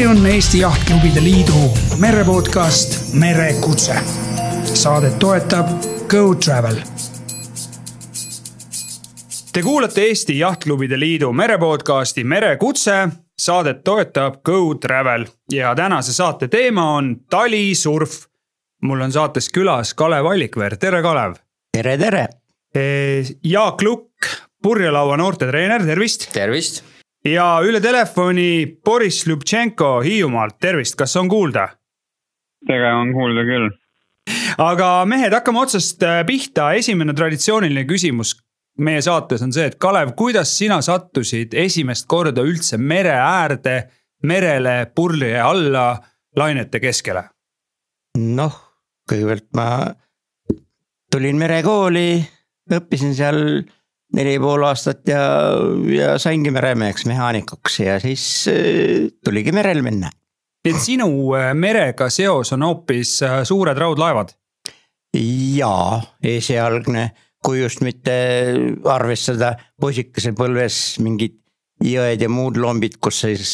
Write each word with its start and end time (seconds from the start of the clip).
see 0.00 0.08
on 0.08 0.26
Eesti 0.26 0.58
Jahtklubide 0.58 1.20
Liidu 1.20 1.70
merepodcast 1.98 3.14
Merekutse. 3.14 3.94
saadet 4.64 5.18
toetab 5.18 5.66
Go 6.08 6.34
Travel. 6.34 6.76
Te 9.52 9.62
kuulate 9.62 10.00
Eesti 10.02 10.38
Jahtklubide 10.38 11.00
Liidu 11.00 11.32
merepodcasti 11.32 12.24
Merekutse. 12.24 13.08
saadet 13.38 13.84
toetab 13.84 14.34
Go 14.44 14.74
Travel 14.74 15.26
ja 15.52 15.74
tänase 15.74 16.12
saate 16.12 16.48
teema 16.48 16.94
on 16.94 17.16
talisurf. 17.30 18.26
mul 18.82 19.00
on 19.00 19.12
saates 19.12 19.50
külas 19.52 19.94
Kalev 19.94 20.26
Allikveer, 20.26 20.76
tere 20.76 21.02
Kalev. 21.02 21.34
tere, 21.72 21.98
tere. 21.98 22.28
Jaak 23.44 23.82
Lukk, 23.82 24.26
purjelaua 24.62 25.16
noortetreener, 25.16 25.86
tervist. 25.86 26.32
tervist 26.32 26.89
ja 27.24 27.46
üle 27.64 27.80
telefoni 27.80 28.78
Boris 28.84 29.24
Ljubtšenko 29.26 30.00
Hiiumaalt, 30.04 30.58
tervist, 30.60 30.96
kas 30.98 31.16
on 31.16 31.28
kuulda? 31.28 31.68
tere, 32.66 32.92
on 32.94 33.12
kuulda 33.16 33.46
küll. 33.48 33.70
aga 34.58 34.92
mehed, 35.08 35.32
hakkame 35.32 35.64
otsast 35.64 36.02
äh, 36.04 36.22
pihta, 36.28 36.72
esimene 36.76 37.14
traditsiooniline 37.16 37.86
küsimus 37.88 38.36
meie 38.80 39.02
saates 39.04 39.42
on 39.44 39.52
see, 39.54 39.68
et 39.70 39.78
Kalev, 39.80 40.14
kuidas 40.18 40.52
sina 40.56 40.80
sattusid 40.84 41.54
esimest 41.58 42.08
korda 42.10 42.44
üldse 42.46 42.78
mere 42.78 43.14
äärde, 43.16 43.76
merele, 44.26 44.84
purje 44.94 45.36
alla, 45.40 45.92
lainete 46.36 46.80
keskele? 46.82 47.26
noh, 48.18 48.56
kõigepealt 49.08 49.46
ma 49.56 49.66
tulin 51.12 51.38
merekooli, 51.38 52.20
õppisin 52.74 53.14
seal 53.16 53.38
neli 54.16 54.36
pool 54.42 54.64
aastat 54.66 55.08
ja, 55.08 55.22
ja 55.94 56.14
saingi 56.18 56.52
meremeheks, 56.54 57.06
mehaanikuks 57.10 57.80
ja 57.84 57.98
siis 58.02 58.24
äh, 58.50 59.08
tuligi 59.24 59.52
merel 59.54 59.82
minna. 59.86 60.10
nii 60.64 60.74
et 60.74 60.82
sinu 60.82 61.08
äh, 61.38 61.50
merega 61.54 62.10
seos 62.10 62.52
on 62.56 62.66
hoopis 62.66 63.20
äh, 63.26 63.40
suured 63.48 63.78
raudlaevad? 63.78 64.34
jaa, 65.56 66.00
esialgne, 66.22 67.10
kui 67.44 67.62
just 67.62 67.82
mitte 67.82 68.14
arvestada 68.86 69.54
poisikese 69.80 70.32
põlves 70.38 71.00
mingid 71.02 71.38
jõed 71.82 72.22
ja 72.22 72.28
muud 72.30 72.60
lombid, 72.60 72.98
kus 73.02 73.22
siis 73.24 73.52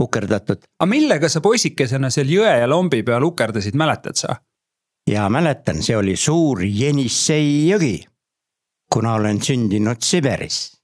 ukerdatud. 0.00 0.64
aga 0.78 0.90
millega 0.90 1.28
sa 1.28 1.42
poisikesena 1.44 2.10
seal 2.10 2.30
jõe 2.30 2.54
ja 2.62 2.70
lombi 2.70 3.02
peal 3.06 3.26
ukerdasid, 3.26 3.76
mäletad 3.78 4.18
sa? 4.18 4.38
jaa, 5.10 5.26
mäletan, 5.32 5.82
see 5.82 5.98
oli 5.98 6.16
suur 6.18 6.62
Jenissei 6.62 7.68
jõgi 7.70 7.98
kuna 8.92 9.14
olen 9.14 9.42
sündinud 9.42 10.02
Siberis. 10.02 10.80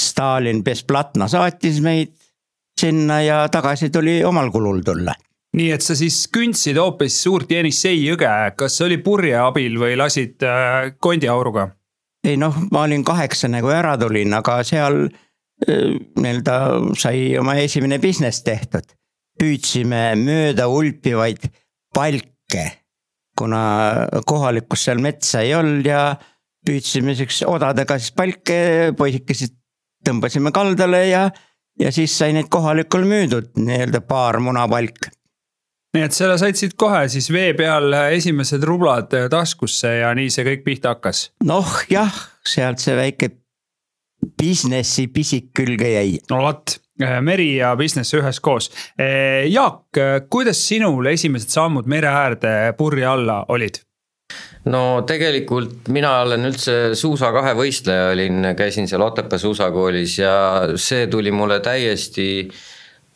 Stalin 0.00 0.64
Besplatna 0.64 1.28
saatis 1.28 1.80
meid 1.82 2.14
sinna 2.80 3.20
ja 3.22 3.48
tagasi 3.48 3.90
tuli 3.90 4.24
omal 4.24 4.50
kulul 4.50 4.82
tulla. 4.84 5.14
nii 5.56 5.72
et 5.74 5.82
sa 5.82 5.96
siis 5.98 6.28
kündsid 6.30 6.78
hoopis 6.78 7.16
suurt 7.22 7.50
Jenissei 7.50 7.96
jõge, 8.04 8.30
kas 8.56 8.76
see 8.78 8.84
oli 8.86 8.98
purje 9.02 9.34
abil 9.34 9.80
või 9.82 9.96
lasid 9.98 10.44
äh, 10.46 10.92
kondiauruga? 11.02 11.66
ei 12.24 12.36
noh, 12.36 12.54
ma 12.70 12.84
olin 12.86 13.04
kaheksane, 13.04 13.62
kui 13.64 13.74
ära 13.74 13.96
tulin, 13.98 14.32
aga 14.38 14.60
seal 14.64 15.02
äh, 15.08 15.96
nii-öelda 16.16 16.56
sai 17.00 17.34
oma 17.40 17.56
esimene 17.58 17.98
business 17.98 18.46
tehtud. 18.46 18.86
püüdsime 19.40 20.14
mööda 20.20 20.68
ulpivaid 20.68 21.48
palke, 21.94 22.64
kuna 23.36 23.62
kohalikus 24.26 24.84
seal 24.84 25.00
metsa 25.02 25.40
ei 25.40 25.54
olnud 25.56 25.86
ja 25.86 26.02
püüdsime 26.66 27.14
siukse 27.18 27.48
odadega 27.48 27.98
siis 28.00 28.12
palke, 28.16 28.58
poisikesed 28.96 29.56
tõmbasime 30.06 30.52
kaldale 30.54 31.04
ja, 31.08 31.24
ja 31.80 31.92
siis 31.94 32.12
sai 32.16 32.34
neid 32.36 32.50
kohalikul 32.52 33.06
müüdud 33.08 33.56
nii-öelda 33.60 34.02
paar 34.08 34.40
munapalk. 34.44 35.10
nii 35.96 36.06
et 36.06 36.14
sa 36.14 36.36
said 36.38 36.58
siit 36.58 36.76
kohe 36.78 37.06
siis 37.12 37.30
vee 37.32 37.52
peal 37.58 37.92
esimesed 38.14 38.64
rublad 38.66 39.12
taskusse 39.32 40.00
ja 40.00 40.14
nii 40.16 40.30
see 40.32 40.46
kõik 40.46 40.64
pihta 40.66 40.94
hakkas? 40.94 41.30
noh 41.44 41.80
jah, 41.90 42.22
sealt 42.46 42.82
see 42.82 42.96
väike 42.96 43.32
businessi 44.40 45.08
pisik 45.12 45.50
külge 45.56 45.92
jäi. 45.94 46.18
no 46.30 46.42
vot, 46.44 46.76
meri 47.24 47.54
ja 47.56 47.74
business 47.76 48.14
üheskoos. 48.16 48.70
Jaak, 49.48 50.00
kuidas 50.32 50.60
sinul 50.68 51.08
esimesed 51.12 51.52
sammud 51.52 51.88
mere 51.88 52.12
äärde 52.12 52.56
purje 52.78 53.06
alla 53.08 53.44
olid? 53.48 53.80
No 54.68 54.82
tegelikult 55.08 55.88
mina 55.88 56.18
olen 56.24 56.44
üldse 56.50 56.74
suusa 56.98 57.30
kahevõistleja 57.32 58.10
olin, 58.12 58.50
käisin 58.56 58.88
seal 58.88 59.04
Otepää 59.06 59.38
suusakoolis 59.40 60.18
ja 60.18 60.34
see 60.76 61.06
tuli 61.06 61.32
mulle 61.32 61.60
täiesti 61.64 62.50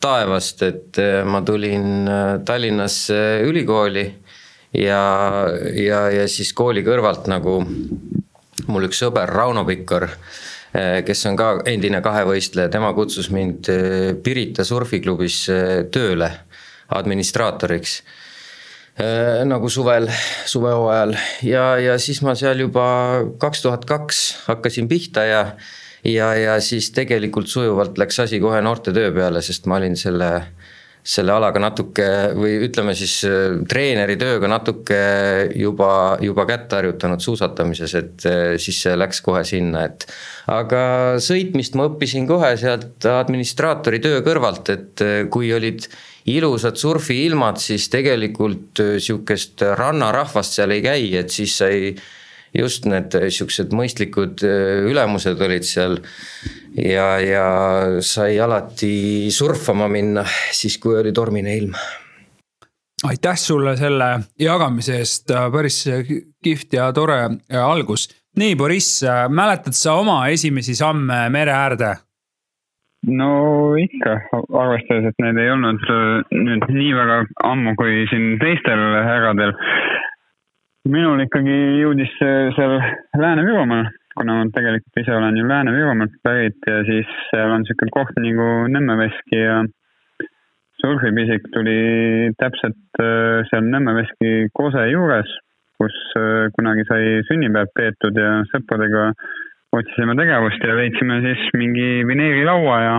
taevast, 0.01 0.63
et 0.65 0.99
äh, 1.01 1.21
ma 1.25 1.41
tulin 1.45 2.07
äh, 2.09 2.23
Tallinnasse 2.45 3.41
ülikooli 3.45 4.05
ja, 4.73 5.03
ja, 5.73 6.01
ja 6.11 6.27
siis 6.27 6.53
kooli 6.53 6.83
kõrvalt 6.85 7.29
nagu 7.31 7.61
mul 8.67 8.87
üks 8.87 9.01
sõber, 9.03 9.29
Rauno 9.29 9.65
Pikkar, 9.67 10.09
äh, 10.09 10.99
kes 11.05 11.25
on 11.29 11.39
ka 11.39 11.51
endine 11.69 12.01
kahevõistleja, 12.05 12.71
tema 12.73 12.91
kutsus 12.97 13.29
mind 13.33 13.69
Pirita 14.23 14.65
surfiklubis 14.67 15.45
tööle 15.93 16.31
administraatoriks 16.95 17.99
nagu 18.95 19.67
suvel, 19.67 20.07
suvehooajal 20.47 21.15
ja, 21.43 21.63
ja 21.83 21.97
siis 21.99 22.21
ma 22.23 22.31
seal 22.39 22.61
juba 22.63 22.85
kaks 23.41 23.65
tuhat 23.65 23.83
kaks 23.89 24.21
hakkasin 24.45 24.87
pihta 24.87 25.25
ja. 25.27 25.41
ja, 26.07 26.29
ja 26.39 26.55
siis 26.63 26.93
tegelikult 26.95 27.51
sujuvalt 27.51 27.99
läks 27.99 28.21
asi 28.23 28.39
kohe 28.39 28.61
noortetöö 28.63 29.11
peale, 29.11 29.43
sest 29.43 29.67
ma 29.67 29.81
olin 29.81 29.99
selle, 29.99 30.29
selle 31.03 31.35
alaga 31.35 31.59
natuke 31.59 32.07
või 32.39 32.55
ütleme 32.69 32.95
siis 32.95 33.17
äh, 33.27 33.59
treeneri 33.67 34.15
tööga 34.21 34.47
natuke 34.47 35.03
juba, 35.59 35.91
juba 36.23 36.47
kätt 36.47 36.79
harjutanud 36.79 37.27
suusatamises, 37.27 37.99
et 37.99 38.31
äh, 38.31 38.55
siis 38.55 38.79
see 38.87 38.95
läks 38.95 39.19
kohe 39.27 39.43
sinna, 39.43 39.89
et. 39.91 40.07
aga 40.47 41.19
sõitmist 41.19 41.75
ma 41.75 41.91
õppisin 41.91 42.31
kohe 42.31 42.55
sealt 42.63 43.11
administraatori 43.11 43.99
töö 44.07 44.23
kõrvalt, 44.23 44.71
et 44.71 45.09
kui 45.35 45.51
olid 45.51 45.91
ilusad 46.25 46.77
surfiilmad, 46.79 47.59
siis 47.61 47.89
tegelikult 47.93 48.81
äh, 48.81 48.95
sihukest 48.99 49.61
rannarahvast 49.77 50.57
seal 50.57 50.73
ei 50.75 50.83
käi, 50.85 51.09
et 51.19 51.33
siis 51.33 51.57
sai 51.61 51.95
just 52.55 52.87
need 52.89 53.13
siuksed 53.13 53.75
mõistlikud 53.75 54.45
äh, 54.47 54.87
ülemused 54.89 55.41
olid 55.41 55.67
seal. 55.67 55.99
ja, 56.75 57.19
ja 57.21 57.45
sai 58.03 58.39
alati 58.39 59.31
surfama 59.31 59.87
minna 59.87 60.25
siis, 60.51 60.77
kui 60.77 60.97
oli 60.99 61.13
tormine 61.15 61.55
ilm 61.57 61.77
aitäh 63.05 63.37
sulle 63.37 63.75
selle 63.77 64.05
jagamise 64.39 64.97
eest, 64.97 65.29
päris 65.51 65.83
kihvt 66.43 66.73
ja 66.73 66.87
tore 66.93 67.19
algus. 67.61 68.09
nii, 68.39 68.55
Boriss, 68.55 69.03
mäletad 69.29 69.77
sa 69.77 69.93
oma 69.99 70.27
esimesi 70.27 70.75
samme 70.75 71.29
mere 71.29 71.53
äärde? 71.53 71.95
No 73.07 73.29
ikka, 73.77 74.15
arvestades, 74.33 75.11
et 75.11 75.21
need 75.21 75.39
ei 75.41 75.51
olnud 75.53 75.83
äh, 75.91 76.33
nüüd 76.33 76.65
nii 76.73 76.93
väga 76.97 77.19
ammu 77.51 77.75
kui 77.79 78.05
siin 78.11 78.39
teistel 78.41 78.81
härradel. 79.05 79.53
minul 80.89 81.21
ikkagi 81.23 81.55
jõudis 81.81 82.11
seal 82.19 82.75
Lääne-Virumaal, 83.17 83.87
kuna 84.17 84.35
ma 84.37 84.49
tegelikult 84.53 85.01
ise 85.01 85.15
olen 85.15 85.37
ju 85.37 85.47
Lääne-Virumaalt 85.49 86.19
pärit 86.23 86.69
ja 86.69 86.83
siis 86.85 87.09
seal 87.31 87.53
on 87.55 87.65
sihuke 87.65 87.89
koht 87.93 88.13
nagu 88.21 88.49
Nõmmeveski 88.73 89.41
ja 89.41 89.63
surfipisik 90.81 91.49
tuli 91.53 91.79
täpselt 92.41 93.01
äh, 93.01 93.41
seal 93.49 93.65
Nõmmeveski 93.69 94.51
Kose 94.53 94.85
juures, 94.91 95.31
kus 95.81 95.97
äh, 96.19 96.47
kunagi 96.57 96.85
sai 96.89 97.19
sünnipäev 97.29 97.73
peetud 97.77 98.17
ja 98.21 98.39
sõpradega 98.53 99.11
otsisime 99.79 100.15
tegevust 100.19 100.63
ja 100.63 100.75
leidsime 100.77 101.19
siis 101.25 101.43
mingi 101.57 102.05
vineerilaua 102.07 102.77
ja 102.83 102.95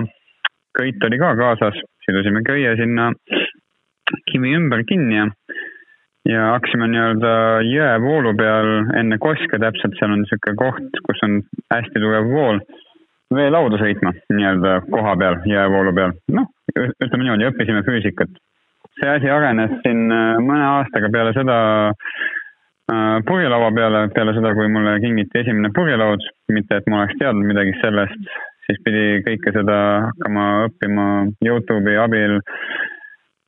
köit 0.76 1.04
oli 1.08 1.18
ka 1.18 1.32
kaasas, 1.38 1.78
sidusime 2.04 2.42
köie 2.46 2.74
sinna 2.76 3.10
kivi 4.30 4.54
ümber 4.58 4.84
kinni 4.88 5.16
ja, 5.18 5.26
ja 6.28 6.48
hakkasime 6.54 6.88
nii-öelda 6.92 7.34
jõevoolu 7.66 8.34
peal 8.38 8.72
enne 9.00 9.18
koske 9.22 9.60
täpselt, 9.62 9.96
seal 9.98 10.14
on 10.14 10.22
niisugune 10.24 10.58
koht, 10.60 11.00
kus 11.08 11.24
on 11.26 11.40
hästi 11.72 12.02
tugev 12.02 12.28
vool, 12.32 12.60
veelauda 13.34 13.80
sõitma 13.82 14.12
nii-öelda 14.34 14.76
koha 14.90 15.16
peal, 15.22 15.40
jõevoolu 15.50 15.94
peal. 15.96 16.14
noh, 16.36 16.50
ütleme 16.76 17.24
niimoodi, 17.24 17.48
õppisime 17.50 17.82
füüsikat. 17.86 18.42
see 19.00 19.08
asi 19.12 19.28
arenes 19.28 19.72
siin 19.84 20.06
äh, 20.12 20.38
mõne 20.40 20.64
aastaga 20.78 21.10
peale 21.12 21.34
seda 21.36 21.56
purjelaua 23.26 23.70
peale, 23.74 24.02
peale 24.14 24.34
seda, 24.36 24.52
kui 24.54 24.68
mulle 24.70 24.98
kingiti 25.02 25.40
esimene 25.40 25.72
purjelaud, 25.74 26.22
mitte 26.54 26.78
et 26.78 26.86
ma 26.90 27.02
oleks 27.02 27.18
teadnud 27.18 27.48
midagi 27.48 27.74
sellest, 27.80 28.28
siis 28.66 28.78
pidi 28.86 29.22
kõike 29.26 29.52
seda 29.54 29.78
hakkama 30.06 30.46
õppima 30.68 31.06
Youtube'i 31.44 31.98
abil, 31.98 32.38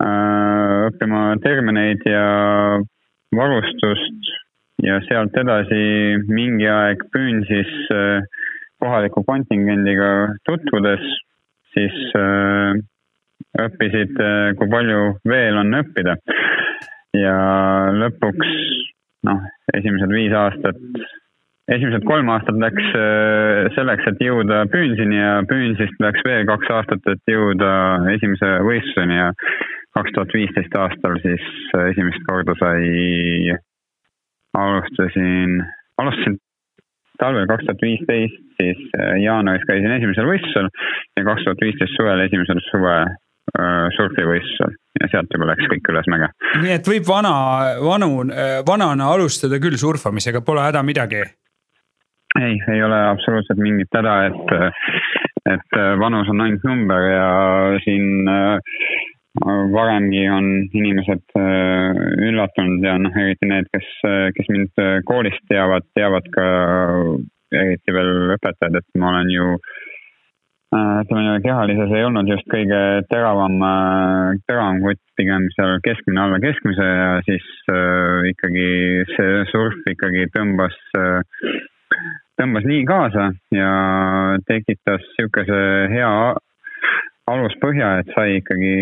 äh, 0.03 0.89
õppima 0.89 1.23
termineid 1.45 2.03
ja 2.07 2.27
varustust 3.39 4.35
ja 4.83 4.99
sealt 5.07 5.37
edasi 5.39 6.19
mingi 6.31 6.67
aeg 6.71 7.03
püün 7.15 7.45
siis 7.47 7.71
äh, 7.95 8.27
kohaliku 8.83 9.25
kontingendiga 9.27 10.35
tutvudes, 10.47 11.03
siis 11.75 11.95
õppisid, 13.59 14.15
kui 14.59 14.71
palju 14.71 15.01
veel 15.27 15.59
on 15.59 15.75
õppida. 15.81 16.15
ja 17.19 17.35
lõpuks 17.97 18.53
noh, 19.29 19.47
esimesed 19.77 20.13
viis 20.15 20.35
aastat, 20.37 20.81
esimesed 21.71 22.07
kolm 22.09 22.31
aastat 22.33 22.59
läks 22.63 22.91
selleks, 23.77 24.09
et 24.11 24.25
jõuda 24.25 24.65
Püünsini 24.73 25.21
ja 25.21 25.39
Püünsist 25.49 26.01
läks 26.03 26.25
veel 26.27 26.47
kaks 26.49 26.73
aastat, 26.79 27.05
et 27.13 27.33
jõuda 27.33 27.71
esimese 28.15 28.55
võistluseni 28.67 29.21
ja 29.21 29.31
kaks 29.99 30.15
tuhat 30.17 30.35
viisteist 30.37 30.77
aastal 30.81 31.17
siis 31.25 31.47
esimest 31.91 32.25
korda 32.29 32.57
sai, 32.61 33.55
alustasin, 34.57 35.59
alustasin 36.01 36.39
talvel 37.19 37.47
kaks 37.51 37.67
tuhat 37.67 37.83
viisteist, 37.83 38.43
siis 38.61 38.83
äh, 38.99 39.17
jaanuaris 39.23 39.67
käisin 39.69 39.95
esimesel 39.97 40.29
võistlusel 40.31 40.69
ja 41.19 41.25
kaks 41.27 41.47
tuhat 41.47 41.65
viisteist 41.65 41.97
suvel 41.99 42.23
esimesel 42.27 42.63
suve 42.71 42.95
äh, 43.03 43.17
surfivõistlusel 43.97 44.77
ja 45.01 45.09
sealt 45.13 45.35
juba 45.35 45.51
läks 45.53 45.69
kõik 45.73 45.91
üles 45.93 46.09
mäge. 46.13 46.31
nii 46.63 46.75
et 46.77 46.89
võib 46.91 47.07
vana, 47.09 47.35
vanu, 47.83 48.11
äh, 48.29 48.61
vanana 48.67 49.11
alustada 49.15 49.61
küll 49.63 49.79
surfamisega, 49.81 50.43
pole 50.45 50.65
häda 50.67 50.83
midagi? 50.87 51.23
ei, 52.39 52.57
ei 52.73 52.83
ole 52.85 52.99
absoluutselt 53.13 53.61
mingit 53.63 53.95
häda, 53.95 54.17
et, 54.31 54.83
et 55.55 55.79
vanus 56.01 56.31
on 56.33 56.45
ainult 56.45 56.67
number 56.69 57.07
ja 57.09 57.29
siin 57.85 58.27
varemgi 59.73 60.25
on 60.35 60.47
inimesed 60.75 61.37
äh, 61.39 61.99
üllatunud 62.29 62.85
ja 62.85 62.97
noh, 62.99 63.15
eriti 63.23 63.47
need, 63.47 63.69
kes, 63.75 63.91
kes 64.35 64.49
mind 64.51 64.83
äh, 64.83 64.99
koolist 65.07 65.45
teavad, 65.51 65.87
teavad 65.95 66.27
ka 66.35 66.47
eriti 67.55 67.95
veel 67.95 68.35
õpetajad, 68.35 68.81
et 68.81 68.99
ma 68.99 69.13
olen 69.13 69.31
ju 69.33 69.53
äh, 69.55 69.88
ütleme 70.75 71.37
äh, 71.37 71.43
kehalises 71.43 71.93
ei 71.97 72.05
olnud 72.05 72.29
just 72.29 72.49
kõige 72.53 72.81
teravam 73.09 73.57
äh,, 73.65 74.37
teravam 74.47 74.83
kutt, 74.85 75.01
pigem 75.17 75.49
seal 75.55 75.79
keskmine, 75.85 76.21
alla 76.21 76.41
keskmise 76.43 76.85
ja 76.85 77.11
siis 77.25 77.47
äh, 77.73 78.29
ikkagi 78.33 78.69
see 79.15 79.45
surf 79.53 79.79
ikkagi 79.95 80.29
tõmbas 80.35 80.77
äh, 80.99 81.23
tõmbas 82.39 82.69
nii 82.69 82.85
kaasa 82.89 83.31
ja 83.55 83.71
tekitas 84.47 85.05
sihukese 85.17 85.63
hea 85.95 86.13
aluspõhja, 87.29 87.99
et 88.01 88.13
sai 88.15 88.39
ikkagi 88.39 88.75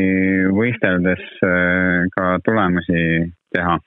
võisteldes 0.55 1.23
äh, 1.47 2.06
ka 2.15 2.37
tulemusi 2.47 3.31
teha 3.55 3.79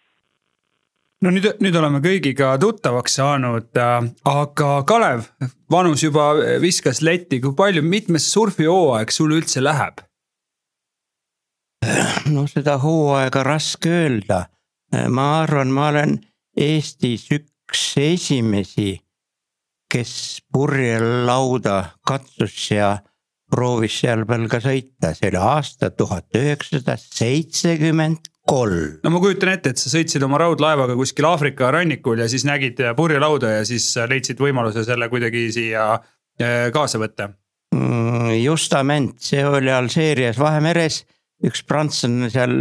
no 1.24 1.32
nüüd, 1.34 1.48
nüüd 1.64 1.76
oleme 1.76 2.02
kõigiga 2.04 2.54
tuttavaks 2.62 3.18
saanud, 3.20 3.72
äh, 3.78 3.98
aga 4.30 4.70
Kalev, 4.88 5.28
vanus 5.72 6.04
juba 6.04 6.32
viskas 6.62 7.04
letti, 7.06 7.42
kui 7.44 7.56
palju, 7.56 7.84
mitmes 7.84 8.30
surfihooaeg 8.34 9.12
sul 9.14 9.36
üldse 9.40 9.64
läheb? 9.64 10.04
no 12.30 12.46
seda 12.48 12.78
hooaega 12.82 13.44
raske 13.44 13.90
öelda. 13.90 14.46
ma 15.10 15.28
arvan, 15.44 15.72
ma 15.72 15.90
olen 15.90 16.18
Eestis 16.60 17.30
üks 17.32 17.84
esimesi, 18.02 19.00
kes 19.90 20.42
purjelauda 20.54 21.78
katsus 22.06 22.72
ja 22.72 22.98
proovis 23.50 24.00
seal 24.02 24.26
peal 24.30 24.48
ka 24.52 24.62
sõita, 24.64 25.14
see 25.18 25.32
oli 25.32 25.40
aasta 25.42 25.90
tuhat 25.96 26.38
üheksasada 26.38 26.98
seitsekümmend 27.02 28.30
kolm. 28.50 29.00
no 29.04 29.12
ma 29.14 29.22
kujutan 29.22 29.54
ette, 29.54 29.74
et 29.74 29.82
sa 29.82 29.92
sõitsid 29.92 30.24
oma 30.26 30.40
raudlaevaga 30.42 30.96
kuskil 31.00 31.28
Aafrika 31.30 31.72
rannikul 31.74 32.22
ja 32.22 32.30
siis 32.32 32.46
nägid 32.48 32.82
purjelauda 32.98 33.60
ja 33.60 33.68
siis 33.68 33.92
leidsid 34.10 34.42
võimaluse 34.42 34.86
selle 34.88 35.10
kuidagi 35.12 35.48
siia 35.56 35.92
eh, 36.40 36.70
kaasa 36.76 37.02
võtta 37.02 37.32
mm,. 37.76 38.36
justament, 38.44 39.18
see 39.24 39.44
oli 39.46 39.74
Alžeerias 39.74 40.40
Vahemeres, 40.42 41.04
üks 41.46 41.64
prantslane 41.68 42.32
seal 42.34 42.56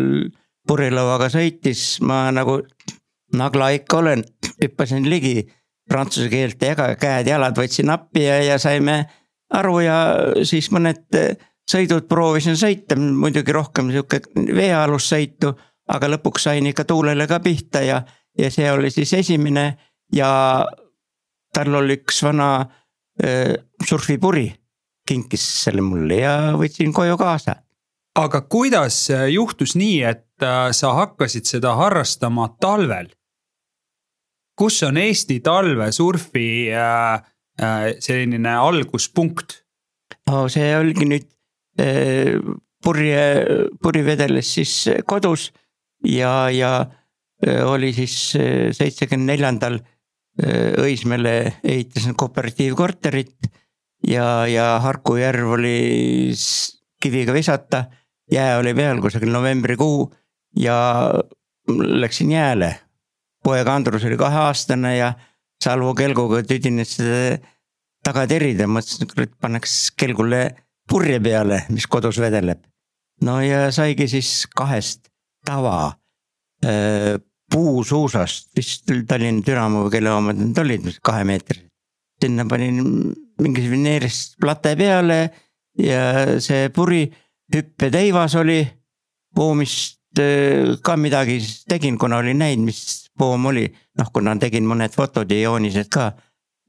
purjelauaga 0.68 1.30
sõitis, 1.32 1.98
ma 2.04 2.26
nagu 2.34 2.60
nagla 3.36 3.72
ikka 3.76 4.02
olen, 4.02 4.24
hüppasin 4.60 5.08
ligi 5.08 5.46
prantsuse 5.88 6.28
keelt 6.32 6.62
ei 6.62 6.74
jaga, 6.74 6.90
käed-jalad 7.00 7.56
võtsin 7.56 7.92
appi 7.92 8.26
ja, 8.26 8.38
ja 8.44 8.58
saime 8.60 9.00
aru 9.56 9.80
ja 9.80 9.98
siis 10.46 10.70
mõned 10.74 11.16
eh, 11.16 11.36
sõidud 11.68 12.08
proovisin 12.08 12.56
sõita, 12.58 12.96
muidugi 12.96 13.54
rohkem 13.54 13.92
sihuke 13.92 14.20
veealussõitu, 14.34 15.52
aga 15.88 16.10
lõpuks 16.14 16.48
sain 16.48 16.66
ikka 16.68 16.84
tuulele 16.88 17.28
ka 17.28 17.40
pihta 17.44 17.82
ja, 17.84 18.02
ja 18.38 18.50
see 18.52 18.68
oli 18.72 18.90
siis 18.92 19.12
esimene 19.20 19.70
ja 20.14 20.30
tal 21.54 21.80
oli 21.80 21.98
üks 22.00 22.22
vana 22.24 22.50
äh, 22.60 23.54
surfipuri, 23.84 24.48
kinkis 25.08 25.44
selle 25.64 25.84
mulle 25.84 26.22
ja 26.22 26.34
võtsin 26.56 26.92
koju 26.92 27.16
kaasa. 27.20 27.62
aga 28.18 28.40
kuidas 28.40 29.06
juhtus 29.30 29.76
nii, 29.76 30.02
et 30.04 30.26
sa 30.72 30.92
hakkasid 30.94 31.48
seda 31.48 31.74
harrastama 31.76 32.48
talvel? 32.60 33.08
kus 34.58 34.82
on 34.82 34.96
Eesti 34.98 35.40
talvesurfi 35.40 36.48
Äh, 36.74 37.22
selline 37.58 38.54
alguspunkt? 38.54 39.62
no 40.28 40.46
see 40.52 40.70
oligi 40.76 41.08
nüüd 41.08 41.28
äh, 41.80 42.38
purje, 42.84 43.22
puri 43.82 44.04
vedeles 44.06 44.54
siis 44.58 44.74
kodus 45.08 45.48
ja, 46.06 46.48
ja 46.54 46.72
äh, 47.44 47.62
oli 47.66 47.92
siis 47.96 48.18
seitsekümne 48.78 49.34
neljandal 49.34 49.80
Õismäele 50.38 51.58
ehitasin 51.66 52.14
kooperatiivkorterit 52.14 53.48
ja, 54.06 54.46
ja 54.46 54.66
Harku 54.78 55.16
järv 55.18 55.56
oli 55.56 56.30
kiviga 57.02 57.34
visata. 57.34 57.84
jää 58.30 58.58
oli 58.58 58.74
peal 58.74 59.00
kusagil 59.00 59.32
novembrikuu 59.32 60.12
ja 60.56 61.10
läksin 61.78 62.30
jääle. 62.30 62.80
poeg 63.44 63.66
Andrus 63.68 64.04
oli 64.04 64.16
kaheaastane 64.16 64.96
ja 64.96 65.12
Salvo 65.58 65.90
kelguga 65.98 66.42
tüdines 66.46 66.94
seda 66.98 67.38
taga 68.06 68.24
terida, 68.30 68.68
mõtlesin, 68.70 69.04
et 69.04 69.14
kurat 69.14 69.32
pannaks 69.42 69.74
kelgule 69.98 70.42
purje 70.88 71.18
peale, 71.20 71.64
mis 71.74 71.86
kodus 71.90 72.20
vedeleb. 72.22 72.62
no 73.26 73.40
ja 73.42 73.72
saigi 73.74 74.06
siis 74.08 74.46
kahest 74.46 75.08
tava 75.46 75.98
äh, 76.64 77.18
puusuusast, 77.50 78.52
vist 78.56 78.86
Tallinna 79.08 79.42
Dünamo 79.44 79.86
või 79.86 79.94
kelle 79.96 80.12
omad 80.14 80.38
need 80.38 80.58
olid, 80.62 80.88
kahemeetrised. 81.02 81.66
sinna 82.22 82.44
panin 82.50 82.80
mingisugune 83.38 83.76
veneerist 83.76 84.38
plate 84.40 84.74
peale 84.76 85.18
ja 85.78 86.40
see 86.42 86.68
puri 86.74 87.06
hüppeteivas 87.54 88.34
oli. 88.34 88.66
poomist 89.34 90.18
äh, 90.18 90.78
ka 90.82 90.96
midagi 90.96 91.40
tegin, 91.68 91.98
kuna 91.98 92.18
olin 92.22 92.38
näinud, 92.38 92.64
mis 92.64 93.07
poom 93.18 93.50
oli, 93.50 93.66
noh 93.98 94.12
kuna 94.14 94.36
tegin 94.40 94.66
mõned 94.68 94.94
fotod 94.94 95.30
ja 95.32 95.40
joonised 95.48 95.90
ka, 95.92 96.12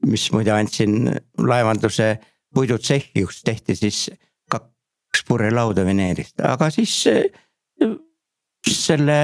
mis 0.06 0.26
muide 0.34 0.52
andsin 0.54 1.10
laevanduse 1.38 2.14
puidutsehhi, 2.54 3.24
kus 3.24 3.42
tehti 3.46 3.76
siis 3.78 4.08
kaks 4.50 5.24
purjelauda 5.28 5.84
veneerist, 5.86 6.40
aga 6.46 6.70
siis 6.74 6.94
eh, 7.10 7.94
selle 8.66 9.20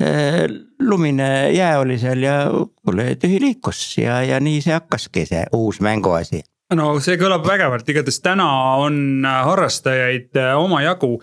eh, 0.00 0.44
lumine 0.80 1.28
jää 1.54 1.78
oli 1.82 1.98
seal 2.00 2.24
ja 2.24 2.38
kuule 2.84 3.14
tühi 3.20 3.40
liikus 3.42 3.98
ja, 3.98 4.22
ja 4.22 4.40
nii 4.40 4.62
see 4.64 4.74
hakkaski, 4.74 5.26
see 5.28 5.44
uus 5.52 5.80
mänguasi. 5.84 6.42
No 6.74 6.94
see 7.04 7.18
kõlab 7.20 7.44
vägevalt, 7.46 7.88
igatahes 7.88 8.22
täna 8.24 8.48
on 8.82 8.96
harrastajaid 9.24 10.40
eh, 10.40 10.56
omajagu. 10.58 11.18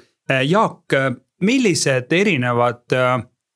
Jaak, 0.47 0.93
millised 1.43 2.13
erinevad 2.13 2.93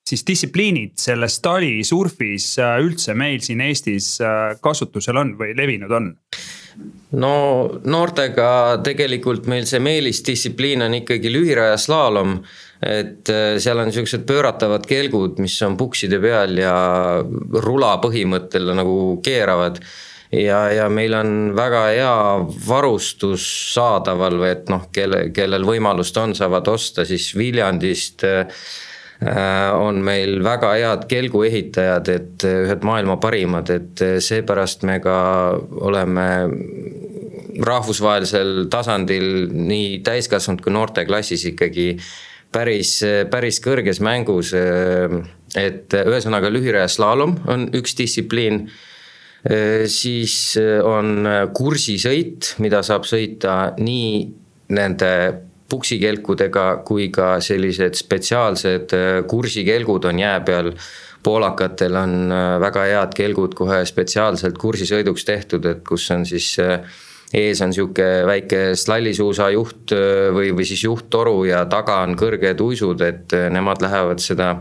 siis 0.10 0.26
distsipliinid 0.28 1.00
selles 1.02 1.40
talisurfis 1.42 2.52
äh, 2.62 2.78
üldse 2.84 3.16
meil 3.18 3.42
siin 3.42 3.64
Eestis 3.66 4.16
äh, 4.22 4.54
kasutusel 4.62 5.18
on 5.22 5.34
või 5.40 5.56
levinud 5.58 5.98
on? 5.98 6.14
no 7.16 7.34
noortega 7.88 8.48
tegelikult 8.84 9.48
meil 9.50 9.66
see 9.70 9.80
meelisdistsipliin 9.84 10.84
on 10.86 10.98
ikkagi 11.00 11.32
lühiraja 11.32 11.78
slaalom. 11.82 12.38
et 12.86 13.30
äh, 13.34 13.56
seal 13.58 13.82
on 13.82 13.94
siuksed 13.96 14.28
pööratavad 14.30 14.86
kelgud, 14.86 15.40
mis 15.42 15.58
on 15.66 15.78
pukside 15.78 16.20
peal 16.22 16.58
ja 16.60 16.76
rula 17.66 17.96
põhimõttel 18.04 18.76
nagu 18.78 18.98
keeravad 19.26 19.82
ja, 20.30 20.68
ja 20.70 20.90
meil 20.90 21.18
on 21.18 21.38
väga 21.58 21.86
hea 21.90 22.16
varustus 22.68 23.46
saadaval 23.74 24.38
või 24.38 24.52
et 24.54 24.70
noh, 24.70 24.90
kelle, 24.94 25.30
kellel 25.34 25.66
võimalust 25.66 26.18
on, 26.22 26.36
saavad 26.38 26.68
osta 26.76 27.08
siis 27.10 27.32
Viljandist 27.38 28.28
äh, 28.28 28.46
on 29.24 30.02
meil 30.04 30.42
väga 30.44 30.74
head 30.76 31.06
kelguehitajad, 31.08 32.10
et 32.12 32.44
äh, 32.44 32.62
ühed 32.66 32.84
maailma 32.84 33.16
parimad, 33.22 33.72
et 33.72 34.04
äh, 34.04 34.18
seepärast 34.20 34.84
me 34.84 35.00
ka 35.04 35.16
oleme 35.88 36.28
rahvusvahelisel 37.66 38.66
tasandil 38.72 39.48
nii 39.56 40.02
täiskasvanud 40.04 40.60
kui 40.64 40.74
noorteklassis 40.76 41.46
ikkagi 41.54 41.94
päris, 42.52 42.98
päris 43.32 43.62
kõrges 43.64 44.02
mängus. 44.04 44.52
et 45.56 45.94
ühesõnaga 45.96 46.52
lühiraja 46.52 46.90
slaalom 46.92 47.38
on 47.48 47.70
üks 47.76 47.96
distsipliin 47.96 48.66
siis 49.88 50.58
on 50.84 51.24
kursisõit, 51.56 52.56
mida 52.60 52.82
saab 52.84 53.08
sõita 53.08 53.72
nii 53.80 54.10
nende 54.76 55.12
puksikelkudega 55.70 56.66
kui 56.86 57.10
ka 57.14 57.40
sellised 57.42 57.98
spetsiaalsed 57.98 58.94
kursikelgud 59.28 60.06
on 60.06 60.20
jää 60.20 60.40
peal. 60.46 60.72
poolakatel 61.26 61.96
on 61.98 62.30
väga 62.62 62.84
head 62.86 63.14
kelgud 63.18 63.56
kohe 63.58 63.80
spetsiaalselt 63.86 64.60
kursisõiduks 64.62 65.26
tehtud, 65.26 65.66
et 65.66 65.82
kus 65.82 66.06
on 66.14 66.26
siis 66.26 66.52
ees 67.34 67.62
on 67.66 67.74
sihuke 67.74 68.06
väike 68.30 68.60
slallisuusajuht 68.78 69.96
või, 70.36 70.52
või 70.54 70.68
siis 70.70 70.84
juhttoru 70.84 71.44
ja 71.50 71.64
taga 71.66 71.98
on 72.06 72.14
kõrged 72.20 72.62
uisud, 72.62 73.02
et 73.02 73.34
nemad 73.50 73.82
lähevad 73.82 74.22
seda 74.22 74.52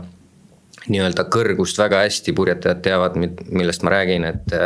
nii-öelda 0.89 1.27
kõrgust 1.33 1.77
väga 1.81 2.03
hästi, 2.05 2.33
purjetajad 2.33 2.81
teavad, 2.85 3.17
millest 3.19 3.85
ma 3.85 3.95
räägin, 3.95 4.25
et 4.25 4.57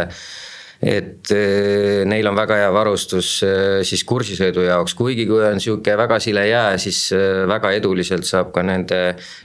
et 0.80 1.32
eh, 1.36 2.06
neil 2.08 2.28
on 2.30 2.38
väga 2.40 2.56
hea 2.62 2.70
varustus 2.72 3.32
eh, 3.44 3.82
siis 3.88 4.06
kursisõidu 4.08 4.64
jaoks, 4.64 4.96
kuigi 4.96 5.26
kui 5.28 5.42
on 5.44 5.60
sihuke 5.60 5.96
väga 6.00 6.20
sile 6.24 6.46
jää, 6.48 6.78
siis 6.80 7.02
eh, 7.16 7.44
väga 7.50 7.74
eduliselt 7.76 8.28
saab 8.28 8.54
ka 8.56 8.64
nende 8.64 9.02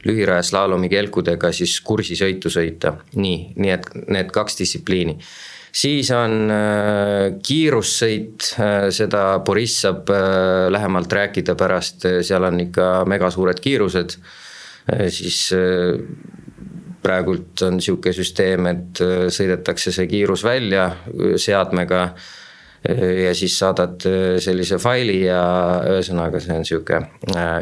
lühiraja 0.06 0.44
slaalomi 0.46 0.90
kelkudega 0.92 1.50
siis 1.52 1.80
kursisõitu 1.82 2.52
sõita. 2.54 2.94
nii, 3.18 3.40
nii 3.58 3.74
et 3.74 3.90
need 4.14 4.30
kaks 4.34 4.60
distsipliini 4.62 5.18
siis 5.74 6.06
on 6.14 6.52
kiirussõit, 7.42 8.44
seda 8.94 9.22
Boriss 9.42 9.82
saab 9.82 10.12
lähemalt 10.70 11.12
rääkida 11.18 11.56
pärast, 11.58 12.06
seal 12.22 12.46
on 12.46 12.60
ikka 12.68 12.90
megasuured 13.10 13.58
kiirused. 13.58 14.14
siis 15.10 15.48
praegult 17.04 17.64
on 17.66 17.80
sihuke 17.82 18.14
süsteem, 18.16 18.70
et 18.70 19.04
äh, 19.04 19.26
sõidetakse 19.32 19.92
see 19.94 20.08
kiirus 20.10 20.44
välja 20.46 20.88
äh, 20.88 21.36
seadmega. 21.40 22.06
Äh, 22.84 23.04
ja 23.24 23.32
siis 23.36 23.56
saadad 23.56 24.04
sellise 24.44 24.76
faili 24.82 25.22
ja 25.24 25.40
ühesõnaga, 25.88 26.40
see 26.42 26.56
on 26.58 26.66
sihuke 26.68 27.00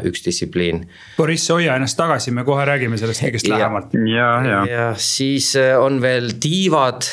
üks 0.09 0.25
distsipliin. 0.25 0.83
Boriss, 1.15 1.47
hoia 1.53 1.77
ennast 1.79 1.95
tagasi, 1.99 2.33
me 2.35 2.43
kohe 2.47 2.65
räägime 2.67 2.99
sellest 2.99 3.23
kõigest 3.23 3.47
lähemalt. 3.51 3.95
ja, 4.09 4.29
ja, 4.43 4.61
ja 4.67 4.87
siis 4.99 5.53
on 5.79 6.01
veel 6.03 6.35
tiivad, 6.43 7.07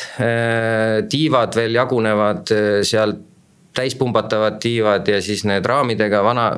tiivad 1.11 1.59
veel 1.61 1.79
jagunevad 1.79 2.55
sealt 2.87 3.27
täispumbatavad 3.75 4.59
tiivad 4.59 5.07
ja 5.09 5.21
siis 5.23 5.45
need 5.47 5.67
raamidega 5.67 6.25
vana, 6.27 6.51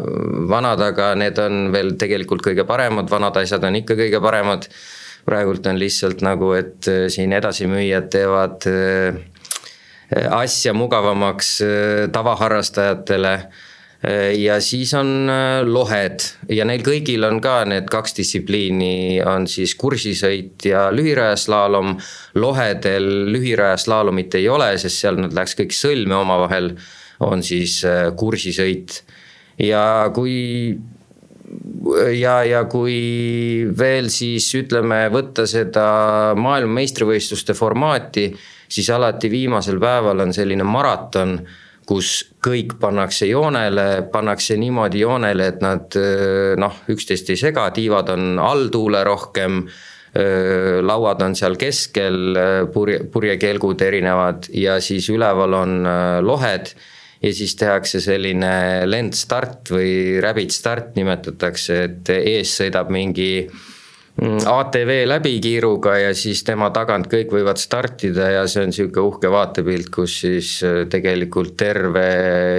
vanad, 0.49 0.81
aga 0.81 1.13
need 1.21 1.39
on 1.43 1.67
veel 1.75 1.93
tegelikult 2.01 2.41
kõige 2.47 2.65
paremad, 2.65 3.11
vanad 3.13 3.37
asjad 3.43 3.65
on 3.69 3.77
ikka 3.83 3.99
kõige 3.99 4.21
paremad 4.25 4.65
praegult 5.29 5.67
on 5.71 5.79
lihtsalt 5.81 6.23
nagu, 6.25 6.53
et 6.59 6.89
äh, 6.91 7.07
siin 7.13 7.33
edasimüüjad 7.37 8.09
teevad 8.13 8.67
äh, 8.71 9.21
asja 10.35 10.75
mugavamaks 10.77 11.59
äh, 11.67 12.09
tavaharrastajatele 12.13 13.37
ja 14.35 14.57
siis 14.59 14.91
on 14.99 15.31
lohed 15.63 16.25
ja 16.51 16.65
neil 16.67 16.83
kõigil 16.83 17.23
on 17.23 17.37
ka 17.39 17.61
need 17.71 17.87
kaks 17.87 18.17
distsipliini, 18.17 19.21
on 19.23 19.45
siis 19.47 19.77
kursisõit 19.79 20.67
ja 20.67 20.89
lühirajaslaalom. 20.91 21.93
lohedel 22.35 23.07
lühirajaslaalomit 23.31 24.35
ei 24.41 24.49
ole, 24.51 24.73
sest 24.83 25.05
seal 25.05 25.23
nad 25.23 25.37
läks 25.39 25.55
kõik 25.55 25.71
sõlme 25.79 26.19
omavahel, 26.19 26.73
on 27.23 27.47
siis 27.47 27.77
kursisõit. 28.19 29.05
ja 29.71 30.11
kui 30.11 30.35
ja, 32.17 32.37
ja 32.47 32.65
kui 32.71 33.67
veel 33.79 34.11
siis 34.13 34.47
ütleme, 34.59 35.05
võtta 35.13 35.47
seda 35.51 35.87
maailmameistrivõistluste 36.39 37.57
formaati, 37.59 38.29
siis 38.73 38.91
alati 38.95 39.31
viimasel 39.33 39.81
päeval 39.83 40.25
on 40.27 40.35
selline 40.35 40.67
maraton, 40.67 41.39
kus 41.87 42.13
kõik 42.45 42.77
pannakse 42.81 43.27
joonele, 43.27 44.05
pannakse 44.13 44.57
niimoodi 44.61 45.03
joonele, 45.03 45.49
et 45.51 45.65
nad 45.65 45.97
noh, 46.63 46.85
üksteist 46.95 47.33
ei 47.35 47.41
sega, 47.41 47.67
tiivad 47.75 48.13
on 48.15 48.39
alltuule 48.43 49.03
rohkem 49.05 49.65
lauad 50.85 51.23
on 51.25 51.35
seal 51.35 51.55
keskel, 51.57 52.37
purje, 52.73 52.99
purjekelgud 53.09 53.81
erinevad 53.81 54.51
ja 54.53 54.77
siis 54.85 55.09
üleval 55.09 55.57
on 55.57 55.79
lohed 56.21 56.75
ja 57.23 57.31
siis 57.35 57.55
tehakse 57.59 58.01
selline 58.03 58.55
lendstart 58.89 59.71
või 59.75 60.21
rabbit 60.23 60.55
start 60.55 60.97
nimetatakse, 60.99 61.79
et 61.87 62.11
ees 62.15 62.55
sõidab 62.59 62.91
mingi 62.93 63.47
mm, 63.47 64.43
ATV 64.51 64.93
läbikiiruga 65.11 65.97
ja 66.01 66.13
siis 66.19 66.43
tema 66.47 66.73
tagant 66.75 67.07
kõik 67.13 67.35
võivad 67.35 67.63
startida 67.63 68.31
ja 68.37 68.47
see 68.51 68.67
on 68.67 68.75
sihuke 68.75 69.05
uhke 69.05 69.31
vaatepilt, 69.33 69.91
kus 69.95 70.19
siis 70.25 70.55
äh, 70.67 70.83
tegelikult 70.91 71.57
terve 71.61 72.07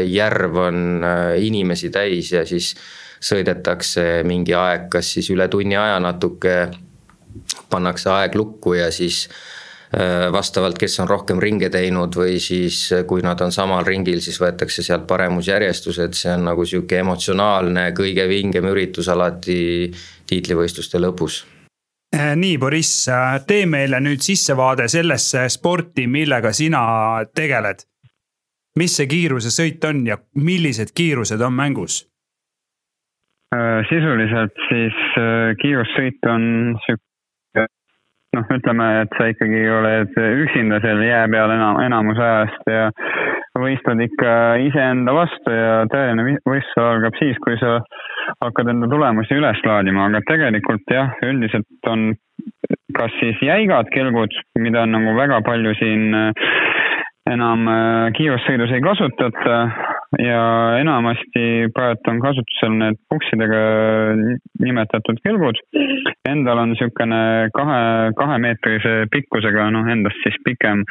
järv 0.07 0.61
on 0.69 0.79
äh, 1.03 1.25
inimesi 1.43 1.91
täis 1.93 2.31
ja 2.31 2.45
siis 2.47 2.73
sõidetakse 3.23 4.23
mingi 4.27 4.55
aeg, 4.55 4.89
kas 4.91 5.13
siis 5.15 5.29
üle 5.31 5.47
tunni 5.51 5.77
aja 5.79 5.99
natuke 6.03 6.55
pannakse 7.71 8.09
aeg 8.11 8.35
lukku 8.35 8.75
ja 8.77 8.89
siis 8.91 9.25
Äh, 9.27 9.62
vastavalt, 10.31 10.77
kes 10.77 10.99
on 11.03 11.09
rohkem 11.09 11.39
ringe 11.41 11.69
teinud 11.69 12.15
või 12.17 12.39
siis 12.41 12.87
äh, 12.95 13.03
kui 13.05 13.21
nad 13.21 13.41
on 13.45 13.51
samal 13.53 13.85
ringil, 13.85 14.21
siis 14.25 14.39
võetakse 14.41 14.81
sealt 14.85 15.05
paremusjärjestused, 15.09 16.17
see 16.17 16.31
on 16.33 16.47
nagu 16.49 16.65
sihuke 16.65 16.97
emotsionaalne, 17.03 17.91
kõige 17.97 18.25
vingem 18.29 18.69
üritus 18.71 19.09
alati 19.13 19.91
tiitlivõistluste 20.29 21.01
lõpus 21.03 21.43
äh, 22.15 22.33
nii, 22.39 22.57
Boriss, 22.57 23.05
tee 23.47 23.67
meile 23.69 24.01
nüüd 24.01 24.25
sissevaade 24.25 24.89
sellesse 24.89 25.45
sporti, 25.53 26.07
millega 26.07 26.53
sina 26.53 26.83
tegeled. 27.35 27.85
mis 28.79 28.97
see 28.97 29.05
kiirusesõit 29.07 29.85
on 29.85 30.07
ja 30.07 30.17
millised 30.35 30.95
kiirused 30.95 31.41
on 31.41 31.53
mängus? 31.53 32.03
sisuliselt 33.85 34.55
siis 34.65 34.95
kiirussõit 35.61 36.25
on 36.25 36.45
sihuke 36.81 37.12
noh, 38.33 38.49
ütleme, 38.55 38.87
et 39.03 39.15
sa 39.17 39.29
ikkagi 39.31 39.61
oled 39.69 40.17
üksinda 40.45 40.79
seal 40.83 41.03
jää 41.05 41.27
peal 41.31 41.53
enam, 41.53 41.79
enamus 41.83 42.19
ajast 42.19 42.69
ja 42.71 42.89
võistled 43.59 44.01
ikka 44.07 44.33
iseenda 44.65 45.13
vastu 45.13 45.53
ja 45.53 45.83
tõeline 45.93 46.39
võistlus 46.49 46.81
algab 46.81 47.17
siis, 47.19 47.37
kui 47.45 47.57
sa 47.61 47.77
hakkad 48.41 48.71
enda 48.73 48.89
tulemusi 48.89 49.37
üles 49.37 49.61
laadima, 49.67 50.07
aga 50.09 50.23
tegelikult 50.29 50.89
jah, 50.91 51.13
üldiselt 51.25 51.89
on 51.91 52.13
kas 52.97 53.13
siis 53.19 53.39
jäigad 53.45 53.89
kelgud, 53.93 54.33
mida 54.59 54.85
on 54.85 54.95
nagu 54.97 55.13
väga 55.17 55.41
palju 55.45 55.73
siin 55.79 56.09
enam 57.29 57.67
äh, 57.71 58.11
kiirussõidus 58.17 58.73
ei 58.75 58.83
kasutata 58.83 59.59
ja 60.21 60.41
enamasti 60.79 61.69
praegu 61.73 62.11
on 62.11 62.19
kasutusel 62.23 62.75
need 62.77 62.99
puksidega 63.09 63.61
nimetatud 64.63 65.21
kelgud. 65.25 65.59
Endal 66.29 66.61
on 66.63 66.73
niisugune 66.73 67.21
kahe, 67.55 68.11
kahemeetrise 68.19 68.93
pikkusega, 69.13 69.69
noh 69.73 69.89
endast 69.91 70.21
siis 70.25 70.37
pikem 70.45 70.85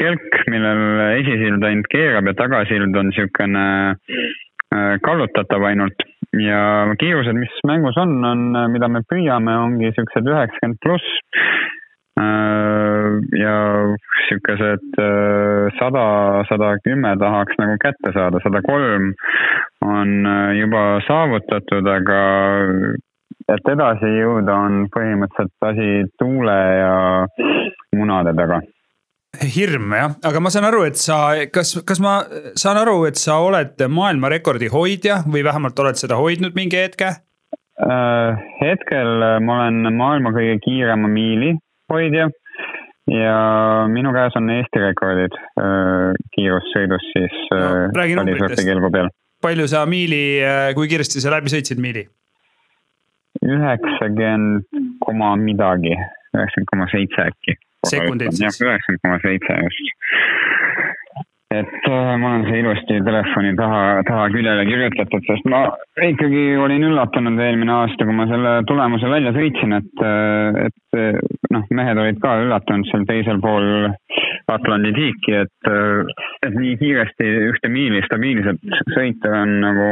kelk, 0.00 0.40
millel 0.50 1.04
esisild 1.20 1.64
ainult 1.64 1.90
keerab 1.92 2.30
ja 2.30 2.36
tagasild 2.40 2.96
on 2.96 3.10
niisugune 3.10 3.66
äh, 3.94 4.96
kallutatav 5.04 5.68
ainult 5.70 6.08
ja 6.40 6.60
kiirused, 6.98 7.36
mis 7.38 7.60
mängus 7.68 7.98
on, 8.00 8.16
on, 8.26 8.46
mida 8.72 8.88
me 8.90 9.04
püüame, 9.10 9.54
ongi 9.66 9.92
siuksed 9.94 10.30
üheksakümmend 10.30 10.80
pluss 10.82 11.20
ja 12.16 13.56
sihukesed 14.28 14.98
äh, 14.98 15.72
sada, 15.78 16.04
sada 16.48 16.74
kümme 16.84 17.16
tahaks 17.18 17.58
nagu 17.58 17.76
kätte 17.82 18.12
saada, 18.14 18.40
sada 18.44 18.62
kolm 18.62 19.12
on 19.84 20.12
äh, 20.26 20.52
juba 20.60 20.84
saavutatud, 21.08 21.88
aga 21.90 22.20
et 23.54 23.72
edasi 23.74 24.12
jõuda, 24.20 24.54
on 24.54 24.86
põhimõtteliselt 24.94 25.68
asi 25.70 25.90
tuule 26.20 26.56
ja 26.78 26.94
munade 27.96 28.32
taga. 28.38 28.62
Hirm 29.34 29.90
jah, 29.98 30.14
aga 30.22 30.40
ma 30.40 30.50
saan 30.54 30.68
aru, 30.68 30.84
et 30.86 30.98
sa, 31.00 31.34
kas, 31.50 31.74
kas 31.86 32.00
ma 32.00 32.20
saan 32.54 32.78
aru, 32.78 33.00
et 33.08 33.18
sa 33.18 33.40
oled 33.42 33.82
maailmarekordi 33.90 34.70
hoidja 34.70 35.24
või 35.26 35.42
vähemalt 35.42 35.78
oled 35.82 35.98
seda 35.98 36.20
hoidnud 36.20 36.54
mingi 36.56 36.80
hetke? 36.80 37.16
hetkel 37.74 39.08
ma 39.42 39.54
olen 39.64 39.96
maailma 39.98 40.30
kõige 40.30 40.60
kiirema 40.62 41.08
miili 41.10 41.56
hoidja 41.92 42.28
ja 43.10 43.38
minu 43.92 44.12
käes 44.16 44.36
on 44.40 44.50
Eesti 44.54 44.80
rekordid 44.80 45.36
äh, 45.36 46.14
kiirussõidus 46.36 47.06
siis 47.12 47.38
no, 47.52 47.94
välisõppe 47.98 48.64
kelgu 48.64 48.90
peal. 48.94 49.10
palju 49.44 49.68
sa 49.70 49.84
miili, 49.88 50.40
äh, 50.44 50.70
kui 50.76 50.88
kiiresti 50.88 51.22
sa 51.24 51.34
läbi 51.36 51.52
sõitsid 51.52 51.82
miili? 51.82 52.06
üheksakümmend 53.44 54.64
koma 55.04 55.34
midagi, 55.36 55.92
üheksakümmend 56.32 56.70
koma 56.70 56.86
seitse 56.92 57.28
äkki. 57.28 57.58
sekundit 57.90 58.32
siis? 58.38 58.60
üheksakümmend 58.62 59.04
koma 59.04 59.20
seitse 59.26 59.60
just 59.66 59.94
et 61.60 61.88
äh, 61.88 62.10
ma 62.20 62.30
olen 62.30 62.44
see 62.48 62.60
ilusti 62.62 62.98
telefoni 63.06 63.54
taha, 63.58 63.80
taha 64.08 64.28
küljele 64.34 64.66
kirjutatud, 64.68 65.24
sest 65.28 65.48
ma 65.50 65.64
ikkagi 66.08 66.44
olin 66.60 66.86
üllatunud 66.90 67.40
eelmine 67.46 67.74
aasta, 67.74 68.06
kui 68.06 68.16
ma 68.16 68.26
selle 68.30 68.54
tulemuse 68.68 69.10
välja 69.10 69.34
sõitsin, 69.36 69.76
et, 69.78 70.04
äh, 70.04 70.60
et 70.68 70.98
äh, 71.00 71.20
noh, 71.54 71.66
mehed 71.80 72.00
olid 72.04 72.20
ka 72.22 72.36
üllatunud 72.44 72.90
seal 72.90 73.06
teisel 73.10 73.42
pool 73.44 73.90
Atlandi 74.52 74.90
tiiki, 74.92 75.32
et, 75.40 75.68
et 76.44 76.52
nii 76.52 76.74
kiiresti 76.76 77.28
ühte 77.48 77.70
miili 77.72 78.02
stabiilselt 78.04 78.60
sõita 78.92 79.30
on 79.38 79.54
nagu 79.62 79.86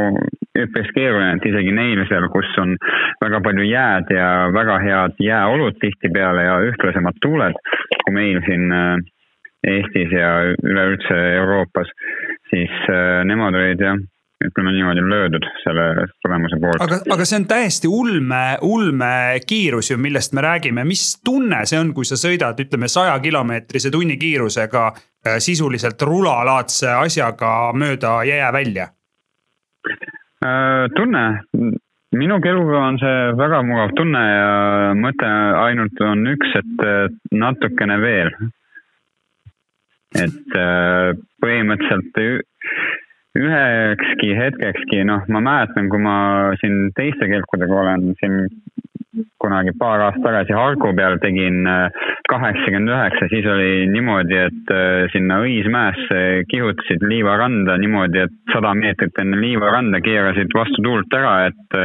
üpris 0.61 0.91
keeruline, 0.93 1.39
et 1.39 1.47
isegi 1.49 1.73
neil 1.73 2.03
seal, 2.05 2.27
kus 2.29 2.51
on 2.61 2.75
väga 3.23 3.41
palju 3.47 3.65
jääd 3.65 4.13
ja 4.13 4.27
väga 4.53 4.77
head 4.83 5.17
jääolud 5.25 5.79
tihtipeale 5.81 6.45
ja 6.45 6.59
ühtlasemad 6.69 7.17
tuuled 7.25 7.57
kui 8.03 8.15
meil 8.15 8.39
siin 8.47 8.71
äh, 8.71 8.95
Eestis 9.67 10.11
ja 10.11 10.31
üleüldse 10.63 11.19
Euroopas, 11.37 11.87
siis 12.51 12.73
äh, 12.91 13.21
nemad 13.27 13.55
olid 13.55 13.79
jah, 13.79 13.99
ütleme 14.43 14.73
niimoodi 14.75 15.03
löödud 15.07 15.45
selle 15.63 16.07
tulemuse 16.25 16.59
poolt. 16.59 16.81
aga, 16.83 16.99
aga 17.15 17.27
see 17.27 17.39
on 17.39 17.45
täiesti 17.47 17.87
ulme, 17.87 18.41
ulme 18.67 19.13
kiirus 19.47 19.93
ju, 19.93 19.97
millest 20.03 20.35
me 20.35 20.43
räägime, 20.43 20.83
mis 20.87 21.05
tunne 21.25 21.61
see 21.69 21.79
on, 21.79 21.93
kui 21.95 22.07
sa 22.07 22.19
sõidad, 22.19 22.59
ütleme 22.59 22.89
saja 22.91 23.15
kilomeetrise 23.23 23.91
tunnikiirusega 23.93 24.83
äh, 24.89 25.37
sisuliselt 25.43 26.01
rulalaadse 26.09 26.91
asjaga 26.97 27.71
mööda 27.75 28.19
jäävälja? 28.27 28.91
tunne, 30.95 31.21
minu 32.19 32.37
keluga 32.43 32.81
on 32.89 32.97
see 32.99 33.19
väga 33.39 33.61
mugav 33.63 33.93
tunne 33.95 34.23
ja 34.27 34.49
mõte 34.99 35.29
ainult 35.61 36.01
on 36.03 36.25
üks, 36.33 36.51
et 36.59 36.83
natukene 37.31 37.95
veel 38.01 38.33
et 40.21 40.57
äh, 40.59 41.13
põhimõtteliselt 41.43 42.19
ühekski 43.33 44.33
hetkekski, 44.37 45.01
noh, 45.09 45.23
ma 45.33 45.41
mäletan, 45.41 45.89
kui 45.89 46.01
ma 46.01 46.17
siin 46.61 46.91
teiste 46.97 47.29
kelkudega 47.31 47.79
olen 47.81 48.11
siin 48.19 48.43
kunagi 49.41 49.73
paar 49.77 50.01
aastat 50.07 50.23
tagasi 50.25 50.55
Harku 50.57 50.93
peal 50.97 51.19
tegin 51.21 51.67
äh, 51.69 52.05
kaheksakümmend 52.29 52.89
üheksa, 52.93 53.27
siis 53.29 53.47
oli 53.49 53.87
niimoodi, 53.91 54.37
et 54.49 54.73
äh, 54.73 55.05
sinna 55.13 55.39
Õismäesse 55.43 56.21
kihutasid 56.49 57.05
liivaranda 57.09 57.77
niimoodi, 57.81 58.23
et 58.25 58.53
sada 58.53 58.73
meetrit 58.77 59.19
enne 59.21 59.41
liivaranda 59.41 60.01
keerasid 60.05 60.53
vastu 60.57 60.81
tuult 60.85 61.17
ära, 61.17 61.35
et, 61.49 61.77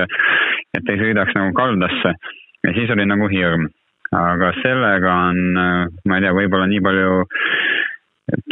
et 0.78 0.92
ei 0.94 1.02
sõidaks 1.02 1.36
nagu 1.36 1.52
kaldasse. 1.56 2.14
ja 2.64 2.74
siis 2.76 2.90
oli 2.90 3.04
nagu 3.08 3.28
hirm. 3.32 3.68
aga 4.16 4.54
sellega 4.62 5.14
on, 5.30 5.40
ma 6.08 6.16
ei 6.16 6.24
tea, 6.24 6.32
võib-olla 6.32 6.68
nii 6.70 6.80
palju 6.80 7.24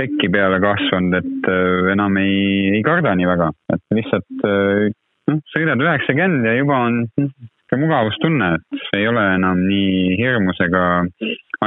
tekki 0.00 0.30
peale 0.32 0.60
kasvanud, 0.62 1.18
et 1.20 1.50
äh, 1.52 1.90
enam 1.94 2.16
ei, 2.20 2.38
ei 2.76 2.84
karda 2.86 3.14
nii 3.16 3.28
väga, 3.28 3.50
et 3.74 3.98
lihtsalt 3.98 4.46
äh, 4.48 4.86
noh, 5.32 5.42
sõidad 5.54 5.82
üheksakümmend 5.84 6.48
ja 6.48 6.56
juba 6.58 6.80
on 6.88 7.02
niisugune 7.06 7.82
mugavustunne, 7.82 8.52
et 8.60 8.86
ei 8.96 9.08
ole 9.10 9.24
enam 9.34 9.64
nii 9.66 10.14
hirmus 10.20 10.60
ega 10.62 10.84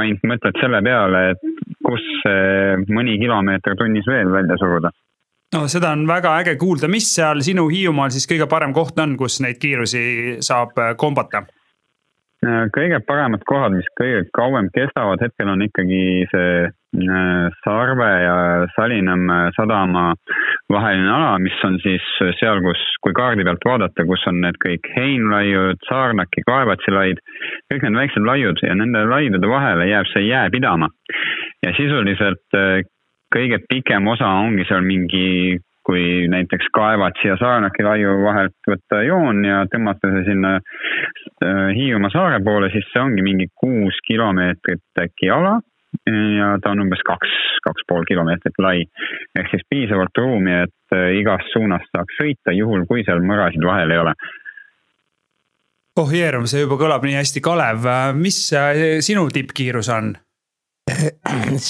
ainult 0.00 0.24
mõtled 0.30 0.62
selle 0.62 0.80
peale, 0.86 1.22
et 1.34 1.70
kus 1.84 2.06
mõni 2.88 3.18
kilomeeter 3.20 3.76
tunnis 3.76 4.08
veel 4.08 4.30
välja 4.32 4.56
suruda 4.60 4.92
no 5.54 5.66
seda 5.70 5.92
on 5.96 6.06
väga 6.08 6.34
äge 6.42 6.56
kuulda, 6.60 6.88
mis 6.90 7.08
seal 7.14 7.42
sinu 7.46 7.66
Hiiumaal 7.70 8.12
siis 8.14 8.28
kõige 8.30 8.46
parem 8.50 8.74
koht 8.76 8.98
on, 9.02 9.16
kus 9.18 9.40
neid 9.44 9.58
kiirusi 9.62 10.38
saab 10.44 10.78
äh, 10.78 10.94
kombata? 11.00 11.44
Kõige 12.74 13.00
paremad 13.04 13.42
kohad, 13.48 13.74
mis 13.76 13.88
kõige 14.00 14.24
kauem 14.36 14.70
kestavad, 14.72 15.20
hetkel 15.20 15.50
on 15.52 15.66
ikkagi 15.66 16.02
see 16.32 16.52
Äh, 16.90 17.50
Sarve 17.62 18.08
ja 18.24 18.36
Salinõmme 18.74 19.52
sadama 19.54 20.08
vaheline 20.72 21.12
ala, 21.14 21.36
mis 21.38 21.54
on 21.62 21.76
siis 21.84 22.02
seal, 22.40 22.58
kus, 22.64 22.80
kui 23.04 23.14
kaardi 23.14 23.46
pealt 23.46 23.62
vaadata, 23.62 24.02
kus 24.08 24.26
on 24.26 24.40
need 24.42 24.58
kõik 24.58 24.90
heinlaiud, 24.96 25.78
Saarnaki, 25.86 26.42
Kaevatsi 26.48 26.90
laid, 26.90 27.22
kõik 27.70 27.86
need 27.86 27.98
väiksed 28.00 28.26
laiud 28.26 28.62
ja 28.66 28.74
nende 28.74 29.04
laidude 29.06 29.52
vahele 29.52 29.86
jääb 29.86 30.10
see 30.10 30.26
jää 30.26 30.50
pidama. 30.50 30.90
ja 31.62 31.70
sisuliselt 31.78 32.58
äh, 32.58 32.82
kõige 33.30 33.62
pikem 33.70 34.10
osa 34.10 34.26
ongi 34.42 34.66
seal 34.66 34.82
mingi, 34.82 35.60
kui 35.86 36.28
näiteks 36.28 36.68
Kaevatsi 36.76 37.28
ja 37.28 37.36
Saarnaki 37.40 37.82
laiu 37.82 38.18
vahelt 38.24 38.68
võtta 38.68 39.00
joon 39.06 39.44
ja 39.44 39.64
tõmmata 39.72 40.12
see 40.14 40.26
sinna 40.28 40.56
äh, 40.58 41.70
Hiiumaa 41.76 42.12
saare 42.12 42.40
poole, 42.44 42.70
siis 42.74 42.86
see 42.92 43.02
ongi 43.02 43.24
mingi 43.24 43.48
kuus 43.60 43.98
kilomeetrit 44.06 45.04
äkki 45.04 45.30
ala 45.32 45.58
ja 46.38 46.52
ta 46.62 46.70
on 46.70 46.84
umbes 46.84 47.02
kaks, 47.06 47.32
kaks 47.64 47.86
pool 47.88 48.04
kilomeetrit 48.08 48.60
lai. 48.62 48.84
ehk 49.38 49.50
siis 49.50 49.64
piisavalt 49.70 50.20
ruumi, 50.22 50.54
et 50.66 50.96
äh, 50.96 51.10
igast 51.20 51.50
suunast 51.52 51.90
saaks 51.96 52.20
sõita, 52.20 52.54
juhul 52.56 52.86
kui 52.90 53.04
seal 53.06 53.24
mõrasid 53.24 53.64
vahel 53.66 53.90
ei 53.90 54.04
ole. 54.04 54.14
oh 56.00 56.12
Jeerum, 56.14 56.46
see 56.46 56.64
juba 56.64 56.78
kõlab 56.80 57.04
nii 57.08 57.18
hästi, 57.18 57.42
Kalev, 57.44 57.88
mis 58.20 58.40
äh, 58.52 59.00
sinu 59.04 59.28
tippkiirus 59.32 59.90
on? 59.96 60.14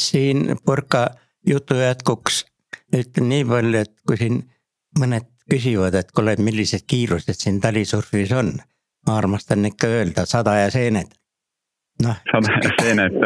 siin 0.05 0.57
Purka 0.65 1.09
jutu 1.47 1.79
jätkuks 1.79 2.45
ütlen 2.97 3.29
nii 3.31 3.45
palju, 3.49 3.85
et 3.85 3.95
kui 4.07 4.19
siin 4.21 4.43
mõned 4.99 5.29
küsivad, 5.51 5.95
et 5.99 6.11
kuule, 6.15 6.37
millised 6.39 6.87
kiirused 6.87 7.39
siin 7.39 7.61
talisurfis 7.63 8.33
on. 8.33 8.53
ma 9.09 9.17
armastan 9.17 9.65
ikka 9.65 9.89
öelda 9.89 10.27
sada 10.29 10.59
ja 10.59 10.69
seened 10.71 11.15
noh, 12.05 12.17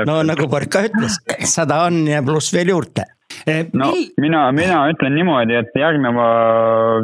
no 0.06 0.20
nagu 0.26 0.46
Porka 0.50 0.84
ütles, 0.88 1.18
sada 1.48 1.84
on 1.88 2.04
ja 2.10 2.22
pluss 2.26 2.54
veel 2.54 2.72
juurde. 2.74 3.06
Eh, 3.50 3.66
no 3.76 3.90
mina, 4.20 4.44
mina 4.54 4.84
ütlen 4.92 5.16
niimoodi, 5.16 5.56
et 5.58 5.74
järgneva 5.78 6.26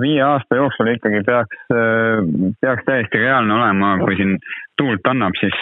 viie 0.03 0.21
aasta 0.25 0.61
jooksul 0.61 0.93
ikkagi 0.95 1.25
peaks, 1.27 1.65
peaks 2.63 2.87
täiesti 2.87 3.23
reaalne 3.23 3.57
olema, 3.57 3.97
kui 4.05 4.19
siin 4.19 4.37
tuult 4.79 5.11
annab, 5.11 5.37
siis 5.41 5.57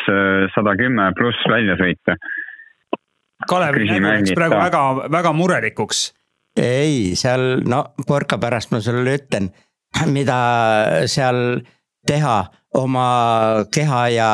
sada 0.54 0.76
kümme 0.78 1.10
pluss 1.18 1.48
välja 1.50 1.78
sõita. 1.80 2.18
Kalevi 3.48 3.86
nägu 3.86 4.10
läks 4.10 4.34
praegu 4.34 4.58
väga, 4.58 4.84
väga 5.14 5.32
murelikuks. 5.36 6.08
Ei, 6.58 7.16
seal 7.16 7.62
no 7.68 7.84
Porka 8.06 8.38
pärast 8.38 8.72
ma 8.74 8.80
sulle 8.84 9.16
ütlen, 9.18 9.50
mida 10.14 10.38
seal 11.10 11.60
teha 12.06 12.38
oma 12.78 13.08
keha 13.72 14.02
ja 14.14 14.30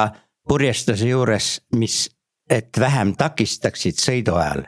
purjestuse 0.48 1.08
juures, 1.08 1.58
mis, 1.78 2.08
et 2.50 2.80
vähem 2.80 3.14
takistaksid 3.16 4.00
sõidu 4.00 4.38
ajal. 4.40 4.66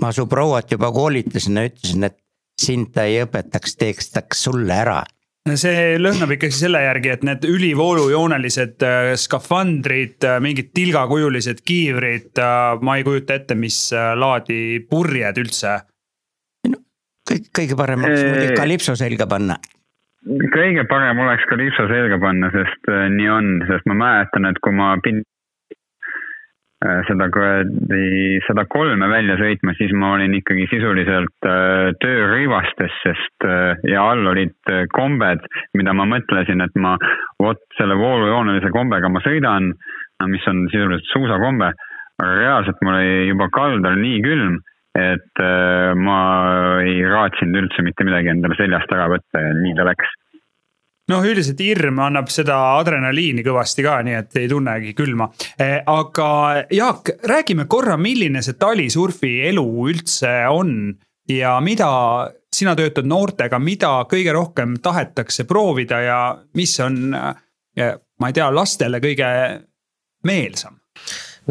ma 0.00 0.10
su 0.12 0.26
prouat 0.28 0.72
juba 0.72 0.90
koolitasin 0.92 1.56
ja 1.56 1.68
ütlesin, 1.70 2.04
et 2.04 2.18
sind 2.60 2.90
ta 2.92 3.06
ei 3.08 3.22
õpetaks, 3.24 3.76
teeks 3.80 4.10
taks 4.12 4.42
sulle 4.44 4.74
ära 4.74 5.02
see 5.54 5.94
lõhnab 6.00 6.32
ikkagi 6.34 6.54
selle 6.54 6.80
järgi, 6.82 7.12
et 7.14 7.24
need 7.26 7.44
ülivoolujoonelised 7.46 8.82
äh, 8.82 9.10
skafandrid, 9.20 10.18
äh, 10.26 10.40
mingid 10.42 10.72
tilgakujulised 10.74 11.62
kiivrid, 11.66 12.32
äh, 12.42 12.80
ma 12.82 12.96
ei 12.98 13.06
kujuta 13.06 13.36
ette, 13.38 13.54
mis 13.58 13.78
laadi 13.94 14.80
purjed 14.90 15.38
üldse. 15.44 15.78
No 17.26 17.32
kõik, 17.34 17.48
kõige 17.54 17.78
parem 17.78 18.04
oleks 18.04 18.24
muidugi 18.24 18.58
kalipso 18.58 18.96
selga 18.98 19.26
panna. 19.26 19.56
kõige 20.54 20.86
parem 20.90 21.18
oleks 21.22 21.46
ka 21.48 21.56
lipsa 21.58 21.86
selga 21.90 22.18
panna, 22.22 22.50
sest 22.54 22.90
äh, 22.90 23.08
nii 23.14 23.30
on, 23.30 23.56
sest 23.68 23.86
ma 23.86 23.94
mäletan, 23.94 24.46
et 24.46 24.58
kui 24.62 24.74
ma 24.74 24.94
pidin 25.02 25.22
äh, 26.84 27.00
seda 27.08 27.28
kuradi 27.34 28.38
sada 28.46 28.66
kolme 28.70 29.08
välja 29.10 29.38
sõitma, 29.38 29.74
siis 29.78 29.94
ma 29.94 30.14
olin 30.16 30.34
ikkagi 30.38 30.68
sisuliselt 30.70 31.50
äh, 31.50 31.90
töörõivastes, 32.02 33.02
sest 33.02 33.48
ja 33.90 34.06
all 34.06 34.26
olid 34.26 34.72
kombed, 34.94 35.46
mida 35.78 35.94
ma 35.94 36.08
mõtlesin, 36.10 36.62
et 36.62 36.78
ma 36.78 36.96
vot 37.42 37.62
selle 37.78 37.98
voolujoonelise 37.98 38.72
kombega 38.74 39.10
ma 39.10 39.22
sõidan, 39.24 39.74
mis 40.30 40.46
on 40.48 40.64
sisuliselt 40.72 41.10
suusakombe, 41.12 41.74
aga 42.16 42.32
reaalselt 42.40 42.80
mul 42.82 42.96
oli 42.96 43.28
juba 43.28 43.50
kaldal 43.52 43.98
nii 44.00 44.22
külm 44.24 44.56
et 44.96 45.42
äh, 45.42 45.94
ma 45.98 46.20
ei 46.84 47.02
raatsinud 47.04 47.60
üldse 47.62 47.84
mitte 47.84 48.06
midagi 48.06 48.32
endale 48.32 48.56
seljast 48.58 48.92
ära 48.96 49.10
võtta 49.12 49.42
ja 49.42 49.52
nii 49.56 49.74
ta 49.76 49.84
läks. 49.88 50.12
noh, 51.12 51.26
üldiselt 51.28 51.60
hirm 51.62 52.00
annab 52.02 52.30
seda 52.32 52.56
adrenaliini 52.80 53.44
kõvasti 53.46 53.84
ka, 53.86 54.00
nii 54.06 54.16
et 54.18 54.38
ei 54.40 54.48
tunnegi 54.50 54.94
külma. 54.98 55.28
Aga 55.92 56.30
Jaak, 56.74 57.12
räägime 57.30 57.68
korra, 57.70 57.94
milline 58.00 58.42
see 58.42 58.56
talisurfi 58.58 59.36
elu 59.52 59.66
üldse 59.86 60.32
on 60.50 60.96
ja 61.30 61.54
mida 61.62 61.90
sina 62.56 62.74
töötad 62.78 63.06
noortega, 63.06 63.60
mida 63.62 63.92
kõige 64.10 64.34
rohkem 64.34 64.74
tahetakse 64.82 65.46
proovida 65.46 66.00
ja 66.02 66.18
mis 66.58 66.74
on, 66.82 67.14
ma 67.14 68.32
ei 68.32 68.36
tea, 68.36 68.50
lastele 68.50 68.98
kõige 69.04 69.30
meelsam? 70.26 70.80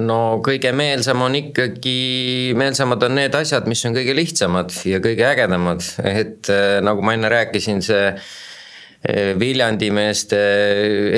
No 0.03 0.19
kõige 0.43 0.71
meelsam 0.75 1.23
on 1.25 1.37
ikkagi, 1.39 2.53
meelsamad 2.57 3.03
on 3.07 3.15
need 3.19 3.35
asjad, 3.37 3.67
mis 3.71 3.83
on 3.87 3.95
kõige 3.95 4.15
lihtsamad 4.17 4.73
ja 4.89 4.99
kõige 5.03 5.27
ägedamad, 5.29 5.85
et 6.03 6.51
äh, 6.51 6.79
nagu 6.83 7.05
ma 7.05 7.15
enne 7.15 7.31
rääkisin, 7.31 7.79
see 7.85 8.09
äh, 8.11 9.31
Viljandi 9.39 9.91
meeste 9.95 10.39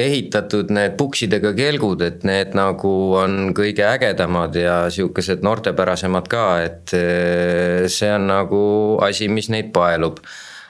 ehitatud 0.03 0.73
need 0.75 0.97
puksidega 0.99 1.55
kelgud, 1.57 2.03
et 2.05 2.25
need 2.27 2.53
nagu 2.57 2.93
on 3.17 3.55
kõige 3.57 3.87
ägedamad 3.87 4.57
ja 4.59 4.79
sihukesed 4.93 5.45
noortepärasemad 5.45 6.29
ka, 6.29 6.47
et 6.67 6.93
äh, 6.97 7.87
see 7.89 8.11
on 8.13 8.29
nagu 8.29 8.61
asi, 9.07 9.31
mis 9.31 9.49
neid 9.53 9.73
paelub 9.73 10.21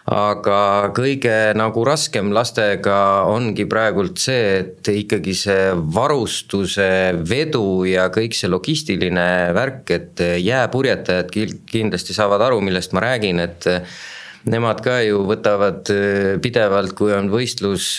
aga 0.07 0.91
kõige 0.95 1.51
nagu 1.59 1.83
raskem 1.83 2.29
lastega 2.35 3.27
ongi 3.27 3.65
praegult 3.67 4.21
see, 4.23 4.61
et 4.61 4.91
ikkagi 4.91 5.33
see 5.35 5.71
varustuse 5.75 6.87
vedu 7.27 7.83
ja 7.89 8.07
kõik 8.13 8.37
see 8.37 8.51
logistiline 8.51 9.27
värk, 9.57 9.91
et 9.91 10.23
jääpurjetajad 10.39 11.33
kindlasti 11.67 12.15
saavad 12.15 12.45
aru, 12.47 12.61
millest 12.63 12.95
ma 12.95 13.03
räägin, 13.03 13.43
et 13.43 13.67
nemad 14.47 14.79
ka 14.85 15.01
ju 15.03 15.25
võtavad 15.27 15.91
pidevalt, 16.39 16.95
kui 16.95 17.11
on 17.11 17.27
võistlus, 17.33 17.97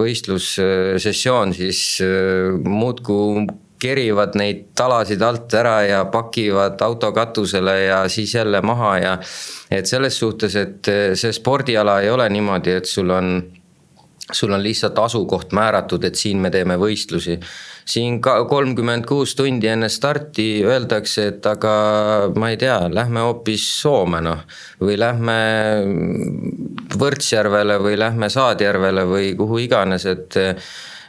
võistlussessioon, 0.00 1.52
siis 1.52 1.84
muudkui 2.64 3.44
kerivad 3.78 4.36
neid 4.38 4.64
talasid 4.78 5.22
alt 5.22 5.54
ära 5.54 5.76
ja 5.86 6.04
pakivad 6.12 6.80
auto 6.82 7.12
katusele 7.12 7.76
ja 7.84 8.00
siis 8.08 8.34
jälle 8.34 8.62
maha 8.62 8.96
ja. 8.98 9.18
et 9.70 9.86
selles 9.86 10.18
suhtes, 10.18 10.56
et 10.56 10.92
see 11.14 11.32
spordiala 11.32 12.00
ei 12.00 12.10
ole 12.10 12.28
niimoodi, 12.32 12.78
et 12.80 12.88
sul 12.88 13.10
on 13.10 13.32
sul 14.32 14.52
on 14.52 14.62
lihtsalt 14.62 14.98
asukoht 14.98 15.52
määratud, 15.54 16.04
et 16.04 16.14
siin 16.18 16.40
me 16.42 16.50
teeme 16.50 16.76
võistlusi. 16.80 17.38
siin 17.86 18.18
ka 18.20 18.40
kolmkümmend 18.50 19.06
kuus 19.06 19.36
tundi 19.38 19.68
enne 19.70 19.88
starti 19.88 20.64
öeldakse, 20.66 21.26
et 21.30 21.46
aga 21.46 21.74
ma 22.34 22.50
ei 22.50 22.56
tea, 22.58 22.80
lähme 22.90 23.22
hoopis 23.22 23.68
Soome 23.82 24.20
noh. 24.20 24.42
või 24.80 24.98
lähme 24.98 25.38
Võrtsjärvele 26.98 27.78
või 27.82 27.98
lähme 27.98 28.28
Saadjärvele 28.30 29.06
või 29.06 29.32
kuhu 29.38 29.62
iganes, 29.62 30.06
et 30.06 30.38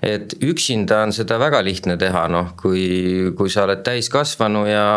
et 0.04 0.34
üksinda 0.46 1.02
on 1.06 1.14
seda 1.16 1.40
väga 1.42 1.62
lihtne 1.66 1.98
teha, 1.98 2.28
noh, 2.32 2.52
kui, 2.60 3.32
kui 3.38 3.50
sa 3.50 3.66
oled 3.66 3.84
täiskasvanu 3.86 4.66
ja 4.70 4.88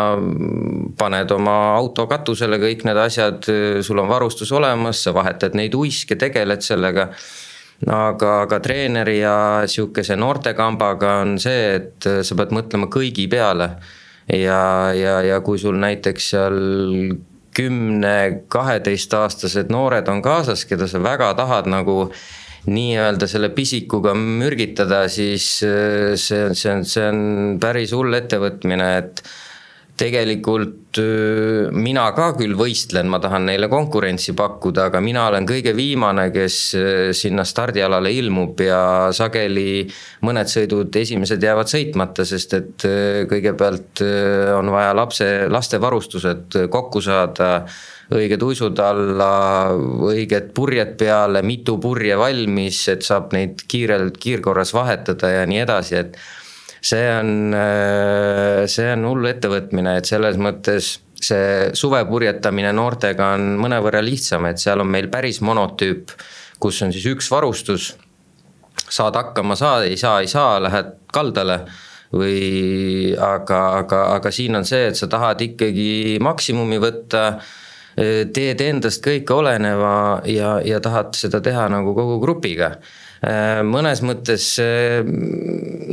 paned 0.97 1.31
oma 1.35 1.55
auto 1.75 2.07
katusele 2.11 2.59
kõik 2.61 2.85
need 2.87 2.99
asjad, 3.01 3.47
sul 3.81 4.03
on 4.03 4.11
varustus 4.11 4.51
olemas, 4.53 5.01
sa 5.03 5.15
vahetad 5.15 5.57
neid 5.57 5.75
uiske, 5.77 6.19
tegeled 6.19 6.61
sellega 6.65 7.09
aga, 7.87 8.33
aga 8.43 8.59
treeneri 8.61 9.19
ja 9.21 9.35
sihukese 9.69 10.15
noortekambaga 10.19 11.17
on 11.23 11.37
see, 11.41 11.79
et 11.79 12.09
sa 12.25 12.37
pead 12.37 12.53
mõtlema 12.53 12.91
kõigi 12.91 13.27
peale. 13.31 13.71
ja, 14.27 14.93
ja, 14.93 15.21
ja 15.25 15.41
kui 15.41 15.59
sul 15.59 15.79
näiteks 15.81 16.29
seal 16.29 16.59
kümne, 17.55 18.43
kaheteistaastased 18.47 19.71
noored 19.73 20.07
on 20.07 20.21
kaasas, 20.23 20.63
keda 20.65 20.87
sa 20.87 21.01
väga 21.03 21.33
tahad 21.35 21.67
nagu 21.67 22.11
nii-öelda 22.69 23.27
selle 23.29 23.49
pisikuga 23.55 24.13
mürgitada, 24.17 25.05
siis 25.09 25.47
äh, 25.65 26.13
see 26.19 26.43
on, 26.45 26.57
see 26.57 26.73
on, 26.73 26.83
see 26.85 27.07
on 27.07 27.23
päris 27.61 27.93
hull 27.97 28.13
ettevõtmine, 28.19 28.91
et 29.01 29.23
tegelikult 30.01 30.99
mina 31.71 32.07
ka 32.15 32.31
küll 32.35 32.55
võistlen, 32.57 33.07
ma 33.11 33.19
tahan 33.23 33.45
neile 33.47 33.69
konkurentsi 33.71 34.33
pakkuda, 34.37 34.89
aga 34.89 34.99
mina 35.03 35.27
olen 35.29 35.45
kõige 35.47 35.71
viimane, 35.77 36.27
kes 36.33 36.57
sinna 37.15 37.45
stardialale 37.47 38.11
ilmub 38.17 38.59
ja 38.65 38.81
sageli 39.15 39.85
mõned 40.27 40.51
sõidud 40.51 40.97
esimesed 41.03 41.43
jäävad 41.43 41.71
sõitmata, 41.71 42.25
sest 42.27 42.57
et 42.57 42.87
kõigepealt 43.31 44.03
on 44.57 44.73
vaja 44.73 44.91
lapse, 44.97 45.29
laste 45.53 45.79
varustused 45.81 46.59
kokku 46.73 47.03
saada 47.05 47.53
õiged 48.11 48.43
uisud 48.43 48.79
alla, 48.83 49.71
õiged 50.11 50.51
purjed 50.55 50.97
peale, 50.99 51.43
mitu 51.45 51.77
purje 51.81 52.17
valmis, 52.19 52.83
et 52.91 53.05
saab 53.07 53.31
neid 53.35 53.63
kiirelt, 53.71 54.19
kiirkorras 54.21 54.73
vahetada 54.75 55.31
ja 55.37 55.47
nii 55.47 55.63
edasi, 55.63 55.99
et 56.01 56.19
see 56.81 57.07
on, 57.13 57.53
see 58.65 58.91
on 58.95 59.05
hull 59.05 59.29
ettevõtmine, 59.29 59.99
et 60.01 60.09
selles 60.09 60.39
mõttes 60.41 60.95
see 61.21 61.69
suvepurjetamine 61.77 62.71
noortega 62.73 63.33
on 63.35 63.55
mõnevõrra 63.61 64.01
lihtsam, 64.03 64.47
et 64.49 64.61
seal 64.61 64.81
on 64.81 64.89
meil 64.89 65.09
päris 65.13 65.41
monotüüp, 65.45 66.13
kus 66.61 66.81
on 66.85 66.93
siis 66.93 67.05
üks 67.11 67.29
varustus, 67.31 67.91
saad 68.91 69.17
hakkama, 69.19 69.55
saa, 69.59 69.83
ei 69.85 69.97
saa, 69.97 70.19
ei 70.21 70.29
saa, 70.31 70.59
lähed 70.63 70.97
kaldale. 71.13 71.61
või 72.11 73.15
aga, 73.15 73.57
aga, 73.77 73.99
aga 74.17 74.31
siin 74.35 74.57
on 74.59 74.65
see, 74.67 74.89
et 74.89 74.97
sa 74.99 75.07
tahad 75.07 75.39
ikkagi 75.41 76.17
maksimumi 76.19 76.79
võtta. 76.83 77.39
teed 78.35 78.61
endast 78.61 79.03
kõik 79.03 79.31
oleneva 79.31 80.21
ja, 80.25 80.59
ja 80.63 80.79
tahad 80.79 81.15
seda 81.15 81.39
teha 81.41 81.69
nagu 81.69 81.93
kogu 81.95 82.19
grupiga. 82.19 82.75
Mõnes 83.21 84.01
mõttes 84.01 84.45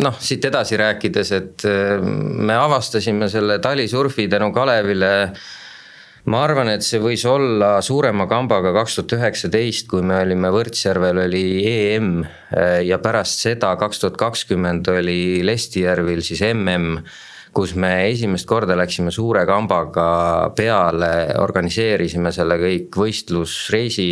noh, 0.01 0.19
siit 0.25 0.45
edasi 0.49 0.79
rääkides, 0.81 1.33
et 1.37 1.65
me 2.01 2.57
avastasime 2.57 3.29
selle 3.29 3.59
talisurfi 3.61 4.29
tänu 4.33 4.49
Kalevile. 4.55 5.13
Ma 6.29 6.43
arvan, 6.45 6.69
et 6.69 6.85
see 6.85 7.01
võis 7.01 7.23
olla 7.29 7.79
suurema 7.85 8.27
kambaga 8.29 8.75
kaks 8.77 8.99
tuhat 8.99 9.15
üheksateist, 9.17 9.87
kui 9.89 10.03
me 10.05 10.19
olime 10.25 10.51
Võrtsjärvel 10.53 11.23
oli 11.23 11.45
EM 11.69 12.11
ja 12.85 12.99
pärast 13.01 13.47
seda 13.47 13.71
kaks 13.81 14.03
tuhat 14.03 14.19
kakskümmend 14.21 14.91
oli 14.93 15.41
Lestijärvil 15.47 16.21
siis 16.25 16.45
mm 16.53 17.01
kus 17.59 17.75
me 17.75 17.91
esimest 18.11 18.47
korda 18.49 18.77
läksime 18.79 19.13
suure 19.15 19.45
kambaga 19.49 20.53
peale, 20.57 21.13
organiseerisime 21.43 22.33
selle 22.35 22.59
kõik 22.61 22.99
võistlusreisi 23.03 24.11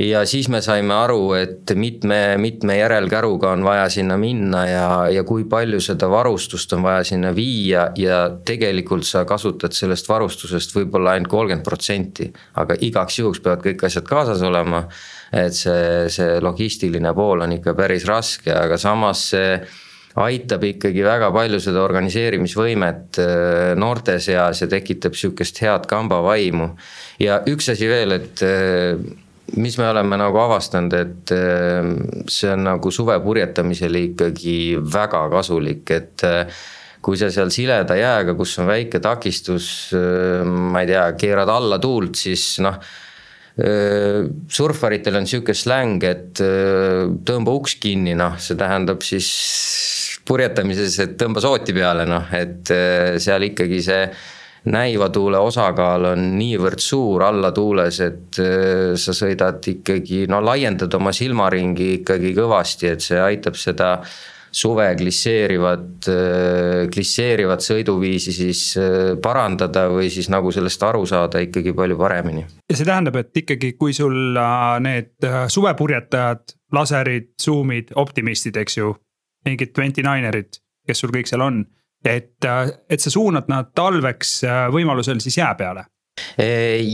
ja 0.00 0.22
siis 0.28 0.48
me 0.48 0.60
saime 0.64 0.94
aru, 0.94 1.32
et 1.36 1.72
mitme, 1.76 2.36
mitme 2.40 2.76
järelkäruga 2.78 3.50
on 3.54 3.64
vaja 3.64 3.88
sinna 3.92 4.16
minna 4.20 4.64
ja, 4.68 4.86
ja 5.12 5.24
kui 5.28 5.44
palju 5.50 5.80
seda 5.84 6.08
varustust 6.10 6.72
on 6.76 6.84
vaja 6.86 7.04
sinna 7.12 7.34
viia 7.36 7.88
ja 7.98 8.20
tegelikult 8.46 9.04
sa 9.06 9.24
kasutad 9.28 9.76
sellest 9.76 10.08
varustusest 10.08 10.74
võib-olla 10.76 11.16
ainult 11.16 11.32
kolmkümmend 11.32 11.66
protsenti. 11.66 12.30
aga 12.54 12.76
igaks 12.80 13.18
juhuks 13.18 13.42
peavad 13.44 13.64
kõik 13.66 13.84
asjad 13.86 14.08
kaasas 14.08 14.42
olema. 14.46 14.86
et 15.32 15.54
see, 15.54 16.08
see 16.08 16.40
logistiline 16.40 17.14
pool 17.14 17.44
on 17.44 17.52
ikka 17.58 17.74
päris 17.74 18.06
raske, 18.08 18.50
aga 18.54 18.78
samas 18.78 19.28
see 19.34 19.54
aitab 20.20 20.64
ikkagi 20.66 21.04
väga 21.06 21.30
palju 21.30 21.60
seda 21.62 21.84
organiseerimisvõimet 21.84 23.20
äh, 23.22 23.72
noorte 23.78 24.18
seas 24.20 24.62
ja 24.62 24.68
tekitab 24.70 25.14
sihukest 25.14 25.60
head 25.62 25.86
kambavaimu. 25.90 26.70
ja 27.20 27.42
üks 27.46 27.70
asi 27.70 27.88
veel, 27.88 28.16
et 28.18 28.42
äh, 28.42 28.96
mis 29.58 29.78
me 29.80 29.88
oleme 29.90 30.18
nagu 30.20 30.38
avastanud, 30.42 30.94
et 30.94 31.32
äh, 31.34 31.90
see 32.30 32.50
on 32.52 32.66
nagu 32.68 32.92
suve 32.94 33.16
purjetamisel 33.24 33.98
ikkagi 34.04 34.58
väga 34.80 35.24
kasulik, 35.32 35.90
et 35.96 36.26
kui 37.00 37.16
sa 37.16 37.30
seal 37.32 37.48
sileda 37.52 37.96
jääga, 37.96 38.34
kus 38.36 38.58
on 38.60 38.68
väike 38.68 39.00
takistus, 39.00 39.68
ma 40.44 40.82
ei 40.82 40.90
tea, 40.90 41.06
keerad 41.16 41.48
alla 41.48 41.78
tuult, 41.80 42.18
siis 42.20 42.58
noh 42.60 42.76
surfaritel 43.60 45.16
on 45.18 45.26
sihuke 45.28 45.52
släng, 45.56 46.04
et 46.06 46.40
tõmba 46.40 47.54
uks 47.56 47.74
kinni, 47.82 48.14
noh, 48.16 48.36
see 48.40 48.56
tähendab 48.56 49.02
siis 49.04 49.30
purjetamises, 50.28 50.96
et 51.02 51.16
tõmba 51.20 51.42
sooti 51.44 51.74
peale, 51.76 52.06
noh, 52.08 52.28
et 52.36 52.70
seal 53.20 53.48
ikkagi 53.50 53.80
see 53.84 54.04
näiva 54.68 55.08
tuule 55.08 55.38
osakaal 55.40 56.10
on 56.12 56.26
niivõrd 56.36 56.82
suur 56.84 57.24
alla 57.24 57.52
tuules, 57.56 58.00
et 58.04 58.40
äh, 58.42 58.90
sa 59.00 59.14
sõidad 59.16 59.64
ikkagi, 59.72 60.26
no 60.28 60.42
laiendad 60.44 60.92
oma 60.98 61.14
silmaringi 61.16 61.94
ikkagi 62.00 62.34
kõvasti, 62.36 62.90
et 62.92 63.04
see 63.04 63.20
aitab 63.20 63.56
seda 63.56 63.96
suve 64.50 64.88
glisseerivat, 64.98 66.08
äh, 66.10 66.86
glisseerivat 66.92 67.64
sõiduviisi 67.64 68.34
siis 68.34 68.62
parandada 69.22 69.86
või 69.92 70.10
siis 70.12 70.28
nagu 70.32 70.50
sellest 70.52 70.82
aru 70.82 71.04
saada 71.06 71.42
ikkagi 71.44 71.72
palju 71.76 71.98
paremini. 71.98 72.46
ja 72.68 72.76
see 72.76 72.88
tähendab, 72.88 73.16
et 73.22 73.44
ikkagi, 73.44 73.72
kui 73.78 73.94
sul 73.96 74.36
need 74.84 75.30
suvepurjetajad, 75.48 76.58
laserid, 76.72 77.32
zoom'id, 77.42 77.94
optimistid, 77.96 78.58
eks 78.60 78.76
ju 78.76 78.94
mingid 79.46 79.72
twenty 79.74 80.04
ninerid, 80.04 80.60
kes 80.86 81.02
sul 81.02 81.12
kõik 81.14 81.30
seal 81.30 81.44
on. 81.44 81.62
Et, 82.04 82.44
äh, 82.44 82.70
et 82.88 83.00
sa 83.00 83.12
suunad 83.12 83.48
nad 83.50 83.72
talveks 83.76 84.36
äh, 84.44 84.66
võimalusel 84.72 85.20
siis 85.22 85.38
jää 85.40 85.54
peale. 85.58 85.86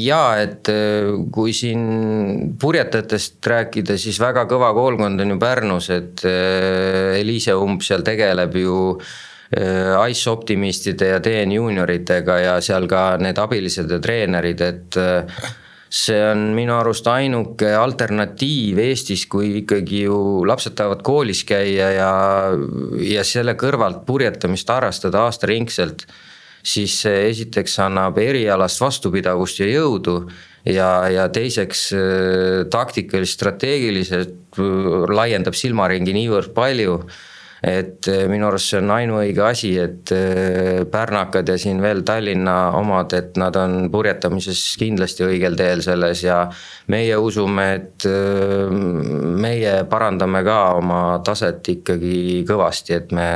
Ja 0.07 0.37
et 0.39 0.69
äh, 0.71 1.13
kui 1.35 1.55
siin 1.57 2.57
purjetajatest 2.61 3.47
rääkida, 3.47 3.97
siis 3.99 4.21
väga 4.23 4.47
kõva 4.51 4.73
koolkond 4.77 5.23
on 5.23 5.35
ju 5.35 5.39
Pärnus, 5.43 5.91
et 5.95 6.27
Eliise 6.27 7.57
Umb 7.59 7.83
seal 7.87 8.07
tegeleb 8.07 8.55
ju 8.61 8.99
Ice 9.47 10.27
optimistide 10.27 11.13
ja 11.13 11.21
DN 11.23 11.53
juunioritega 11.55 12.39
ja 12.43 12.55
seal 12.61 12.89
ka 12.91 13.13
need 13.23 13.39
abilised 13.39 13.93
ja 13.95 14.01
treenerid, 14.03 14.63
et 14.67 14.99
see 15.89 16.19
on 16.33 16.51
minu 16.57 16.75
arust 16.77 17.07
ainuke 17.11 17.69
alternatiiv 17.79 18.81
Eestis, 18.83 19.27
kui 19.31 19.61
ikkagi 19.63 20.05
ju 20.07 20.19
lapsed 20.49 20.75
tahavad 20.79 21.05
koolis 21.07 21.45
käia 21.47 21.91
ja, 21.95 22.11
ja 23.03 23.25
selle 23.27 23.55
kõrvalt 23.59 24.03
purjetamist 24.07 24.71
harrastada 24.71 25.27
aastaringselt. 25.27 26.07
siis 26.67 26.97
see 27.03 27.29
esiteks 27.31 27.79
annab 27.79 28.19
erialast 28.19 28.81
vastupidavust 28.81 29.61
ja 29.61 29.67
jõudu 29.71 30.17
ja, 30.67 31.09
ja 31.09 31.29
teiseks 31.29 31.93
äh, 31.95 32.67
taktikalist, 32.71 33.39
strateegiliselt 33.39 34.59
äh, 34.59 35.07
laiendab 35.15 35.55
silmaringi 35.55 36.15
niivõrd 36.17 36.51
palju 36.55 36.99
et 37.65 38.09
eh, 38.13 38.25
minu 38.29 38.49
arust 38.51 38.73
see 38.73 38.81
on 38.83 38.91
ainuõige 38.93 39.43
asi, 39.47 39.71
et 39.81 40.13
eh, 40.13 40.83
pärnakad 40.93 41.49
ja 41.49 41.57
siin 41.61 41.81
veel 41.83 42.03
Tallinna 42.07 42.57
omad, 42.77 43.15
et 43.17 43.39
nad 43.41 43.57
on 43.57 43.89
purjetamises 43.93 44.61
kindlasti 44.81 45.25
õigel 45.25 45.57
teel 45.57 45.83
selles 45.85 46.25
ja 46.27 46.43
meie 46.93 47.17
usume, 47.17 47.67
et 47.79 48.09
eh, 48.11 48.77
meie 49.47 49.79
parandame 49.89 50.45
ka 50.47 50.61
oma 50.83 51.01
taset 51.25 51.73
ikkagi 51.77 52.45
kõvasti, 52.49 52.99
et 53.01 53.17
me, 53.17 53.31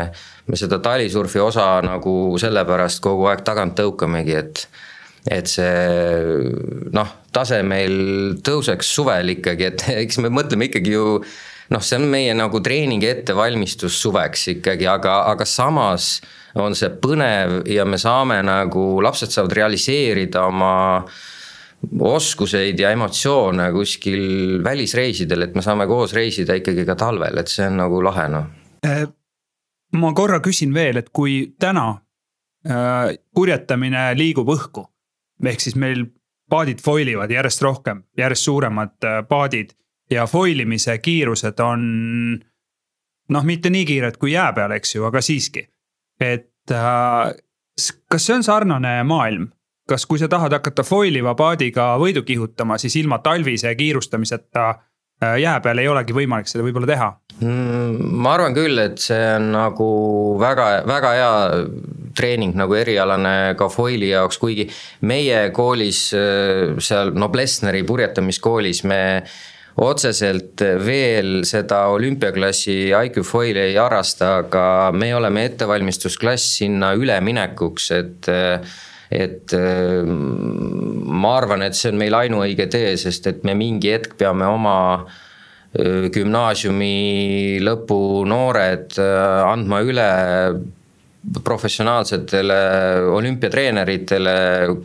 me 0.47 0.61
seda 0.61 0.83
talisurfi 0.85 1.41
osa 1.41 1.73
nagu 1.87 2.15
sellepärast 2.41 3.01
kogu 3.05 3.31
aeg 3.33 3.45
tagant 3.47 3.79
tõukamegi, 3.81 4.39
et 4.45 4.69
et 5.29 5.45
see 5.45 5.73
noh, 6.97 7.09
tase 7.29 7.59
meil 7.61 8.39
tõuseks 8.41 8.89
suvel 8.97 9.35
ikkagi, 9.35 9.67
et 9.69 9.85
eks 10.07 10.21
me 10.25 10.31
mõtleme 10.33 10.71
ikkagi 10.71 10.95
ju 10.95 11.21
noh, 11.71 11.83
see 11.83 11.99
on 12.01 12.07
meie 12.11 12.35
nagu 12.37 12.61
treeningi 12.63 13.09
ettevalmistus 13.11 13.99
suveks 14.03 14.49
ikkagi, 14.57 14.87
aga, 14.91 15.23
aga 15.31 15.47
samas 15.47 16.17
on 16.59 16.75
see 16.79 16.91
põnev 17.03 17.61
ja 17.71 17.87
me 17.87 17.99
saame 18.01 18.41
nagu, 18.47 18.85
lapsed 19.05 19.31
saavad 19.31 19.55
realiseerida 19.61 20.47
oma 20.51 20.73
oskuseid 22.01 22.81
ja 22.81 22.91
emotsioone 22.93 23.71
kuskil 23.73 24.61
välisreisidel, 24.65 25.47
et 25.47 25.57
me 25.57 25.65
saame 25.65 25.87
koos 25.89 26.13
reisida 26.17 26.59
ikkagi 26.59 26.85
ka 26.89 26.97
talvel, 26.99 27.41
et 27.41 27.49
see 27.49 27.67
on 27.71 27.81
nagu 27.81 28.03
lahe 28.05 28.27
noh. 28.33 28.51
Äh, 28.87 29.07
ma 29.97 30.13
korra 30.17 30.41
küsin 30.45 30.75
veel, 30.77 31.01
et 31.01 31.09
kui 31.15 31.55
täna 31.61 31.87
äh, 32.69 33.17
purjetamine 33.35 34.11
liigub 34.19 34.51
õhku, 34.53 34.85
ehk 35.47 35.65
siis 35.65 35.79
meil 35.79 36.09
paadid 36.51 36.83
foil 36.85 37.09
ivad 37.09 37.31
järjest 37.33 37.63
rohkem, 37.65 38.05
järjest 38.19 38.49
suuremad 38.51 38.97
äh, 39.07 39.23
paadid 39.29 39.73
ja 40.11 40.27
foil 40.27 40.65
imise 40.65 40.99
kiirused 40.99 41.61
on 41.65 41.85
noh, 43.31 43.47
mitte 43.47 43.71
nii 43.71 43.87
kiired 43.87 44.19
kui 44.21 44.35
jää 44.35 44.51
peal, 44.57 44.75
eks 44.77 44.95
ju, 44.95 45.07
aga 45.09 45.23
siiski. 45.25 45.69
et 46.21 46.75
äh, 46.75 47.33
kas 48.11 48.27
see 48.27 48.37
on 48.37 48.45
sarnane 48.45 49.01
maailm, 49.09 49.49
kas, 49.89 50.07
kui 50.07 50.21
sa 50.21 50.29
tahad 50.29 50.53
hakata 50.59 50.85
foil 50.87 51.17
iva 51.17 51.35
paadiga 51.39 51.95
võidu 52.01 52.23
kihutama, 52.27 52.79
siis 52.79 52.97
ilma 53.01 53.21
talvise 53.25 53.73
kiirustamiseta 53.75 54.67
äh, 54.71 55.39
jää 55.41 55.61
peal 55.65 55.81
ei 55.81 55.89
olegi 55.89 56.17
võimalik 56.17 56.51
seda 56.51 56.67
võib-olla 56.67 56.91
teha 56.91 57.11
mm,? 57.41 58.11
ma 58.21 58.35
arvan 58.37 58.57
küll, 58.57 58.79
et 58.83 59.01
see 59.03 59.23
on 59.37 59.51
nagu 59.55 59.91
väga, 60.41 60.69
väga 60.91 61.15
hea 61.17 61.33
treening 62.19 62.57
nagu 62.59 62.75
erialane 62.75 63.55
ka 63.57 63.71
foili 63.73 64.11
jaoks, 64.11 64.41
kuigi 64.43 64.67
meie 65.07 65.47
koolis 65.57 66.09
äh, 66.19 66.77
seal 66.83 67.15
Noblessneri 67.17 67.87
purjetamiskoolis 67.89 68.85
me 68.91 69.01
otseselt 69.77 70.63
veel 70.85 71.45
seda 71.49 71.87
olümpiaklassi 71.95 72.91
IQ 72.91 73.23
foili 73.27 73.63
ei 73.71 73.79
harrasta, 73.79 74.37
aga 74.45 74.65
me 74.97 75.13
oleme 75.15 75.47
ettevalmistusklass 75.51 76.57
sinna 76.61 76.95
üleminekuks, 76.99 77.91
et 77.99 78.31
et 79.11 79.53
ma 81.11 81.33
arvan, 81.35 81.65
et 81.67 81.75
see 81.75 81.91
on 81.91 81.99
meil 81.99 82.15
ainuõige 82.15 82.69
tee, 82.71 82.93
sest 83.01 83.27
et 83.27 83.43
me 83.43 83.57
mingi 83.59 83.91
hetk 83.91 84.15
peame 84.21 84.47
oma 84.47 84.77
gümnaasiumi 86.15 87.59
lõpu 87.63 87.99
noored 88.27 88.95
andma 89.01 89.81
üle 89.87 90.07
professionaalsetele 91.45 92.61
olümpiatreeneritele, 93.13 94.37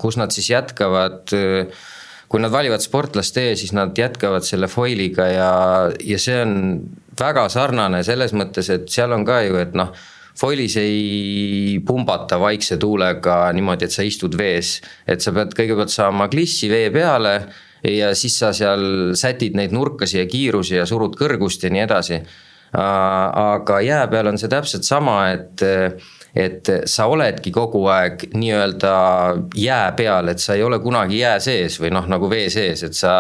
kus 0.02 0.18
nad 0.20 0.34
siis 0.36 0.50
jätkavad 0.52 1.32
kui 2.30 2.42
nad 2.42 2.54
valivad 2.54 2.82
sportlastee, 2.84 3.54
siis 3.56 3.74
nad 3.76 3.98
jätkavad 3.98 4.46
selle 4.46 4.68
foiliga 4.72 5.28
ja, 5.30 5.54
ja 6.02 6.20
see 6.22 6.42
on 6.42 6.56
väga 7.20 7.48
sarnane 7.54 8.04
selles 8.04 8.34
mõttes, 8.36 8.70
et 8.74 8.90
seal 8.92 9.14
on 9.16 9.26
ka 9.28 9.42
ju, 9.46 9.60
et 9.62 9.76
noh 9.78 9.94
foilis 10.36 10.76
ei 10.82 11.80
pumbata 11.88 12.40
vaikse 12.40 12.78
tuulega 12.78 13.38
niimoodi, 13.56 13.88
et 13.88 13.96
sa 13.96 14.04
istud 14.04 14.36
vees. 14.38 14.82
et 15.08 15.22
sa 15.24 15.32
pead 15.36 15.56
kõigepealt 15.56 15.94
saama 15.94 16.28
klissi 16.32 16.70
vee 16.72 16.90
peale 16.92 17.38
ja 17.86 18.12
siis 18.18 18.38
sa 18.40 18.52
seal 18.56 19.16
sätid 19.16 19.56
neid 19.56 19.74
nurkasi 19.76 20.20
ja 20.20 20.26
kiirusi 20.28 20.76
ja 20.80 20.86
surud 20.90 21.16
kõrgust 21.20 21.64
ja 21.64 21.72
nii 21.72 21.86
edasi. 21.86 22.20
aga 22.76 23.80
jää 23.82 24.08
peal 24.12 24.28
on 24.28 24.38
see 24.38 24.52
täpselt 24.52 24.84
sama, 24.84 25.32
et 25.32 25.62
et 26.36 26.72
sa 26.86 27.08
oledki 27.08 27.52
kogu 27.56 27.86
aeg 27.88 28.28
nii-öelda 28.36 28.96
jää 29.56 29.92
peal, 29.98 30.32
et 30.34 30.44
sa 30.44 30.58
ei 30.58 30.64
ole 30.64 30.80
kunagi 30.84 31.22
jää 31.22 31.40
sees 31.40 31.80
või 31.80 31.94
noh, 31.96 32.08
nagu 32.12 32.30
vee 32.30 32.50
sees, 32.54 32.84
et 32.84 32.98
sa 32.98 33.16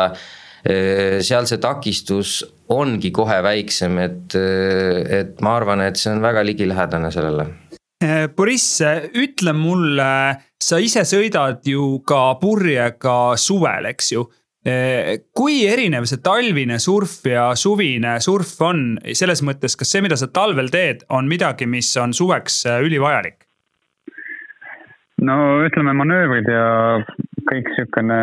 seal 0.65 1.45
see 1.45 1.60
takistus 1.62 2.39
ongi 2.73 3.12
kohe 3.13 3.38
väiksem, 3.45 3.99
et, 4.01 4.34
et 4.34 5.41
ma 5.45 5.60
arvan, 5.60 5.84
et 5.86 5.99
see 6.01 6.10
on 6.15 6.23
väga 6.23 6.41
ligilähedane 6.47 7.12
sellele. 7.13 7.45
Boriss, 8.36 8.82
ütle 9.15 9.54
mulle, 9.56 10.10
sa 10.62 10.80
ise 10.82 11.06
sõidad 11.08 11.62
ju 11.69 11.99
ka 12.08 12.36
purjega 12.41 13.36
suvel, 13.39 13.91
eks 13.93 14.12
ju 14.15 14.25
kui 14.65 15.60
erinev 15.69 16.08
see 16.10 16.21
talvine 16.25 16.80
surf 16.82 17.19
ja 17.30 17.51
suvine 17.54 18.15
surf 18.23 18.56
on 18.65 18.95
selles 19.13 19.43
mõttes, 19.45 19.78
kas 19.78 19.91
see, 19.93 20.01
mida 20.01 20.17
sa 20.17 20.25
talvel 20.34 20.71
teed, 20.73 21.04
on 21.13 21.30
midagi, 21.30 21.67
mis 21.69 21.91
on 22.01 22.15
suveks 22.17 22.63
eh, 22.71 22.80
ülivajalik? 22.86 23.43
no 25.25 25.36
ütleme, 25.65 25.93
manöövrid 25.95 26.49
ja 26.49 26.65
kõik 27.49 27.69
siukene, 27.78 28.17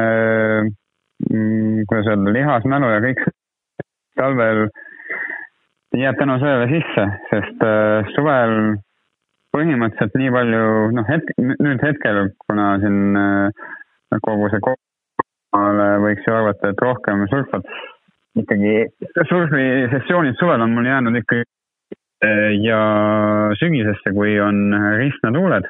mm, 1.30 1.86
kuidas 1.90 2.10
öelda, 2.10 2.34
lihasmälu 2.34 2.90
ja 2.90 3.00
kõik 3.06 3.22
talvel 4.18 4.66
jääb 5.96 6.18
tänu 6.18 6.40
sellele 6.42 6.68
sisse, 6.74 7.08
sest 7.30 7.66
äh, 7.66 8.12
suvel 8.16 8.56
põhimõtteliselt 9.54 10.18
nii 10.18 10.34
palju, 10.34 10.68
noh 10.98 11.06
hetk, 11.06 11.34
nüüd 11.38 11.82
hetkel, 11.86 12.24
kuna 12.48 12.72
siin 12.82 13.14
kogu 14.24 14.48
see 14.50 14.64
võiks 15.52 16.26
ju 16.26 16.34
arvata, 16.34 16.72
et 16.72 16.80
rohkem 16.82 17.26
surfad 17.30 17.66
ikkagi, 18.40 18.86
surfisessioonid 19.28 20.38
suvel 20.40 20.64
on 20.64 20.72
mul 20.72 20.88
jäänud 20.88 21.18
ikkagi 21.20 21.44
ja 22.62 22.80
sügisesse, 23.58 24.12
kui 24.14 24.38
on 24.40 24.72
ristnatuuled. 24.98 25.68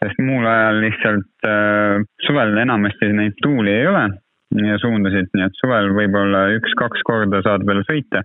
sest 0.00 0.20
muul 0.24 0.46
ajal 0.48 0.78
lihtsalt 0.80 1.44
äh, 1.44 2.00
suvel 2.24 2.56
enamasti 2.56 3.10
neid 3.12 3.34
tuuli 3.44 3.72
ei 3.74 3.86
ole 3.86 4.06
ja 4.64 4.78
suundasid, 4.80 5.28
nii 5.36 5.44
et 5.44 5.58
suvel 5.60 5.90
võib-olla 5.94 6.46
üks-kaks 6.56 7.04
korda 7.04 7.42
saad 7.44 7.66
veel 7.68 7.82
sõita. 7.88 8.22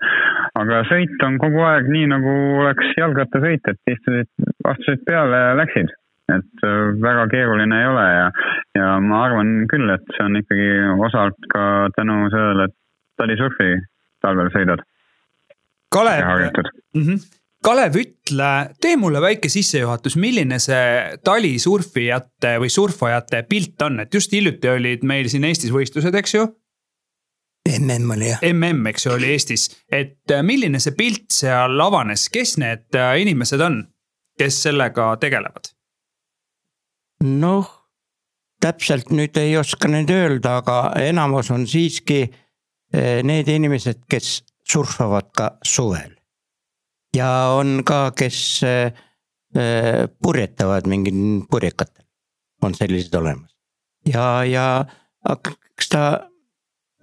aga 0.56 0.82
sõit 0.89 1.26
on 1.28 1.36
kogu 1.41 1.62
aeg 1.67 1.91
nii, 1.91 2.08
nagu 2.13 2.32
oleks 2.63 2.95
jalgrattasõit, 2.98 3.67
et 3.67 3.93
istusid, 3.93 4.32
astusid 4.71 5.04
peale 5.06 5.41
ja 5.41 5.54
läksid 5.60 5.91
et 6.33 6.65
äh, 6.65 6.95
väga 7.01 7.27
keeruline 7.29 7.77
ei 7.81 7.88
ole 7.91 8.05
ja, 8.09 8.25
ja 8.79 8.89
ma 9.03 9.21
arvan 9.27 9.53
küll, 9.71 9.89
et 9.93 10.05
see 10.15 10.25
on 10.25 10.39
ikkagi 10.41 10.69
osalt 11.07 11.49
ka 11.53 11.63
tänu 11.97 12.25
sellele, 12.33 12.69
et 12.69 12.77
talisurfi 13.21 13.71
talvel 14.25 14.51
sõidad. 14.53 14.83
Kalev, 15.93 16.25
mm 16.25 17.01
-hmm. 17.01 17.19
Kalev, 17.65 17.95
ütle, 17.97 18.49
tee 18.81 18.97
mulle 18.97 19.21
väike 19.21 19.49
sissejuhatus, 19.49 20.17
milline 20.21 20.59
see 20.61 21.17
talisurfijate 21.25 22.57
või 22.61 22.69
surfajate 22.69 23.45
pilt 23.49 23.81
on, 23.81 23.99
et 23.99 24.13
just 24.13 24.33
hiljuti 24.33 24.69
olid 24.69 25.03
meil 25.03 25.29
siin 25.29 25.43
Eestis 25.43 25.73
võistlused, 25.73 26.15
eks 26.15 26.35
ju? 26.35 26.45
mm 27.65 28.11
oli 28.11 28.29
jah. 28.29 28.39
mm, 28.53 28.85
eks 28.88 29.05
ju, 29.05 29.11
oli 29.11 29.31
Eestis, 29.33 29.69
et 29.91 30.31
äh, 30.31 30.43
milline 30.43 30.79
see 30.79 30.93
pilt 30.97 31.31
seal 31.33 31.81
avanes, 31.81 32.29
kes 32.29 32.57
need 32.61 32.93
äh, 32.93 33.15
inimesed 33.21 33.61
on, 33.61 33.83
kes 34.38 34.61
sellega 34.67 35.15
tegelevad? 35.17 35.74
Noh, 37.23 37.69
täpselt 38.62 39.12
nüüd 39.13 39.38
ei 39.38 39.56
oska 39.58 39.89
nüüd 39.91 40.10
öelda, 40.10 40.60
aga 40.62 40.78
enamus 41.06 41.51
on 41.54 41.67
siiski 41.69 42.23
eh, 42.25 43.21
need 43.23 43.49
inimesed, 43.51 44.06
kes 44.10 44.41
surfavad 44.65 45.32
ka 45.36 45.51
suvel. 45.63 46.15
ja 47.15 47.56
on 47.56 47.84
ka, 47.88 48.12
kes 48.17 48.63
eh, 48.67 48.91
eh, 49.56 50.06
purjetavad 50.21 50.88
mingil 50.88 51.45
purjekatel, 51.51 52.06
on 52.63 52.75
sellised 52.75 53.13
olemas. 53.15 53.51
ja, 54.06 54.43
ja 54.43 54.86
eks 55.25 55.89
ta 55.89 56.06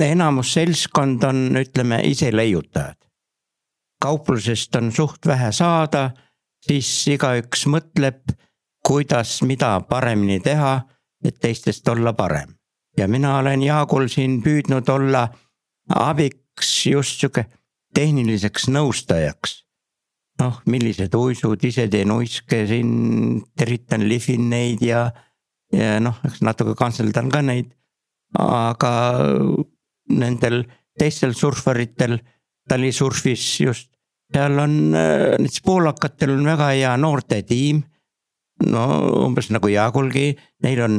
enamus 0.03 0.53
seltskond 0.57 1.22
on, 1.25 1.57
ütleme 1.57 2.01
ise 2.05 2.33
leiutajad. 2.37 2.98
kauplusest 4.03 4.77
on 4.77 4.92
suht 4.92 5.27
vähe 5.27 5.53
saada, 5.53 6.11
siis 6.66 7.07
igaüks 7.09 7.66
mõtleb 7.70 8.35
kuidas, 8.87 9.42
mida 9.42 9.81
paremini 9.88 10.40
teha, 10.40 10.81
et 11.25 11.38
teistest 11.40 11.88
olla 11.88 12.12
parem. 12.12 12.55
ja 12.97 13.09
mina 13.09 13.38
olen 13.38 13.62
Jaagul 13.62 14.09
siin 14.09 14.42
püüdnud 14.42 14.88
olla 14.88 15.29
abiks 15.88 16.87
just 16.87 17.21
sihuke 17.21 17.47
tehniliseks 17.95 18.68
nõustajaks. 18.68 19.62
noh, 20.40 20.59
millised 20.66 21.14
uisud, 21.14 21.64
ise 21.64 21.87
teen 21.88 22.11
uiske 22.11 22.64
siin, 22.66 23.42
teritan, 23.57 24.09
lihvin 24.09 24.49
neid 24.51 24.83
ja, 24.83 25.05
ja 25.73 26.01
noh, 26.01 26.18
eks 26.27 26.40
natuke 26.42 26.75
kantseldan 26.75 27.31
ka 27.31 27.42
neid. 27.42 27.73
aga 28.38 28.92
nendel 30.09 30.64
teistel 30.99 31.35
surfaritel, 31.37 32.18
talisurfis 32.68 33.61
just, 33.61 33.88
seal 34.33 34.59
on, 34.59 34.77
näiteks 34.92 35.62
poolakatel 35.64 36.35
on 36.35 36.45
väga 36.49 36.73
hea 36.73 36.97
noortetiim 36.97 37.83
no 38.66 38.87
umbes 39.27 39.51
nagu 39.55 39.70
Jaagulgi, 39.70 40.33
neil 40.62 40.83
on 40.85 40.98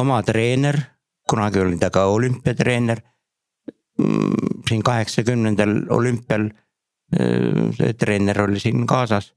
oma 0.00 0.22
treener, 0.26 0.78
kunagi 1.28 1.62
oli 1.62 1.78
ta 1.80 1.90
ka 1.94 2.06
olümpiatreener. 2.12 3.00
Mm, 3.98 4.62
siin 4.68 4.82
kaheksakümnendal 4.82 5.84
olümpial 5.94 6.48
äh, 6.50 7.70
see 7.76 7.92
treener 7.94 8.40
oli 8.42 8.60
siin 8.60 8.86
kaasas. 8.86 9.34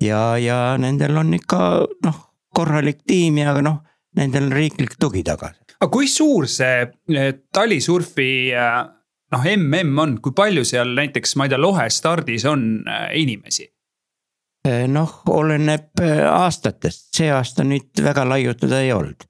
ja, 0.00 0.38
ja 0.38 0.76
nendel 0.78 1.16
on 1.16 1.34
ikka 1.34 1.58
noh, 2.04 2.22
korralik 2.54 3.02
tiim 3.06 3.38
ja 3.38 3.52
noh, 3.60 3.82
nendel 4.16 4.48
on 4.48 4.56
riiklik 4.56 4.96
tugi 5.00 5.22
taga. 5.22 5.52
aga 5.80 5.90
kui 5.92 6.08
suur 6.08 6.48
see 6.48 6.88
talisurfi 7.52 8.54
äh, 8.56 8.80
noh, 9.32 9.44
mm 9.44 9.98
on, 9.98 10.16
kui 10.22 10.34
palju 10.36 10.64
seal 10.68 10.94
näiteks, 10.96 11.36
ma 11.36 11.46
ei 11.46 11.52
tea, 11.52 11.60
Lohe 11.60 11.88
stardis 11.90 12.44
on 12.48 12.84
äh, 12.88 13.08
inimesi? 13.20 13.68
Noh, 14.88 15.14
oleneb 15.28 16.00
aastatest, 16.30 17.08
see 17.16 17.30
aasta 17.34 17.64
nüüd 17.66 17.98
väga 18.04 18.22
laiutada 18.28 18.80
ei 18.80 18.92
olnud. 18.92 19.24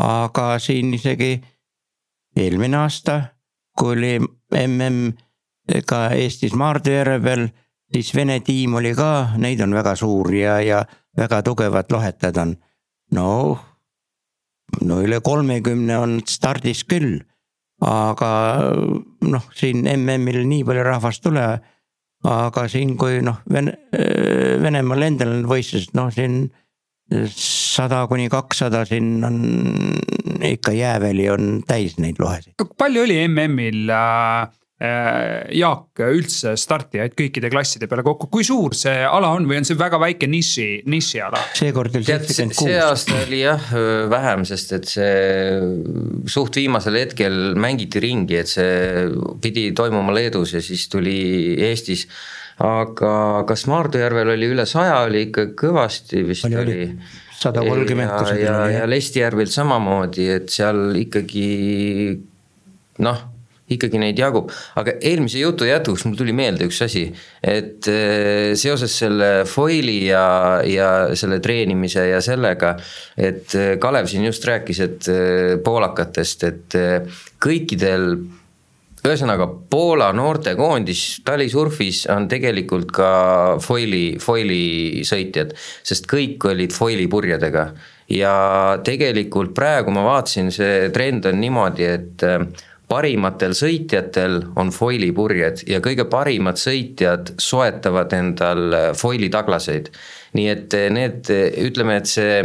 aga 0.00 0.58
siin 0.58 0.94
isegi 0.94 1.34
eelmine 2.36 2.76
aasta, 2.76 3.20
kui 3.76 3.92
oli 3.96 4.18
mm 4.20 5.10
ka 5.86 6.08
Eestis 6.16 6.54
Maardu 6.58 6.90
järve 6.90 7.20
peal, 7.22 7.48
siis 7.92 8.14
Vene 8.14 8.40
tiim 8.44 8.74
oli 8.78 8.92
ka, 8.96 9.36
neid 9.38 9.60
on 9.62 9.74
väga 9.74 9.94
suur 9.98 10.32
ja, 10.34 10.58
ja 10.62 10.84
väga 11.16 11.42
tugevad 11.46 11.90
lohetajad 11.92 12.36
on. 12.42 12.54
no, 13.14 13.58
no 14.82 15.00
üle 15.02 15.20
kolmekümne 15.20 15.98
on 15.98 16.20
stardis 16.26 16.84
küll. 16.84 17.20
aga 17.80 18.30
noh, 19.24 19.44
siin 19.56 19.86
MM-il 19.88 20.44
nii 20.48 20.64
palju 20.68 20.82
rahvast 20.84 21.22
tule. 21.24 21.46
Aga 22.28 22.66
siin, 22.68 22.96
kui 23.00 23.20
noh, 23.24 23.40
Vene, 23.52 23.76
Venemaal 24.60 25.06
endal 25.08 25.38
on 25.38 25.46
võistlused, 25.50 25.94
noh 25.96 26.10
siin 26.12 26.42
sada 27.34 28.04
kuni 28.06 28.28
kakssada, 28.30 28.84
siin 28.86 29.24
on 29.26 29.40
ikka 30.46 30.72
jääväli 30.76 31.26
on 31.32 31.48
täis 31.66 31.96
neid 31.98 32.20
lohesid. 32.22 32.54
palju 32.78 33.02
oli 33.02 33.16
MM-il 33.26 33.90
äh 33.90 34.48
Äh, 34.50 34.59
Jaak 34.80 36.00
üldse 36.06 36.54
startijaid 36.56 37.12
kõikide 37.12 37.50
klasside 37.52 37.84
peale 37.84 38.00
kokku, 38.00 38.30
kui 38.32 38.46
suur 38.48 38.72
see 38.72 39.02
ala 39.04 39.34
on 39.36 39.44
või 39.44 39.58
on 39.60 39.66
see 39.68 39.76
väga 39.76 39.98
väike 40.00 40.24
niši, 40.30 40.68
nišiala? 40.88 41.42
seekord 41.58 41.98
oli 41.98 42.06
seitsekümmend 42.08 42.56
kuus. 42.56 42.70
see 42.70 42.78
aasta 42.80 43.18
oli 43.26 43.42
jah 43.42 43.66
vähem, 44.08 44.46
sest 44.48 44.72
et 44.78 44.88
see 44.88 45.58
suht 46.32 46.56
viimasel 46.56 46.96
hetkel 46.96 47.36
mängiti 47.60 48.00
ringi, 48.00 48.38
et 48.40 48.48
see 48.48 49.10
pidi 49.44 49.66
toimuma 49.76 50.14
Leedus 50.16 50.54
ja 50.56 50.62
siis 50.64 50.86
tuli 50.88 51.18
Eestis. 51.66 52.06
aga 52.64 53.12
kas 53.48 53.66
Maardujärvel 53.68 54.32
oli 54.32 54.48
üle 54.54 54.64
saja, 54.64 55.02
oli 55.04 55.26
ikka 55.26 55.50
kõvasti 55.60 56.24
vist 56.24 56.48
oli, 56.48 56.56
oli 56.62 56.88
sada 57.36 57.66
kolmkümmend 57.68 58.14
kusagil. 58.16 58.46
ja, 58.46 58.56
ja, 58.64 58.78
ja 58.78 58.88
Lestijärvel 58.88 59.52
samamoodi, 59.52 60.30
et 60.38 60.48
seal 60.56 60.96
ikkagi 61.04 61.50
noh 63.04 63.20
ikkagi 63.70 64.00
neid 64.02 64.18
jagub, 64.18 64.50
aga 64.80 64.96
eelmise 64.98 65.42
jutu 65.42 65.68
jätkuks 65.68 66.06
mul 66.06 66.18
tuli 66.18 66.34
meelde 66.36 66.66
üks 66.68 66.80
asi, 66.86 67.06
et 67.42 67.86
äh, 67.90 68.52
seoses 68.58 68.96
selle 69.02 69.30
foili 69.48 70.00
ja, 70.08 70.24
ja 70.66 70.90
selle 71.18 71.40
treenimise 71.44 72.08
ja 72.10 72.20
sellega, 72.24 72.74
et 73.16 73.54
äh, 73.58 73.76
Kalev 73.82 74.10
siin 74.10 74.26
just 74.26 74.44
rääkis, 74.48 74.82
et 74.86 75.10
äh, 75.12 75.56
poolakatest, 75.64 76.46
et 76.50 76.78
kõikidel 77.40 78.12
ühesõnaga 79.00 79.46
Poola 79.70 80.10
noortekoondis 80.12 81.22
talisurfis 81.24 82.04
on 82.12 82.26
tegelikult 82.28 82.90
ka 82.92 83.12
foili, 83.64 84.18
foili 84.20 85.04
sõitjad, 85.08 85.54
sest 85.86 86.08
kõik 86.10 86.44
olid 86.50 86.74
foili 86.76 87.08
purjedega. 87.10 87.70
ja 88.10 88.34
tegelikult 88.84 89.54
praegu 89.54 89.92
ma 89.94 90.02
vaatasin, 90.02 90.50
see 90.50 90.88
trend 90.90 91.28
on 91.30 91.38
niimoodi, 91.40 91.84
et 91.86 92.24
parimatel 92.90 93.54
sõitjatel 93.56 94.40
on 94.58 94.72
foili 94.74 95.10
purjed 95.14 95.64
ja 95.70 95.80
kõige 95.84 96.06
parimad 96.10 96.58
sõitjad 96.60 97.34
soetavad 97.40 98.12
endal 98.16 98.66
äh, 98.74 98.90
foili 98.98 99.30
taglaseid. 99.30 99.90
nii 100.38 100.48
et 100.50 100.74
äh, 100.74 100.88
need, 100.92 101.30
äh, 101.30 101.54
ütleme, 101.66 102.00
et 102.00 102.10
see 102.10 102.42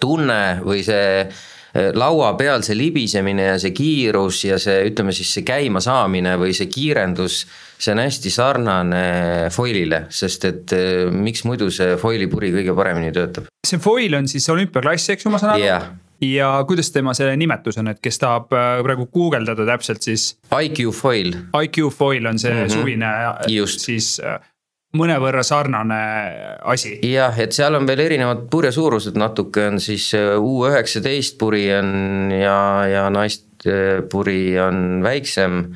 tunne 0.00 0.60
või 0.64 0.84
see 0.86 1.26
laua 1.74 2.28
peal 2.38 2.62
see 2.62 2.76
libisemine 2.78 3.48
ja 3.48 3.54
see 3.58 3.72
kiirus 3.74 4.44
ja 4.46 4.60
see, 4.62 4.76
ütleme 4.86 5.10
siis 5.12 5.32
see 5.34 5.42
käimasaamine 5.42 6.36
või 6.38 6.52
see 6.54 6.68
kiirendus, 6.70 7.40
see 7.74 7.90
on 7.90 7.98
hästi 7.98 8.30
sarnane 8.30 9.02
foilile, 9.50 10.04
sest 10.14 10.46
et 10.46 10.76
miks 11.10 11.42
muidu 11.50 11.72
see 11.74 11.98
foili 11.98 12.30
puri 12.30 12.52
kõige 12.54 12.78
paremini 12.78 13.10
töötab. 13.12 13.50
see 13.66 13.82
foil 13.82 14.14
on 14.20 14.30
siis 14.30 14.46
olümpiaklass, 14.54 15.10
eks 15.16 15.26
ju, 15.26 15.34
ma 15.34 15.42
saan 15.42 15.56
aru 15.56 15.66
yeah.? 15.66 15.90
Ja 16.32 16.48
kuidas 16.66 16.90
tema 16.94 17.14
selle 17.16 17.36
nimetus 17.36 17.78
on, 17.80 17.90
et 17.92 18.00
kes 18.02 18.18
tahab 18.22 18.52
äh, 18.54 18.78
praegu 18.86 19.06
guugeldada 19.12 19.66
täpselt 19.68 20.04
siis. 20.06 20.32
IQ 20.50 20.90
foil. 20.96 21.34
IQ 21.60 21.88
foil 21.94 22.26
on 22.30 22.38
see 22.38 22.52
mm 22.52 22.64
-hmm. 22.64 22.72
suvine 22.72 23.06
äh, 23.06 23.48
Just. 23.48 23.80
siis 23.80 24.20
äh, 24.24 24.40
mõnevõrra 24.96 25.42
sarnane 25.42 26.00
asi. 26.62 26.98
jah, 27.02 27.38
et 27.38 27.52
seal 27.52 27.74
on 27.74 27.86
veel 27.86 28.00
erinevad 28.00 28.46
purje 28.50 28.72
suurused, 28.72 29.16
natuke 29.16 29.66
on 29.66 29.80
siis 29.80 30.12
U 30.38 30.66
üheksateist 30.68 31.38
puri 31.38 31.66
on 31.74 32.30
ja, 32.30 32.86
ja 32.86 33.10
naispuri 33.10 34.58
on 34.58 35.02
väiksem. 35.02 35.74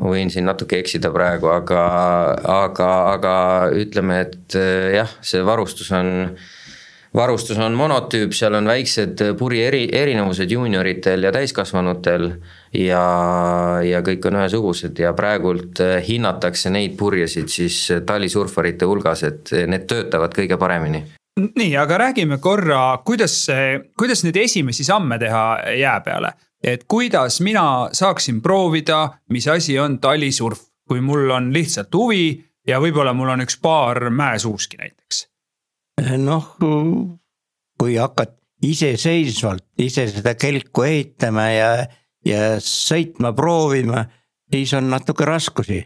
ma 0.00 0.10
võin 0.10 0.30
siin 0.30 0.44
natuke 0.44 0.78
eksida 0.78 1.10
praegu, 1.10 1.48
aga, 1.48 1.82
aga, 2.44 3.12
aga 3.12 3.34
ütleme, 3.74 4.20
et 4.20 4.54
jah, 4.94 5.10
see 5.20 5.44
varustus 5.44 5.92
on 5.92 6.36
varustus 7.14 7.58
on 7.58 7.76
monotüüp, 7.78 8.32
seal 8.36 8.54
on 8.58 8.68
väiksed 8.68 9.22
puri 9.38 9.62
eri, 9.64 9.84
erinevused 9.92 10.50
juunioritel 10.50 11.22
ja 11.22 11.32
täiskasvanutel. 11.32 12.30
ja, 12.74 13.04
ja 13.82 14.00
kõik 14.04 14.26
on 14.28 14.36
ühesugused 14.42 14.98
ja 15.00 15.12
praegult 15.16 15.80
äh, 15.80 16.02
hinnatakse 16.08 16.70
neid 16.70 16.96
purjesid 16.98 17.48
siis 17.48 17.78
talisurfarite 18.06 18.84
hulgas, 18.84 19.22
et 19.24 19.54
need 19.66 19.86
töötavad 19.88 20.36
kõige 20.36 20.60
paremini 20.60 21.04
nii, 21.38 21.76
aga 21.78 21.98
räägime 21.98 22.38
korra, 22.42 22.98
kuidas, 23.04 23.46
kuidas 23.98 24.24
neid 24.24 24.36
esimesi 24.36 24.84
samme 24.84 25.18
teha 25.18 25.44
jää 25.78 26.00
peale. 26.00 26.32
et 26.64 26.84
kuidas 26.88 27.40
mina 27.40 27.88
saaksin 27.92 28.42
proovida, 28.42 29.08
mis 29.30 29.48
asi 29.48 29.78
on 29.78 29.98
talisurf, 29.98 30.58
kui 30.88 31.00
mul 31.00 31.30
on 31.30 31.52
lihtsalt 31.52 31.94
huvi 31.94 32.44
ja 32.66 32.80
võib-olla 32.80 33.14
mul 33.14 33.28
on 33.28 33.46
üks 33.46 33.60
paar 33.62 34.10
mäesuuski 34.10 34.76
näiteks 34.76 35.28
noh, 36.18 36.52
kui 37.78 37.96
hakkad 37.96 38.34
iseseisvalt 38.62 39.64
ise 39.78 40.08
seda 40.10 40.34
kelku 40.38 40.84
ehitama 40.86 41.46
ja, 41.52 41.70
ja 42.26 42.42
sõitma 42.62 43.32
proovima, 43.36 44.04
siis 44.50 44.74
on 44.78 44.90
natuke 44.90 45.26
raskusi. 45.28 45.84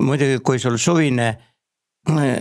muidugi, 0.00 0.38
kui 0.40 0.58
sul 0.58 0.78
suvine 0.78 1.28
äh, 2.08 2.38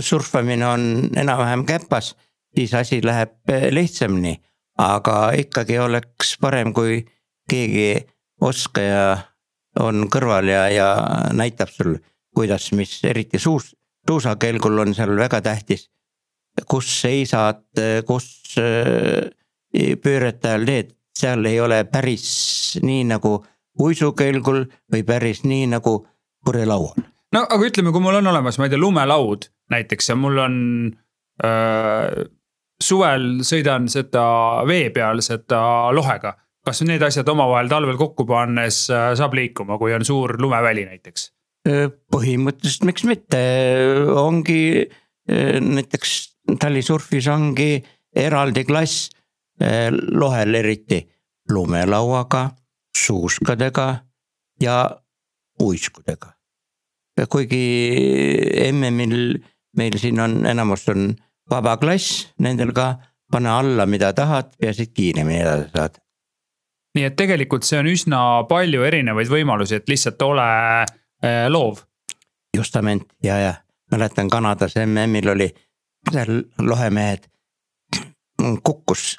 surfamine 0.00 0.66
on 0.66 0.82
enam-vähem 1.16 1.64
käpas, 1.66 2.16
siis 2.54 2.74
asi 2.74 3.00
läheb 3.04 3.50
äh, 3.50 3.68
lihtsamini. 3.70 4.40
aga 4.78 5.32
ikkagi 5.34 5.78
oleks 5.78 6.36
parem, 6.38 6.72
kui 6.72 7.02
keegi 7.50 8.06
oskaja 8.40 9.18
on 9.80 10.06
kõrval 10.06 10.46
ja, 10.46 10.68
ja 10.70 10.86
näitab 11.34 11.68
sul, 11.74 11.96
kuidas, 12.34 12.70
mis 12.72 13.00
eriti 13.04 13.38
suus, 13.38 13.74
suusakelgul 14.06 14.78
on 14.78 14.94
seal 14.94 15.16
väga 15.18 15.40
tähtis 15.42 15.88
kus 16.66 16.88
seisad, 17.00 17.64
kus 18.06 18.56
äh, 18.58 19.28
pöörete 20.02 20.48
ajal 20.48 20.66
teed, 20.66 20.94
seal 21.18 21.44
ei 21.50 21.60
ole 21.60 21.82
päris 21.90 22.78
nii 22.82 23.04
nagu 23.10 23.38
uisukelgul 23.78 24.64
või 24.92 25.04
päris 25.06 25.44
nii 25.44 25.68
nagu 25.74 26.00
purjelaual. 26.44 27.04
no 27.32 27.44
aga 27.44 27.60
ütleme, 27.66 27.92
kui 27.92 28.02
mul 28.02 28.20
on 28.20 28.32
olemas, 28.32 28.58
ma 28.58 28.66
ei 28.66 28.74
tea, 28.74 28.82
lumelaud 28.82 29.48
näiteks 29.70 30.12
ja 30.12 30.16
mul 30.18 30.38
on 30.42 30.58
äh, 31.44 32.26
suvel 32.82 33.42
sõidan 33.46 33.88
seda 33.92 34.26
vee 34.68 34.90
peal 34.94 35.22
seda 35.24 35.62
lohega. 35.94 36.36
kas 36.68 36.82
need 36.84 37.02
asjad 37.02 37.28
omavahel 37.32 37.68
talvel 37.70 37.96
kokku 37.96 38.26
pannes 38.28 38.86
äh, 38.92 39.12
saab 39.18 39.36
liikuma, 39.38 39.78
kui 39.80 39.94
on 39.96 40.04
suur 40.04 40.36
lumeväli 40.40 40.86
näiteks? 40.88 41.32
Põhimõtteliselt 41.68 42.86
miks 42.88 43.04
mitte, 43.04 43.40
ongi 44.16 44.60
äh, 44.86 45.58
näiteks 45.60 46.37
talisurfis 46.56 47.28
ongi 47.28 47.84
eraldi 48.16 48.64
klass 48.64 49.10
eh, 49.60 49.90
lohel 49.92 50.54
eriti 50.54 51.02
lumelauaga, 51.50 52.50
suuskadega 52.96 53.88
ja 54.60 55.00
uiskudega. 55.62 56.32
kuigi 57.28 57.64
MM-il 58.72 59.38
meil 59.76 59.98
siin 59.98 60.20
on, 60.20 60.46
enamus 60.46 60.88
on 60.88 61.14
vaba 61.50 61.76
klass, 61.76 62.28
nendel 62.38 62.72
ka 62.72 62.96
pane 63.30 63.50
alla, 63.50 63.86
mida 63.86 64.12
tahad, 64.12 64.52
peaasi, 64.60 64.88
et 64.88 64.92
kiiremini 64.94 65.40
edasi 65.40 65.70
saad. 65.74 65.98
nii 66.94 67.04
et 67.04 67.16
tegelikult 67.16 67.62
see 67.62 67.78
on 67.78 67.86
üsna 67.86 68.20
palju 68.48 68.82
erinevaid 68.82 69.28
võimalusi, 69.30 69.78
et 69.78 69.88
lihtsalt 69.88 70.22
ole 70.22 70.48
eh, 71.22 71.46
loov. 71.48 71.82
justament 72.56 73.04
ja, 73.22 73.38
ja 73.38 73.54
mäletan 73.92 74.30
Kanadas 74.30 74.76
MM-il 74.86 75.28
oli 75.28 75.48
lohemehed 76.58 77.28
kukkus 78.62 79.16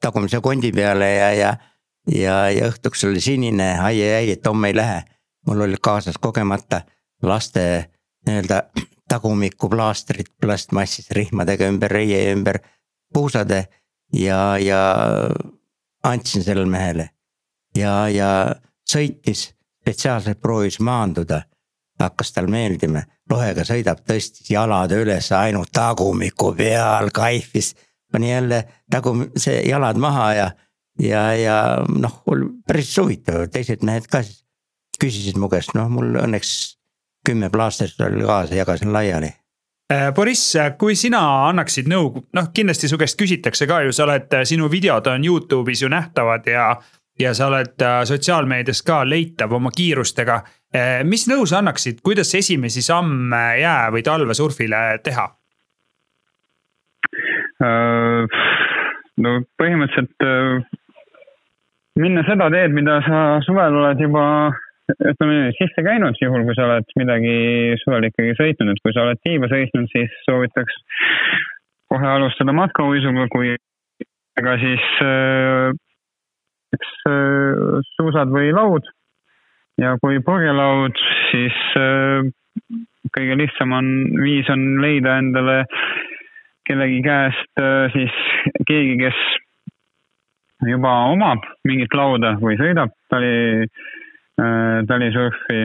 tagumise 0.00 0.40
kondi 0.40 0.72
peale 0.72 1.14
ja, 1.14 1.30
ja, 1.32 1.56
ja, 2.12 2.50
ja 2.50 2.68
õhtuks 2.68 3.06
oli 3.08 3.20
sinine, 3.20 3.78
ai-ai-ai, 3.80 4.30
et 4.36 4.46
homme 4.46 4.68
ei 4.68 4.76
lähe. 4.76 5.02
mul 5.46 5.60
oli 5.60 5.76
kaasas 5.80 6.18
kogemata 6.20 6.82
laste 7.22 7.90
nii-öelda 8.26 8.62
tagumikuplaastrid 9.08 10.26
plastmassist 10.40 11.10
rihmadega 11.12 11.68
ümber 11.68 11.90
reie 11.90 12.32
ümber 12.32 12.58
puusade. 13.12 13.68
ja, 14.12 14.58
ja 14.58 14.80
andsin 16.02 16.44
sellele 16.44 16.70
mehele 16.70 17.08
ja, 17.78 18.08
ja 18.08 18.30
sõitis, 18.88 19.50
spetsiaalselt 19.82 20.40
proovis 20.40 20.80
maanduda. 20.80 21.42
Hakkas 22.04 22.32
tal 22.36 22.48
meeldima, 22.52 23.04
lohega 23.30 23.64
sõidab, 23.66 24.04
tõstis 24.06 24.50
jalad 24.52 24.92
üles 24.96 25.30
ainult 25.36 25.72
tagumiku 25.74 26.54
peal, 26.56 27.10
kaifis. 27.14 27.74
pani 28.12 28.30
jälle 28.30 28.64
tagum-, 28.90 29.30
see 29.36 29.62
jalad 29.68 29.98
maha 29.98 30.32
ja, 30.34 30.50
ja, 31.02 31.22
ja 31.34 31.56
noh, 31.88 32.22
päris 32.66 32.96
huvitav, 32.98 33.48
teised 33.50 33.82
mehed 33.82 34.06
ka 34.06 34.22
siis 34.22 34.44
küsisid 35.00 35.38
mu 35.40 35.48
käest, 35.50 35.74
noh 35.74 35.88
mul 35.90 36.14
õnneks 36.22 36.76
kümme 37.26 37.50
plaastrit 37.50 37.98
oli 38.04 38.22
kaasa, 38.22 38.54
jagasin 38.54 38.92
laiali 38.92 39.32
Äh, 39.92 40.14
Boris, 40.14 40.54
kui 40.80 40.94
sina 40.96 41.20
annaksid 41.50 41.90
nõu, 41.92 42.08
noh 42.32 42.46
kindlasti 42.56 42.88
su 42.88 42.96
käest 42.96 43.18
küsitakse 43.20 43.66
ka 43.68 43.82
ju, 43.84 43.92
sa 43.92 44.06
oled, 44.06 44.32
sinu 44.48 44.70
videod 44.72 45.10
on 45.12 45.26
Youtube'is 45.26 45.82
ju 45.84 45.90
nähtavad 45.92 46.48
ja. 46.48 46.70
Ja 47.20 47.34
sa 47.34 47.48
oled 47.50 47.82
äh, 47.82 48.02
sotsiaalmeedias 48.08 48.82
ka 48.86 49.02
leitav 49.08 49.52
oma 49.52 49.70
kiirustega. 49.74 50.40
Äh, 50.74 51.00
mis 51.06 51.28
nõu 51.30 51.46
sa 51.46 51.60
annaksid, 51.62 52.02
kuidas 52.04 52.34
esimesi 52.34 52.82
samme 52.82 53.44
jää 53.60 53.90
või 53.94 54.04
talvesurfile 54.06 54.84
teha? 55.04 55.30
no 59.24 59.30
põhimõtteliselt 59.56 60.24
minna 61.96 62.24
seda 62.26 62.50
teed, 62.52 62.74
mida 62.76 62.98
sa 63.06 63.20
suvel 63.46 63.78
oled 63.78 64.02
juba 64.02 64.24
ütleme 64.92 65.52
sisse 65.56 65.84
käinud, 65.86 66.18
juhul 66.20 66.44
kui 66.44 66.56
sa 66.58 66.66
oled 66.66 66.90
midagi 66.98 67.36
suvel 67.80 68.08
ikkagi 68.10 68.34
sõitnud, 68.36 68.74
et 68.74 68.82
kui 68.84 68.92
sa 68.92 69.06
oled 69.06 69.22
tiiba 69.24 69.48
sõitnud, 69.48 69.88
siis 69.94 70.12
soovitaks 70.26 70.76
kohe 71.92 72.10
alustada 72.10 72.52
matkauisuga, 72.56 73.28
kui 73.32 73.54
ega 74.40 74.58
siis 74.60 74.84
äh, 76.74 76.78
eks 76.78 76.92
äh, 77.08 77.80
suusad 77.96 78.32
või 78.34 78.52
laud. 78.54 78.86
ja 79.78 79.96
kui 79.98 80.20
purjelaud, 80.22 80.98
siis 81.32 81.54
äh, 81.78 82.26
kõige 83.14 83.38
lihtsam 83.40 83.72
on, 83.74 83.88
viis 84.22 84.48
on 84.50 84.80
leida 84.82 85.18
endale 85.18 85.64
kellegi 86.68 87.00
käest 87.04 87.60
äh, 87.60 87.90
siis 87.92 88.14
keegi, 88.68 88.96
kes 89.02 89.18
juba 90.64 90.92
omab 91.10 91.42
mingit 91.66 91.92
lauda 91.94 92.36
või 92.40 92.56
sõidab 92.60 92.94
tali 93.12 93.66
talisurfi 94.88 95.60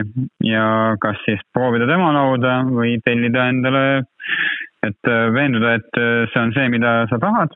ja 0.46 0.94
kas 1.02 1.16
siis 1.24 1.40
proovida 1.50 1.88
tema 1.90 2.12
lauda 2.14 2.60
või 2.68 3.00
tellida 3.02 3.48
endale, 3.50 3.80
et 4.86 5.10
veenduda, 5.34 5.72
et 5.80 5.98
see 6.30 6.38
on 6.38 6.52
see, 6.54 6.68
mida 6.70 6.92
sa 7.10 7.18
tahad. 7.18 7.50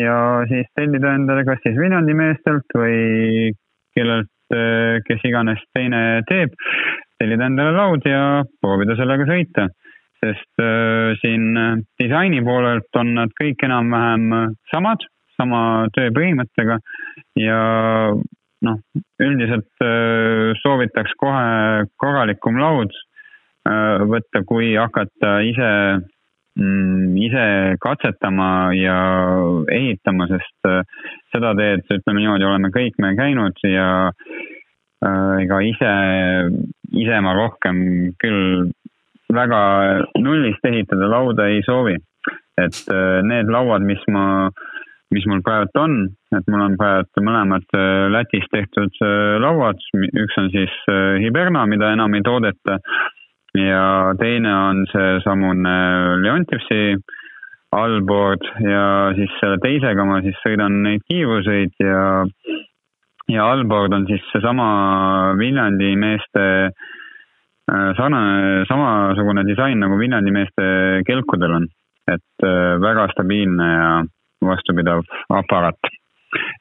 Ja 0.00 0.16
siis 0.50 0.68
tellida 0.76 1.14
endale 1.18 1.44
kas 1.48 1.60
siis 1.64 1.78
Viljandi 1.78 2.14
meestelt 2.16 2.76
või 2.76 3.52
kellelt, 3.96 4.32
kes 5.06 5.22
iganes 5.28 5.60
teine 5.76 6.22
teeb, 6.26 6.54
tellida 7.20 7.46
endale 7.46 7.76
laud 7.76 8.06
ja 8.08 8.42
proovida 8.62 8.96
sellega 8.98 9.28
sõita. 9.28 9.68
sest 10.20 10.60
äh, 10.60 11.14
siin 11.22 11.54
disaini 11.96 12.42
poolelt 12.44 12.96
on 13.00 13.14
nad 13.16 13.30
kõik 13.38 13.62
enam-vähem 13.64 14.56
samad, 14.68 15.06
sama 15.40 15.88
tööpõhimõttega 15.96 16.76
ja 17.40 17.60
noh, 18.66 18.82
üldiselt 19.24 19.86
äh, 19.86 20.50
soovitaks 20.60 21.16
kohe 21.16 21.86
korralikum 21.96 22.60
laud 22.60 22.92
võtta, 23.60 24.40
kui 24.48 24.72
hakata 24.76 25.40
ise, 25.44 25.70
ise 26.58 27.44
katsetama 27.80 28.74
ja 28.74 28.96
ehitama, 29.72 30.26
sest 30.30 30.68
äh, 30.68 30.82
seda 31.34 31.54
teed, 31.58 31.86
ütleme 31.88 32.20
niimoodi, 32.20 32.48
oleme 32.48 32.72
kõik 32.74 32.98
me 32.98 33.14
käinud 33.18 33.56
ja 33.64 33.88
ega 35.40 35.62
ise, 35.64 35.90
ise 36.92 37.20
ma 37.24 37.32
rohkem 37.32 37.78
küll 38.20 38.66
väga 39.32 39.60
nullist 40.20 40.66
ehitada 40.68 41.08
lauda 41.08 41.46
ei 41.48 41.62
soovi. 41.64 41.96
et 42.60 42.76
need 43.24 43.48
lauad, 43.48 43.80
mis 43.88 44.02
ma 44.12 44.24
äh, 44.50 44.80
mis 45.14 45.26
mul 45.26 45.42
praegu 45.46 45.80
on, 45.80 45.94
et 46.36 46.50
mul 46.50 46.62
on 46.64 46.76
praegu 46.78 47.24
mõlemad 47.26 47.66
äh, 47.74 48.06
Lätis 48.14 48.46
tehtud 48.54 49.00
äh, 49.02 49.38
lauad, 49.42 49.80
üks 49.96 50.38
on 50.38 50.50
siis 50.54 50.74
äh, 50.90 51.18
Hiberna, 51.22 51.66
mida 51.70 51.92
enam 51.96 52.14
ei 52.14 52.24
toodeta. 52.26 52.78
Ja 53.58 54.14
teine 54.18 54.52
on 54.54 54.84
seesamune 54.92 55.76
Leontivsi 56.22 56.96
allboard 57.72 58.46
ja 58.66 58.84
siis 59.14 59.32
selle 59.40 59.58
teisega 59.62 60.04
ma 60.06 60.20
siis 60.24 60.38
sõidan 60.44 60.80
neid 60.84 61.02
kiiruseid 61.10 61.74
ja, 61.82 62.04
ja 63.30 63.50
allboard 63.52 63.94
on 63.94 64.06
siis 64.10 64.24
seesama 64.32 64.70
Viljandi 65.38 65.92
meeste 65.98 66.46
sarnane, 67.70 68.64
samasugune 68.66 69.44
disain 69.46 69.78
nagu 69.78 69.98
Viljandi 69.98 70.34
meeste 70.34 70.64
kelkudel 71.06 71.60
on, 71.60 71.68
et 72.10 72.48
väga 72.82 73.06
stabiilne 73.14 73.68
ja 73.70 73.90
vastupidav 74.46 75.04
aparaat. 75.36 75.89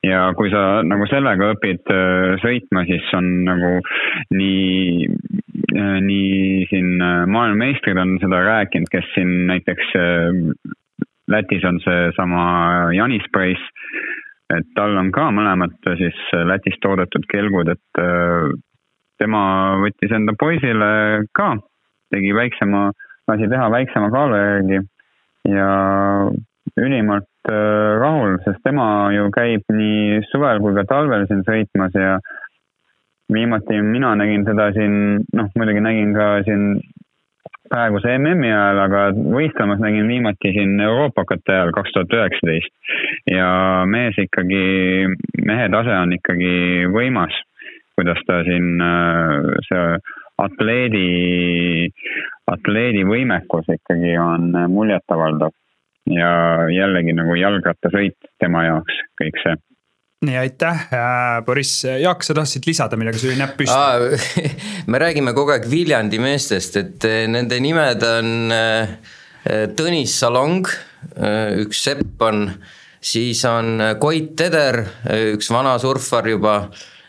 Ja 0.05 0.19
kui 0.37 0.51
sa 0.51 0.81
nagu 0.87 1.07
sellega 1.09 1.51
õpid 1.55 1.91
äh, 1.91 2.35
sõitma, 2.43 2.85
siis 2.87 3.07
on 3.17 3.27
nagu 3.47 3.71
nii, 4.35 5.07
äh, 5.75 5.97
nii 6.05 6.67
siin 6.71 6.93
äh, 7.03 7.23
maailmameistrid 7.27 7.99
on 7.99 8.15
seda 8.23 8.43
rääkinud, 8.47 8.91
kes 8.91 9.09
siin 9.15 9.33
näiteks 9.49 9.95
Lätis 11.29 11.65
on 11.67 11.77
seesama 11.83 12.43
Janis 12.95 13.27
Price, 13.33 13.61
et 14.49 14.65
tal 14.73 14.95
on 14.97 15.11
ka 15.13 15.27
mõlemad 15.35 15.75
siis 15.99 16.17
Lätis 16.49 16.79
toodetud 16.81 17.27
kelgud, 17.29 17.69
et 17.69 17.99
tema 19.21 19.41
võttis 19.83 20.15
enda 20.15 20.33
poisile 20.39 20.89
ka, 21.37 21.51
tegi 22.09 22.33
väiksema, 22.33 22.87
lasi 23.29 23.49
teha 23.51 23.67
väiksema 23.69 24.09
kaalu 24.15 24.39
järgi. 24.41 24.81
Ja 25.49 25.69
ülimalt 26.81 27.28
rahul, 27.47 28.37
sest 28.43 28.59
tema 28.63 29.09
ju 29.15 29.29
käib 29.31 29.63
nii 29.71 30.19
suvel 30.31 30.59
kui 30.59 30.75
ka 30.75 30.83
talvel 30.89 31.25
siin 31.29 31.45
sõitmas 31.47 31.95
ja 31.95 32.17
viimati 33.33 33.81
mina 33.81 34.15
nägin 34.19 34.45
teda 34.45 34.71
siin, 34.75 35.21
noh 35.33 35.51
muidugi 35.55 35.83
nägin 35.85 36.13
ka 36.13 36.27
siin 36.47 36.65
praeguse 37.69 38.15
MM-i 38.17 38.49
ajal, 38.49 38.79
aga 38.85 39.01
võistlemas 39.15 39.81
nägin 39.83 40.07
viimati 40.09 40.53
siin 40.55 40.79
Euroopakate 40.81 41.53
ajal 41.53 41.73
kaks 41.77 41.93
tuhat 41.93 42.15
üheksateist. 42.17 42.73
ja 43.29 43.49
mees 43.85 44.17
ikkagi, 44.17 44.63
mehe 45.45 45.69
tase 45.69 45.93
on 45.95 46.15
ikkagi 46.17 46.89
võimas, 46.93 47.35
kuidas 47.95 48.21
ta 48.27 48.41
siin 48.47 48.81
äh, 48.81 49.51
see 49.67 49.85
atleedi, 50.39 51.89
atleedi 52.49 53.05
võimekus 53.05 53.69
ikkagi 53.75 54.17
on 54.23 54.53
muljetavaldav 54.71 55.53
ja 56.13 56.29
jällegi 56.73 57.15
nagu 57.17 57.35
jalgrattasõit 57.37 58.29
tema 58.41 58.65
jaoks, 58.67 59.01
kõik 59.21 59.41
see. 59.43 59.57
Nii, 60.27 60.35
aitäh, 60.35 60.81
äh, 60.91 61.37
Boris, 61.47 61.71
Jaak, 61.87 62.25
sa 62.27 62.35
tahtsid 62.35 62.65
lisada 62.67 62.97
midagi, 62.99 63.21
sul 63.21 63.31
oli 63.31 63.39
näpp 63.39 63.55
püsti. 63.61 64.41
me 64.91 64.99
räägime 64.99 65.31
kogu 65.37 65.53
aeg 65.55 65.69
Viljandi 65.71 66.19
meestest, 66.19 66.75
et 66.81 67.07
äh, 67.07 67.21
nende 67.31 67.59
nimed 67.63 68.03
on 68.03 68.51
äh, 68.51 68.91
Tõnis 69.79 70.17
Salong, 70.19 70.67
üks 71.63 71.79
sepp 71.85 72.19
on, 72.27 72.49
siis 72.99 73.39
on 73.47 73.79
Koit 74.03 74.33
Teder, 74.37 74.81
üks 75.31 75.47
vana 75.55 75.77
surfar 75.79 76.27
juba 76.27 76.57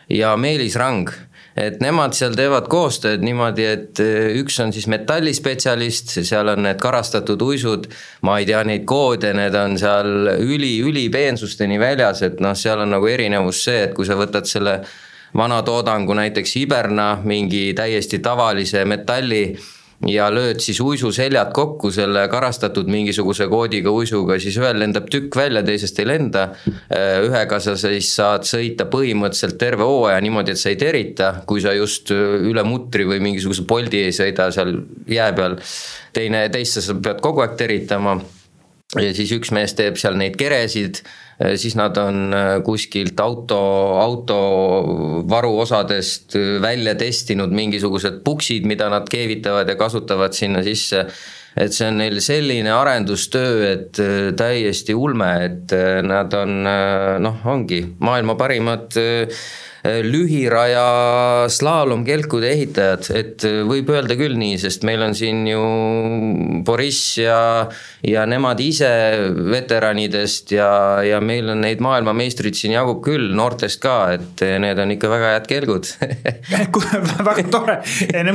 ja 0.07 0.31
Meelis 0.39 0.77
Rang 0.79 1.11
et 1.55 1.81
nemad 1.83 2.15
seal 2.15 2.35
teevad 2.37 2.69
koostööd 2.71 3.23
niimoodi, 3.25 3.65
et 3.67 4.01
eh, 4.03 4.31
üks 4.39 4.59
on 4.63 4.71
siis 4.75 4.87
metallispetsialist, 4.91 6.15
seal 6.23 6.53
on 6.53 6.63
need 6.67 6.79
karastatud 6.81 7.41
uisud, 7.43 7.89
ma 8.27 8.39
ei 8.39 8.47
tea 8.49 8.63
neid 8.67 8.87
koode, 8.89 9.33
need 9.37 9.55
on 9.57 9.77
seal 9.81 10.35
üli, 10.39 10.77
ülipeensusteni 10.87 11.79
väljas, 11.81 12.23
et 12.27 12.39
noh, 12.43 12.55
seal 12.57 12.85
on 12.85 12.95
nagu 12.95 13.11
erinevus 13.11 13.65
see, 13.67 13.85
et 13.89 13.95
kui 13.97 14.07
sa 14.07 14.19
võtad 14.19 14.47
selle 14.49 14.79
vana 15.37 15.61
toodangu 15.63 16.15
näiteks 16.17 16.57
Hiberna, 16.59 17.13
mingi 17.23 17.71
täiesti 17.75 18.19
tavalise 18.23 18.83
metalli 18.87 19.45
ja 20.09 20.29
lööd 20.33 20.61
siis 20.63 20.79
uisuseljad 20.81 21.51
kokku 21.53 21.91
selle 21.93 22.25
karastatud 22.31 22.89
mingisuguse 22.91 23.47
koodiga 23.51 23.93
uisuga, 23.93 24.39
siis 24.41 24.57
ühel 24.61 24.79
lendab 24.81 25.09
tükk 25.11 25.37
välja, 25.37 25.63
teisest 25.65 25.99
ei 26.01 26.09
lenda. 26.09 26.47
Äh, 26.89 27.21
ühega 27.27 27.61
sa 27.61 27.77
siis 27.79 28.09
saad 28.15 28.47
sõita 28.47 28.87
põhimõtteliselt 28.91 29.59
terve 29.61 29.87
hooaja 29.87 30.19
niimoodi, 30.23 30.55
et 30.55 30.61
sa 30.61 30.71
ei 30.73 30.79
terita, 30.81 31.33
kui 31.45 31.61
sa 31.63 31.75
just 31.77 32.11
üle 32.11 32.65
mutri 32.67 33.05
või 33.07 33.21
mingisuguse 33.23 33.65
poldi 33.69 34.05
ei 34.07 34.15
sõida 34.15 34.49
seal 34.53 34.75
jää 35.09 35.31
peal. 35.37 35.57
teine, 36.13 36.47
teist 36.51 36.81
sa 36.81 36.95
pead 36.95 37.21
kogu 37.23 37.43
aeg 37.43 37.57
teritama 37.59 38.19
ja 38.99 39.11
siis 39.15 39.31
üks 39.35 39.51
mees 39.55 39.75
teeb 39.77 39.99
seal 39.99 40.17
neid 40.19 40.35
keresid, 40.39 41.01
eh, 41.39 41.55
siis 41.59 41.77
nad 41.79 41.97
on 42.01 42.33
eh, 42.35 42.53
kuskilt 42.65 43.19
auto, 43.23 43.59
auto 44.01 44.39
varuosadest 45.31 46.37
välja 46.63 46.95
testinud 46.99 47.53
mingisugused 47.55 48.21
puksid, 48.25 48.67
mida 48.67 48.89
nad 48.91 49.07
keevitavad 49.11 49.69
ja 49.69 49.77
kasutavad 49.79 50.35
sinna 50.37 50.63
sisse. 50.65 51.05
et 51.51 51.73
see 51.75 51.83
on 51.83 51.97
neil 51.99 52.21
selline 52.23 52.71
arendustöö, 52.71 53.73
et 53.73 53.97
täiesti 54.39 54.93
ulme, 54.95 55.27
et 55.43 55.73
nad 56.07 56.31
on 56.39 56.63
noh, 56.63 57.41
ongi 57.51 57.81
maailma 57.99 58.37
parimad 58.39 58.95
Äh, 58.95 59.70
lühiraja 59.83 61.47
slaalomkelkude 61.49 62.51
ehitajad, 62.53 63.07
et 63.17 63.45
äh, 63.47 63.61
võib 63.65 63.89
öelda 63.89 64.17
küll 64.19 64.37
nii, 64.37 64.59
sest 64.61 64.85
meil 64.85 65.01
on 65.01 65.15
siin 65.17 65.43
ju 65.49 65.61
Boriss 66.65 67.15
ja, 67.17 67.65
ja 68.05 68.25
nemad 68.29 68.61
ise 68.61 68.89
veteranidest 69.51 70.53
ja, 70.53 70.69
ja 71.05 71.21
meil 71.23 71.49
on 71.53 71.63
neid 71.65 71.81
maailmameistreid 71.81 72.57
siin 72.57 72.75
jagub 72.75 73.01
küll, 73.05 73.31
noortest 73.37 73.81
ka, 73.81 73.95
et 74.17 74.43
äh, 74.45 74.57
need 74.61 74.81
on 74.81 74.93
ikka 74.93 75.09
väga 75.11 75.33
head 75.35 75.49
kelgud 75.49 75.89
väga 77.31 77.47
tore, 77.49 77.79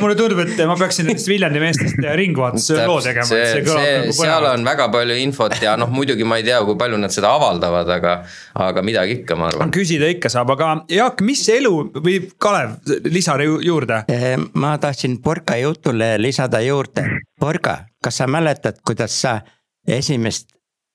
mulle 0.01 0.19
tundub, 0.19 0.43
et 0.43 0.65
ma 0.67 0.79
peaksin 0.81 1.07
nendest 1.11 1.31
Viljandi 1.31 1.63
meestest 1.63 2.03
ringvaatuse 2.19 2.81
loo 2.87 2.99
tegema. 3.05 3.29
see, 3.31 3.47
see, 3.53 3.63
see, 3.63 3.95
nagu 4.03 4.19
seal 4.19 4.51
on 4.51 4.67
väga 4.67 4.89
palju 4.95 5.21
infot 5.23 5.55
ja 5.63 5.77
noh, 5.79 5.91
muidugi 5.95 6.27
ma 6.27 6.41
ei 6.41 6.47
tea, 6.49 6.59
kui 6.67 6.79
palju 6.81 6.99
nad 7.01 7.15
seda 7.15 7.31
avaldavad, 7.39 7.95
aga, 8.01 8.19
aga 8.67 8.87
midagi 8.87 9.21
ikka, 9.21 9.39
ma 9.39 9.51
arvan. 9.53 9.71
küsida 9.75 10.11
ikka 10.11 10.33
saab, 10.33 10.51
aga 10.57 10.75
Jaak, 10.91 11.23
mis 11.27 11.36
mis 11.37 11.49
elu 11.53 11.73
või 12.01 12.17
Kalev, 12.41 12.79
lisa 13.13 13.37
juurde? 13.43 14.05
Eh, 14.09 14.37
ma 14.55 14.77
tahtsin 14.81 15.19
Porka 15.23 15.57
jutule 15.61 16.17
lisada 16.19 16.61
juurde. 16.65 17.05
Porka, 17.41 17.85
kas 18.03 18.23
sa 18.23 18.27
mäletad, 18.27 18.81
kuidas 18.87 19.21
sa 19.21 19.41
esimest 19.87 20.49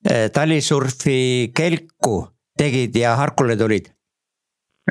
eh, 0.10 0.30
talisurfi 0.34 1.52
kelku 1.54 2.28
tegid 2.58 2.96
ja 2.96 3.16
Harkule 3.16 3.56
tulid? 3.58 3.92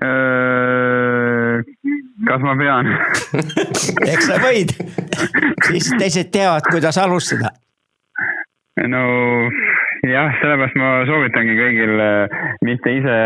Äh, 0.00 1.66
kas 2.28 2.46
ma 2.46 2.54
pean 2.56 2.92
eks 4.12 4.28
sa 4.30 4.38
võid, 4.38 4.76
siis 5.66 5.90
teised 5.98 6.30
teavad, 6.30 6.70
kuidas 6.70 6.98
alustada. 7.02 7.50
no 8.86 9.02
jah, 10.08 10.36
sellepärast 10.40 10.76
ma 10.80 10.90
soovitangi 11.08 11.56
kõigil 11.58 12.02
äh, 12.04 12.38
mitte 12.66 12.94
ise, 13.00 13.16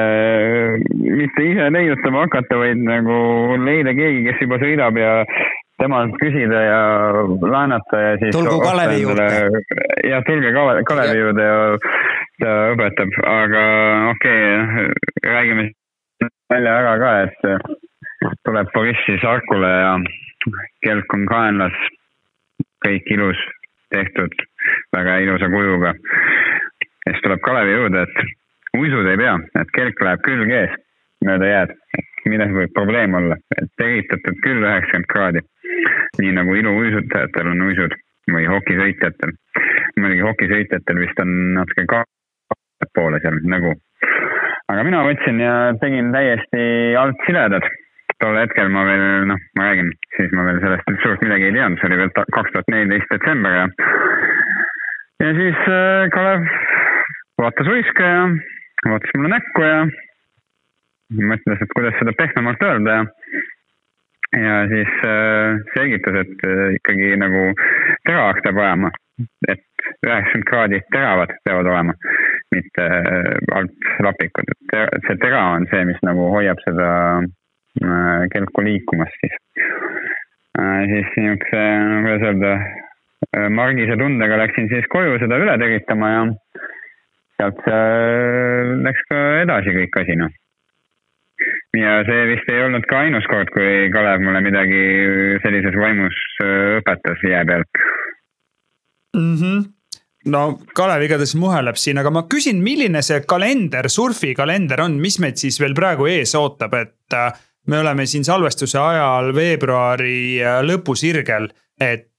mitte 0.95 1.47
ise 1.51 1.69
leiutama 1.75 2.25
hakata, 2.27 2.59
vaid 2.61 2.83
nagu 2.83 3.19
leida 3.63 3.95
keegi, 3.97 4.25
kes 4.29 4.43
juba 4.45 4.59
sõidab 4.63 4.99
ja 4.99 5.13
temalt 5.83 6.15
küsida 6.21 6.61
ja 6.65 6.81
laenata 7.43 8.01
ja 8.01 8.13
siis. 8.23 8.35
tulgu 8.37 8.59
Kalevi 8.63 9.01
juurde. 9.03 9.29
jah, 10.07 10.23
tulge 10.27 10.53
Kalevi 10.89 11.19
juurde 11.19 11.49
ja 11.49 11.57
ta 12.43 12.53
õpetab, 12.75 13.17
aga 13.31 13.65
okei 14.13 14.45
okay,, 14.59 14.87
räägime 15.27 15.71
välja 16.51 16.79
ära 16.81 16.95
ka, 17.03 17.13
et 17.27 18.39
tuleb 18.47 18.71
Borissi 18.75 19.19
Sarkule 19.23 19.71
ja 19.71 19.93
kelk 20.85 21.15
on 21.17 21.27
kaenlas, 21.29 21.77
kõik 22.85 23.11
ilus 23.17 23.41
tehtud, 23.95 24.35
väga 24.97 25.19
ilusa 25.25 25.51
kujuga 25.53 25.95
ja 27.07 27.13
siis 27.13 27.23
tuleb 27.23 27.41
Kalevi 27.45 27.73
juurde, 27.73 28.03
et 28.03 28.79
uisud 28.79 29.07
ei 29.11 29.21
pea, 29.21 29.35
et 29.61 29.73
kelk 29.77 30.01
läheb 30.07 30.25
külge 30.25 30.61
ees 30.63 30.79
mööda 31.25 31.51
jääd, 31.51 31.75
et 31.99 32.29
milles 32.29 32.53
võib 32.57 32.73
probleem 32.77 33.15
olla, 33.19 33.37
et 33.61 33.71
tegitatud 33.81 34.41
küll 34.45 34.65
üheksakümmend 34.65 35.11
kraadi. 35.13 35.45
nii 36.19 36.33
nagu 36.33 36.55
iluuisutajatel 36.55 37.49
on 37.51 37.63
uisud 37.69 37.95
või 38.33 38.47
hokisõitjatel. 38.49 39.33
muidugi 40.01 40.27
hokisõitjatel 40.27 41.01
vist 41.01 41.21
on 41.21 41.33
natuke 41.55 41.87
ka 41.87 42.05
poole 42.95 43.21
seal 43.21 43.41
nägu. 43.45 43.75
aga 44.69 44.85
mina 44.85 45.05
võtsin 45.05 45.41
ja 45.41 45.55
tegin 45.81 46.13
täiesti 46.13 46.97
alt 46.99 47.27
siledad. 47.27 47.69
tol 48.19 48.37
hetkel 48.39 48.69
ma 48.69 48.85
veel 48.85 49.27
noh, 49.29 49.41
ma 49.59 49.69
räägin, 49.69 49.93
siis 50.17 50.33
ma 50.33 50.45
veel 50.49 50.61
sellest 50.61 51.03
suurt 51.03 51.23
midagi 51.23 51.51
ei 51.51 51.53
teadnud, 51.53 51.79
see 51.81 51.89
oli 51.91 51.97
veel 51.97 52.13
kaks 52.17 52.53
tuhat 52.53 52.69
neliteist 52.73 53.11
detsember 53.11 53.53
ja 53.53 53.67
ja 55.25 55.35
siis 55.35 55.61
äh, 55.69 56.11
Kalev 56.15 56.43
vaatas 57.41 57.69
uiska 57.69 58.03
ja 58.03 58.25
vaatas 58.91 59.15
mulle 59.17 59.31
näkku 59.33 59.63
ja 59.65 59.79
mõtles, 61.31 61.63
et 61.63 61.73
kuidas 61.77 61.97
seda 62.01 62.13
pehmemalt 62.19 62.65
öelda. 62.69 62.99
Ja 62.99 63.05
ja 64.45 64.55
siis 64.69 64.93
äh, 65.07 65.63
selgitas, 65.77 66.21
et 66.25 66.45
äh, 66.49 66.75
ikkagi 66.79 67.15
nagu 67.23 67.47
teravaks 68.09 68.43
peab 68.45 68.61
ajama, 68.65 68.91
et 69.49 69.65
üheksakümmend 70.07 70.49
kraadi 70.51 70.81
teravad 70.93 71.35
peavad 71.47 71.71
olema, 71.71 71.95
mitte 72.55 72.89
alt 73.55 73.91
lapikud, 74.03 74.51
et 74.51 75.07
see 75.07 75.21
tera 75.23 75.45
on 75.55 75.69
see, 75.71 75.85
mis 75.87 76.01
nagu 76.07 76.27
hoiab 76.35 76.61
seda 76.67 76.89
kelku 78.35 78.63
liikumas 78.67 79.15
siis. 79.21 79.39
Siis 80.91 81.15
niisuguse, 81.19 81.63
kuidas 82.05 82.27
öelda, 82.29 82.51
margise 83.51 83.97
tundega 83.99 84.37
läksin 84.39 84.69
siis 84.71 84.87
koju 84.93 85.19
seda 85.23 85.39
üle 85.41 85.55
teritama 85.61 86.11
ja 86.13 86.25
sealt 87.39 87.69
äh, 87.69 88.73
läks 88.85 89.05
ka 89.11 89.21
edasi 89.43 89.75
kõik 89.77 90.01
asi 90.03 90.17
noh. 90.19 90.33
ja 91.77 91.97
see 92.07 92.27
vist 92.31 92.51
ei 92.53 92.63
olnud 92.63 92.87
ka 92.91 93.05
ainus 93.05 93.27
kord, 93.31 93.51
kui 93.55 93.89
Kalev 93.95 94.23
mulle 94.23 94.43
midagi 94.45 94.83
sellises 95.43 95.79
vaimus 95.79 96.19
äh, 96.45 96.79
õpetas 96.81 97.25
jää 97.27 97.45
peal 97.49 97.65
mm. 99.17 99.35
-hmm 99.41 99.65
no 100.25 100.45
Kalev 100.75 101.03
igatahes 101.05 101.35
muheleb 101.37 101.77
siin, 101.77 101.99
aga 102.01 102.11
ma 102.11 102.23
küsin, 102.31 102.63
milline 102.65 103.03
see 103.03 103.21
kalender, 103.29 103.91
surfikalender 103.93 104.81
on, 104.81 104.97
mis 105.01 105.19
meid 105.21 105.37
siis 105.37 105.61
veel 105.61 105.75
praegu 105.77 106.07
ees 106.09 106.33
ootab, 106.39 106.75
et 106.81 107.19
äh, 107.19 107.35
me 107.67 107.79
oleme 107.83 108.07
siin 108.07 108.25
salvestuse 108.25 108.79
ajal 108.79 109.35
veebruari 109.37 110.41
lõpusirgel, 110.65 111.51
et 111.81 112.14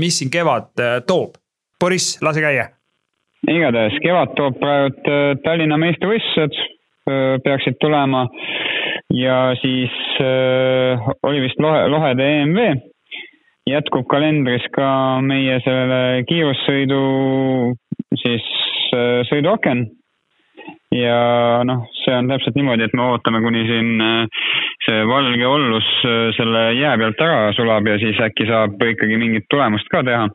mis 0.00 0.18
siin 0.18 0.30
kevad 0.32 0.72
toob? 1.06 1.36
Boriss, 1.80 2.16
lase 2.22 2.40
käia 2.40 2.70
igatahes 3.50 3.96
kevad 4.02 4.32
toob 4.38 4.56
praegu 4.60 5.10
äh, 5.10 5.34
Tallinna 5.44 5.76
meistrivõistlused, 5.80 6.56
äh, 7.10 7.36
peaksid 7.44 7.78
tulema 7.82 8.26
ja 9.14 9.38
siis 9.60 9.94
äh, 10.22 11.08
oli 11.26 11.44
vist 11.44 11.60
lohe, 11.60 11.86
lohede 11.92 12.28
EMV. 12.40 12.90
jätkub 13.68 14.06
kalendris 14.12 14.64
ka 14.76 15.20
meie 15.24 15.56
selle 15.64 16.24
kiirussõidu 16.28 17.02
siis 18.22 18.48
äh, 18.94 19.20
sõiduaken. 19.30 19.86
Ja 20.94 21.18
noh, 21.66 21.86
see 22.04 22.14
on 22.14 22.30
täpselt 22.30 22.56
niimoodi, 22.58 22.86
et 22.86 22.94
me 22.96 23.08
ootame, 23.08 23.42
kuni 23.44 23.64
siin 23.68 24.02
äh, 24.04 24.42
see 24.86 25.04
valge 25.10 25.46
ollus 25.48 25.88
äh, 26.06 26.28
selle 26.38 26.66
jää 26.78 26.96
pealt 27.00 27.22
ära 27.24 27.52
sulab 27.56 27.88
ja 27.90 27.98
siis 28.02 28.20
äkki 28.22 28.46
saab 28.50 28.82
ikkagi 28.92 29.18
mingit 29.20 29.48
tulemust 29.50 29.90
ka 29.92 30.04
teha 30.06 30.28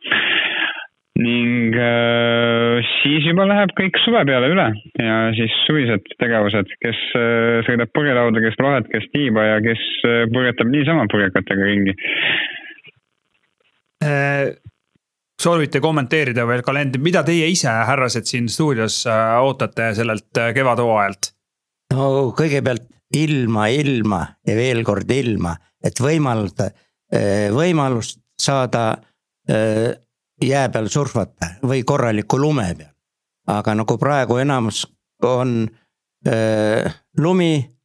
ning 1.20 1.76
äh, 1.76 2.90
siis 3.00 3.28
juba 3.28 3.48
läheb 3.48 3.72
kõik 3.78 4.00
suve 4.04 4.24
peale 4.28 4.52
üle 4.52 4.68
ja 5.00 5.20
siis 5.38 5.56
suvised 5.66 6.12
tegevused, 6.20 6.76
kes 6.84 7.06
sõidab 7.68 7.92
purjelauda, 7.96 8.44
kes 8.44 8.60
lohet, 8.64 8.90
kes 8.92 9.08
tiiba 9.16 9.46
ja 9.48 9.62
kes 9.64 9.86
purjetab 10.34 10.72
niisama 10.72 11.08
purjekatega 11.12 11.72
ringi. 11.72 11.96
Soovite 15.40 15.82
kommenteerida 15.84 16.46
veel 16.48 16.64
kalendrit, 16.66 17.02
mida 17.04 17.24
teie 17.28 17.48
ise, 17.52 17.72
härrased 17.88 18.28
siin 18.30 18.50
stuudios 18.52 19.02
äh, 19.08 19.38
ootate 19.44 19.94
sellelt 19.98 20.38
äh, 20.38 20.54
kevadhooajalt? 20.56 21.34
no 21.94 22.10
kõigepealt 22.38 22.90
ilma, 23.18 23.68
ilma 23.74 24.22
ja 24.46 24.56
veel 24.58 24.84
kord 24.86 25.10
ilma, 25.12 25.56
et 25.84 26.00
võimaldada, 26.04 26.72
äh, 27.16 27.48
võimalust 27.56 28.22
saada 28.40 28.92
jää 29.50 30.68
peal 30.70 30.88
surfata 30.94 31.48
või 31.66 31.82
korraliku 31.84 32.38
lume 32.38 32.68
peal. 32.78 32.92
aga 33.50 33.74
nagu 33.76 33.98
praegu 33.98 34.38
enamus 34.38 34.84
on 35.26 35.68
öö, 36.28 36.90
lumi 37.18 37.76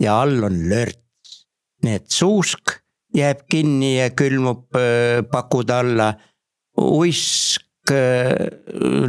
ja 0.00 0.20
all 0.20 0.42
on 0.42 0.68
lörts. 0.68 1.46
nii 1.82 1.94
et 1.94 2.10
suusk 2.10 2.74
jääb 3.14 3.46
kinni 3.50 3.98
ja 3.98 4.10
külmub 4.10 4.74
öö, 4.76 5.22
pakude 5.22 5.72
alla. 5.72 6.14
Uisk 6.82 7.90
öö, 7.90 8.48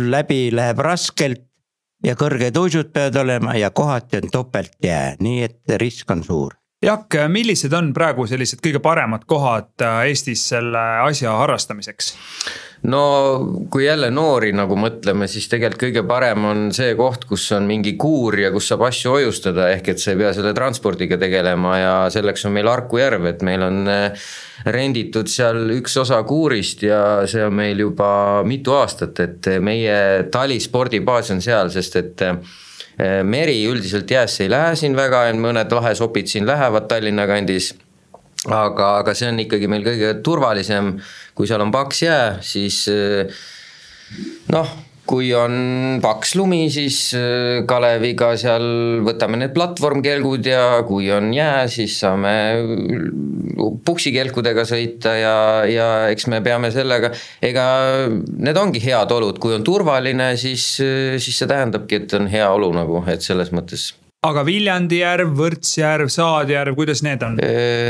läbi 0.09 0.47
läheb 0.55 0.80
raskelt 0.80 1.45
ja 2.03 2.17
kõrged 2.19 2.57
uisud 2.59 2.91
peavad 2.93 3.21
olema 3.24 3.55
ja 3.55 3.69
kohati 3.71 4.19
on 4.21 4.32
topeltjää, 4.32 5.15
nii 5.24 5.43
et 5.47 5.78
risk 5.82 6.11
on 6.11 6.24
suur 6.24 6.62
Jaak, 6.84 7.15
millised 7.31 7.71
on 7.77 7.93
praegu 7.95 8.25
sellised 8.27 8.59
kõige 8.63 8.81
paremad 8.84 9.23
kohad 9.29 9.86
Eestis 10.03 10.41
selle 10.51 10.81
asja 11.05 11.31
harrastamiseks? 11.39 12.13
no 12.84 13.03
kui 13.71 13.86
jälle 13.86 14.09
noori 14.11 14.51
nagu 14.55 14.75
mõtleme, 14.75 15.27
siis 15.31 15.47
tegelikult 15.47 15.86
kõige 15.86 16.03
parem 16.07 16.47
on 16.49 16.65
see 16.75 16.95
koht, 16.99 17.23
kus 17.29 17.45
on 17.55 17.67
mingi 17.69 17.93
kuur 17.99 18.36
ja 18.41 18.51
kus 18.51 18.67
saab 18.71 18.84
asju 18.89 19.13
hoiustada, 19.15 19.69
ehk 19.77 19.93
et 19.93 20.03
sa 20.03 20.11
ei 20.11 20.19
pea 20.19 20.34
selle 20.36 20.51
transpordiga 20.57 21.17
tegelema 21.21 21.77
ja 21.79 21.93
selleks 22.13 22.43
on 22.49 22.55
meil 22.57 22.67
Harku 22.67 22.99
järv, 22.99 23.29
et 23.31 23.45
meil 23.47 23.63
on 23.63 23.79
eh, 23.88 24.27
renditud 24.75 25.31
seal 25.31 25.77
üks 25.77 25.95
osa 26.03 26.19
kuurist 26.27 26.84
ja 26.84 26.99
see 27.29 27.45
on 27.47 27.55
meil 27.55 27.79
juba 27.86 28.11
mitu 28.47 28.75
aastat, 28.75 29.23
et 29.23 29.53
meie 29.63 30.27
talispordibaas 30.34 31.31
on 31.31 31.39
seal, 31.45 31.71
sest 31.71 31.99
et 32.03 32.27
eh, 32.27 32.59
meri 33.25 33.57
üldiselt 33.65 34.11
jäässe 34.11 34.43
ei 34.45 34.51
lähe 34.53 34.75
siin 34.77 34.95
väga, 34.97 35.25
mõned 35.41 35.71
lahesopid 35.73 36.29
siin 36.29 36.45
lähevad 36.45 36.85
Tallinna 36.91 37.25
kandis. 37.29 37.73
Aga, 38.43 38.97
aga 38.99 39.13
see 39.15 39.29
on 39.31 39.39
ikkagi 39.39 39.69
meil 39.71 39.85
kõige 39.85 40.09
turvalisem, 40.23 40.97
kui 41.33 41.47
seal 41.47 41.63
on 41.63 41.71
paks 41.71 42.01
jää, 42.03 42.25
siis 42.43 42.83
noh 44.51 44.73
kui 45.10 45.32
on 45.36 45.99
paks 46.04 46.36
lumi, 46.39 46.68
siis 46.72 46.97
äh, 47.18 47.64
Kaleviga 47.68 48.34
seal 48.39 48.66
võtame 49.04 49.39
need 49.41 49.54
platvormkelgud 49.56 50.47
ja 50.47 50.64
kui 50.88 51.10
on 51.14 51.32
jää, 51.36 51.66
siis 51.72 51.97
saame 52.04 52.36
puksikelkudega 53.86 54.66
sõita 54.68 55.16
ja, 55.20 55.36
ja 55.70 55.89
eks 56.14 56.30
me 56.32 56.39
peame 56.45 56.72
sellega, 56.74 57.12
ega 57.43 57.66
need 58.10 58.60
ongi 58.60 58.84
head 58.84 59.12
olud, 59.16 59.41
kui 59.43 59.56
on 59.58 59.66
turvaline, 59.66 60.34
siis, 60.39 60.70
siis 60.78 61.36
see 61.36 61.51
tähendabki, 61.51 62.04
et 62.04 62.18
on 62.20 62.32
hea 62.32 62.47
olu 62.54 62.72
nagu, 62.76 63.04
et 63.12 63.26
selles 63.26 63.51
mõttes 63.56 63.91
aga 64.24 64.43
Viljandi 64.47 65.01
järv, 65.01 65.34
Võrtsjärv, 65.38 66.11
Saadjärv, 66.13 66.76
kuidas 66.78 67.03
need 67.05 67.24
on? 67.26 67.39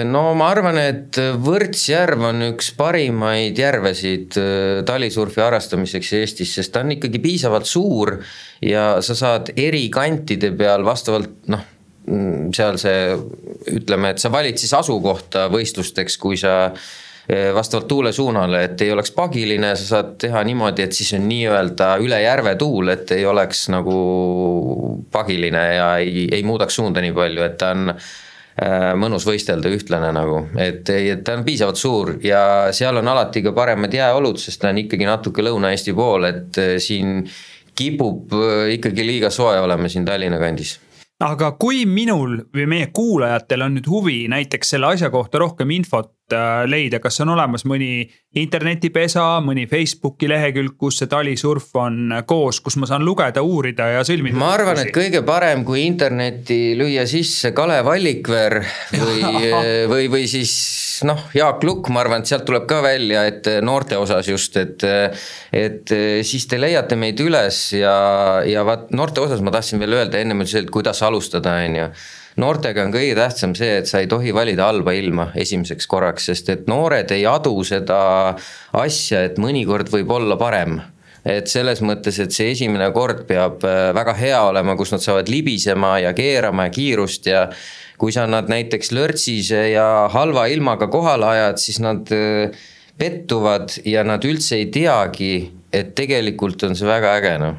no 0.10 0.24
ma 0.38 0.50
arvan, 0.54 0.80
et 0.82 1.20
Võrtsjärv 1.44 2.26
on 2.30 2.48
üks 2.50 2.72
parimaid 2.78 3.60
järvesid 3.60 4.40
talisurfi 4.88 5.44
harrastamiseks 5.44 6.14
Eestis, 6.22 6.56
sest 6.58 6.74
ta 6.74 6.84
on 6.84 6.96
ikkagi 6.98 7.22
piisavalt 7.24 7.70
suur 7.70 8.18
ja 8.66 8.88
sa 9.06 9.18
saad 9.18 9.54
eri 9.60 9.86
kantide 9.94 10.54
peal 10.58 10.86
vastavalt 10.88 11.48
noh, 11.54 11.64
mm, 12.10 12.52
seal 12.56 12.80
see 12.82 13.16
ütleme, 13.78 14.14
et 14.14 14.24
sa 14.24 14.32
valid 14.34 14.60
siis 14.62 14.74
asukohta 14.78 15.48
võistlusteks, 15.54 16.18
kui 16.22 16.40
sa 16.40 16.74
vastavalt 17.30 17.88
tuule 17.88 18.12
suunale, 18.12 18.64
et 18.68 18.82
ei 18.84 18.92
oleks 18.92 19.14
pagiline, 19.16 19.70
sa 19.80 19.86
saad 19.88 20.10
teha 20.20 20.42
niimoodi, 20.44 20.84
et 20.84 20.96
siis 20.96 21.14
on 21.16 21.24
nii-öelda 21.30 21.94
üle 22.04 22.20
järve 22.20 22.56
tuul, 22.60 22.92
et 22.92 23.14
ei 23.16 23.24
oleks 23.26 23.70
nagu 23.72 23.96
pagiline 25.12 25.64
ja 25.76 25.88
ei, 26.04 26.28
ei 26.32 26.44
muudaks 26.44 26.76
suunda 26.82 27.04
nii 27.04 27.16
palju, 27.16 27.46
et 27.48 27.58
ta 27.62 27.72
on 27.72 27.94
äh, 27.94 28.92
mõnus 29.00 29.24
võistelda, 29.30 29.72
ühtlane 29.72 30.12
nagu, 30.16 30.44
et, 30.60 30.90
et 30.92 31.24
ta 31.24 31.38
on 31.40 31.48
piisavalt 31.48 31.80
suur 31.80 32.16
ja 32.24 32.44
seal 32.76 33.00
on 33.00 33.14
alati 33.16 33.46
ka 33.46 33.56
paremad 33.56 33.96
jääolud, 33.96 34.42
sest 34.44 34.60
ta 34.62 34.74
on 34.74 34.84
ikkagi 34.84 35.08
natuke 35.08 35.48
Lõuna-Eesti 35.48 35.96
pool, 35.96 36.28
et 36.28 36.60
äh, 36.60 36.76
siin 36.84 37.22
kipub 37.74 38.36
ikkagi 38.70 39.06
liiga 39.08 39.32
soe 39.34 39.56
olema 39.64 39.88
siin 39.90 40.04
Tallinna 40.06 40.38
kandis. 40.38 40.76
Aga 41.24 41.54
kui 41.56 41.86
minul 41.88 42.40
või 42.52 42.66
meie 42.68 42.90
kuulajatel 42.92 43.64
on 43.64 43.78
nüüd 43.78 43.88
huvi 43.88 44.18
näiteks 44.32 44.74
selle 44.74 44.90
asja 44.92 45.08
kohta 45.14 45.40
rohkem 45.40 45.72
infot 45.72 46.12
leida, 46.68 47.00
kas 47.04 47.20
on 47.22 47.34
olemas 47.34 47.66
mõni 47.68 48.06
internetipesa, 48.40 49.24
mõni 49.46 49.66
Facebooki 49.70 50.30
lehekülg, 50.32 50.76
kus 50.80 51.02
see 51.02 51.10
talisurf 51.12 51.76
on 51.78 52.16
koos, 52.28 52.62
kus 52.64 52.78
ma 52.82 52.88
saan 52.90 53.04
lugeda, 53.06 53.44
uurida 53.44 53.90
ja 53.98 54.06
sõlmida? 54.08 54.38
ma 54.40 54.54
arvan, 54.56 54.80
et 54.82 54.94
kõige 54.96 55.22
parem, 55.26 55.66
kui 55.68 55.84
internetti 55.86 56.74
lüüa 56.80 57.06
sisse 57.10 57.54
Kalev 57.54 57.92
Allikveer 57.92 58.60
või 58.96 59.52
või, 59.92 60.08
või 60.16 60.24
siis 60.32 60.56
noh, 61.06 61.28
Jaak 61.36 61.64
Lukk, 61.68 61.92
ma 61.94 62.02
arvan, 62.04 62.24
et 62.24 62.32
sealt 62.32 62.48
tuleb 62.48 62.66
ka 62.70 62.82
välja, 62.86 63.28
et 63.30 63.50
noorte 63.62 64.00
osas 64.00 64.32
just, 64.32 64.58
et 64.58 64.88
et 65.54 65.96
siis 66.26 66.48
te 66.50 66.58
leiate 66.58 66.98
meid 67.00 67.20
üles 67.22 67.66
ja, 67.78 67.96
ja 68.48 68.66
vaat 68.66 68.90
noorte 68.96 69.22
osas 69.22 69.44
ma 69.44 69.54
tahtsin 69.54 69.82
veel 69.84 70.00
öelda, 70.00 70.22
ennem 70.24 70.42
ütlesin, 70.42 70.66
et 70.66 70.74
kuidas 70.74 71.04
alustada, 71.06 71.60
on 71.68 71.82
ju 71.84 71.94
noortega 72.42 72.86
on 72.86 72.94
kõige 72.94 73.18
tähtsam 73.18 73.54
see, 73.58 73.78
et 73.82 73.90
sa 73.90 74.02
ei 74.04 74.10
tohi 74.12 74.34
valida 74.36 74.70
halba 74.70 74.96
ilma 74.98 75.30
esimeseks 75.36 75.88
korraks, 75.90 76.32
sest 76.32 76.50
et 76.54 76.68
noored 76.72 77.12
ei 77.14 77.28
adu 77.30 77.56
seda 77.68 78.00
asja, 78.80 79.24
et 79.28 79.40
mõnikord 79.42 79.92
võib 79.94 80.12
olla 80.18 80.40
parem 80.40 80.80
et 81.24 81.48
selles 81.48 81.80
mõttes, 81.84 82.18
et 82.20 82.36
see 82.36 82.52
esimene 82.52 82.90
kord 82.96 83.24
peab 83.30 83.64
äh, 83.68 83.90
väga 83.96 84.16
hea 84.20 84.42
olema, 84.50 84.76
kus 84.80 84.92
nad 84.92 85.04
saavad 85.04 85.32
libisema 85.32 85.96
ja 86.04 86.12
keerama 86.16 86.68
ja 86.68 86.74
kiirust 86.76 87.30
ja 87.32 87.46
kui 88.00 88.12
sa 88.12 88.26
nad 88.28 88.50
näiteks 88.52 88.92
lörtsis 88.92 89.54
ja 89.54 90.10
halva 90.12 90.50
ilmaga 90.52 90.90
kohale 90.92 91.30
ajad, 91.30 91.62
siis 91.64 91.80
nad 91.84 92.12
äh, 92.12 92.52
pettuvad 93.00 93.80
ja 93.88 94.04
nad 94.04 94.26
üldse 94.28 94.60
ei 94.60 94.68
teagi, 94.74 95.52
et 95.74 95.96
tegelikult 95.96 96.68
on 96.68 96.76
see 96.78 96.88
väga 96.88 97.16
äge 97.22 97.38
noh. 97.42 97.56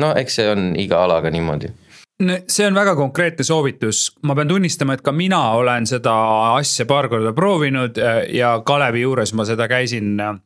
no 0.00 0.12
eks 0.18 0.38
see 0.38 0.48
on 0.52 0.68
iga 0.78 1.00
alaga 1.06 1.32
niimoodi 1.32 1.72
see 2.48 2.66
on 2.66 2.74
väga 2.74 2.94
konkreetne 2.96 3.44
soovitus, 3.44 4.06
ma 4.22 4.34
pean 4.34 4.48
tunnistama, 4.48 4.96
et 4.96 5.04
ka 5.04 5.12
mina 5.12 5.40
olen 5.58 5.86
seda 5.86 6.14
asja 6.56 6.86
paar 6.88 7.10
korda 7.12 7.32
proovinud 7.36 7.98
äh, 8.00 8.22
ja 8.36 8.56
Kalevi 8.66 9.04
juures 9.04 9.34
ma 9.36 9.44
seda 9.44 9.68
käisin 9.68 10.20
äh, 10.20 10.38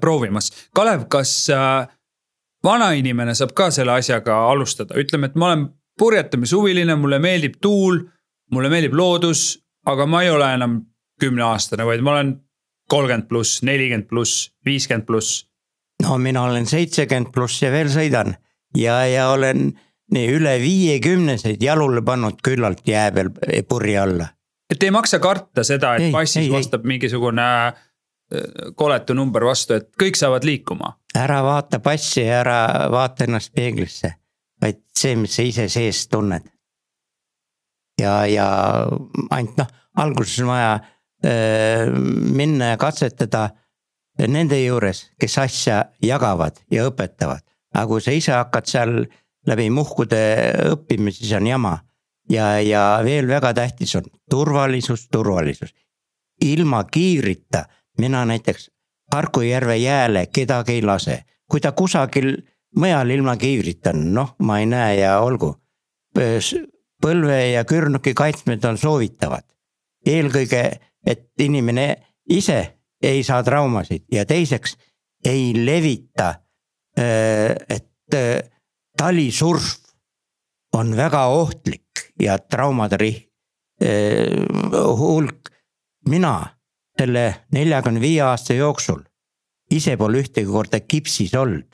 proovimas. 0.00 0.52
Kalev, 0.74 1.08
kas 1.10 1.50
äh, 1.50 1.88
vanainimene 2.64 3.34
saab 3.34 3.54
ka 3.56 3.70
selle 3.74 3.96
asjaga 3.98 4.38
alustada, 4.50 4.94
ütleme, 5.00 5.30
et 5.30 5.34
ma 5.34 5.50
olen 5.50 5.66
purjetamishuviline, 5.98 6.94
mulle 7.00 7.18
meeldib 7.22 7.58
tuul, 7.62 8.00
mulle 8.52 8.70
meeldib 8.70 8.94
loodus, 8.94 9.56
aga 9.86 10.06
ma 10.06 10.22
ei 10.22 10.30
ole 10.30 10.52
enam 10.54 10.80
kümneaastane, 11.20 11.86
vaid 11.88 12.04
ma 12.04 12.14
olen 12.14 12.34
kolmkümmend 12.90 13.26
pluss, 13.28 13.62
nelikümmend 13.66 14.06
pluss, 14.10 14.50
viiskümmend 14.66 15.06
pluss. 15.06 15.46
no 16.02 16.18
mina 16.18 16.42
olen 16.44 16.66
seitsekümmend 16.66 17.32
pluss 17.34 17.62
ja 17.62 17.70
veel 17.72 17.88
sõidan 17.90 18.36
ja, 18.76 19.00
ja 19.08 19.30
olen 19.32 19.72
nii 20.12 20.30
üle 20.36 20.54
viiekümneseid 20.62 21.62
jalule 21.62 22.02
pannud 22.06 22.38
küllalt 22.44 22.86
jää 22.88 23.10
peal 23.12 23.30
purje 23.68 23.98
alla. 23.98 24.28
et 24.70 24.82
ei 24.82 24.90
maksa 24.90 25.18
karta 25.18 25.64
seda, 25.64 25.96
et 25.96 26.08
ei, 26.08 26.12
passis 26.12 26.44
ei, 26.44 26.50
vastab 26.52 26.84
ei. 26.84 26.94
mingisugune 26.94 27.46
äh, 27.66 27.74
koletu 28.74 29.14
number 29.14 29.44
vastu, 29.44 29.80
et 29.80 29.90
kõik 30.02 30.18
saavad 30.18 30.44
liikuma. 30.44 30.96
ära 31.18 31.42
vaata 31.42 31.80
passi 31.80 32.26
ja 32.26 32.40
ära 32.40 32.60
vaata 32.92 33.26
ennast 33.26 33.54
peeglisse, 33.54 34.14
vaid 34.62 34.82
see, 34.96 35.16
mis 35.16 35.36
sa 35.36 35.42
ise 35.46 35.68
sees 35.72 36.06
tunned. 36.08 36.46
ja, 38.00 38.18
ja 38.26 38.48
ainult 39.30 39.58
noh, 39.58 39.70
alguses 39.96 40.40
on 40.44 40.52
vaja 40.54 40.72
äh, 41.24 41.86
minna 42.30 42.74
ja 42.74 42.80
katsetada 42.80 43.48
nende 44.24 44.58
juures, 44.62 45.10
kes 45.20 45.38
asja 45.38 45.84
jagavad 46.02 46.62
ja 46.70 46.86
õpetavad. 46.88 47.42
aga 47.74 47.86
kui 47.90 48.00
sa 48.00 48.14
ise 48.14 48.32
hakkad 48.32 48.70
seal 48.70 48.98
läbi 49.46 49.70
muhkude 49.70 50.20
õppima, 50.72 51.10
siis 51.10 51.32
on 51.32 51.46
jama. 51.46 51.78
ja, 52.30 52.60
ja 52.60 53.00
veel 53.04 53.28
väga 53.28 53.54
tähtis 53.54 53.94
on 53.96 54.04
turvalisus, 54.30 55.08
turvalisus. 55.08 55.74
ilma 56.40 56.84
kiirita 56.84 57.64
mina 57.98 58.24
näiteks 58.24 58.70
Harku 59.14 59.40
järve 59.40 59.76
jääle 59.76 60.26
kedagi 60.26 60.72
ei 60.72 60.82
lase, 60.82 61.20
kui 61.50 61.60
ta 61.60 61.72
kusagil 61.72 62.32
mujal 62.76 63.10
ilma 63.10 63.36
kiivrita 63.36 63.92
on, 63.94 64.02
noh, 64.14 64.34
ma 64.42 64.58
ei 64.58 64.66
näe 64.66 64.96
ja 65.00 65.18
olgu. 65.20 65.54
põlve 67.02 67.38
ja 67.52 67.64
kürnuki 67.64 68.14
kaitsmed 68.14 68.64
on 68.64 68.78
soovitavad. 68.78 69.44
eelkõige, 70.06 70.80
et 71.06 71.30
inimene 71.40 71.96
ise 72.30 72.78
ei 73.02 73.22
saa 73.22 73.42
traumasid 73.42 74.04
ja 74.12 74.24
teiseks 74.24 74.76
ei 75.24 75.52
levita, 75.66 76.34
et 76.96 78.14
talisurf 78.98 79.74
on 80.72 80.96
väga 80.96 81.26
ohtlik 81.26 82.12
ja 82.20 82.38
traumade 82.38 82.96
riht- 82.96 83.30
eh,, 83.80 84.32
hulk. 84.98 85.50
mina 86.08 86.46
selle 86.98 87.34
neljakümne 87.52 88.00
viie 88.00 88.22
aasta 88.22 88.54
jooksul 88.54 89.00
ise 89.70 89.96
pole 89.96 90.22
ühtegi 90.22 90.46
korda 90.50 90.80
kipsis 90.80 91.34
olnud. 91.34 91.66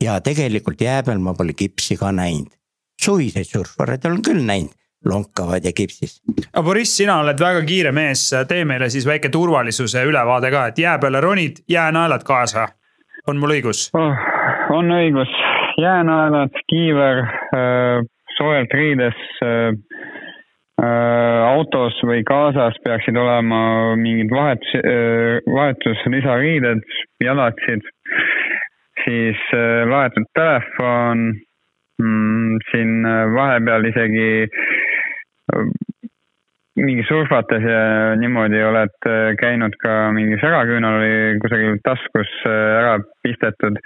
ja 0.00 0.20
tegelikult 0.20 0.80
jää 0.80 1.02
peal 1.02 1.18
ma 1.18 1.34
pole 1.34 1.52
kipsi 1.52 1.96
ka 1.96 2.12
näinud. 2.12 2.52
suviseid 3.00 3.46
surfareid 3.46 4.04
olen 4.04 4.22
küll 4.22 4.42
näinud, 4.42 4.72
lonkavad 5.04 5.64
ja 5.64 5.72
kipsis. 5.72 6.22
aga 6.52 6.62
Boriss, 6.62 6.96
sina 6.96 7.20
oled 7.20 7.40
väga 7.40 7.62
kiire 7.66 7.92
mees, 7.92 8.30
tee 8.48 8.64
meile 8.64 8.90
siis 8.90 9.06
väike 9.06 9.28
turvalisuse 9.28 10.04
ülevaade 10.04 10.50
ka, 10.50 10.66
et 10.66 10.78
jää 10.78 10.98
peale 10.98 11.20
ronid, 11.20 11.62
jäänaelad 11.68 12.24
kaasa. 12.24 12.68
on 13.26 13.36
mul 13.36 13.58
õigus 13.58 13.90
oh,? 13.94 14.26
on 14.72 14.90
õigus 14.92 15.57
jäänaelad, 15.78 16.50
kiiver, 16.70 17.18
äh, 17.18 18.02
soojalt 18.36 18.72
riides, 18.74 19.18
äh, 19.42 19.74
äh, 20.82 21.42
autos 21.48 21.98
või 22.02 22.22
kaasas 22.26 22.78
peaksid 22.84 23.16
olema 23.16 23.96
mingid 23.96 24.30
vahetus, 24.30 24.74
vahetus 25.54 26.04
lisariided, 26.06 26.82
jalatsid, 27.24 27.86
siis 29.04 29.40
laetud 29.90 30.26
telefon, 30.38 31.24
mm, 32.02 32.60
siin 32.70 33.08
vahepeal 33.34 33.90
isegi 33.90 34.30
mingi 36.78 37.04
surfates 37.08 37.64
ja 37.64 37.80
niimoodi 38.20 38.60
oled 38.64 39.08
äh, 39.08 39.32
käinud 39.40 39.74
ka 39.82 40.10
mingi 40.14 40.38
säraküünal 40.42 41.00
või 41.02 41.16
kusagil 41.42 41.80
taskus 41.86 42.30
äh, 42.46 42.78
ära 42.80 42.94
pistetud. 43.24 43.80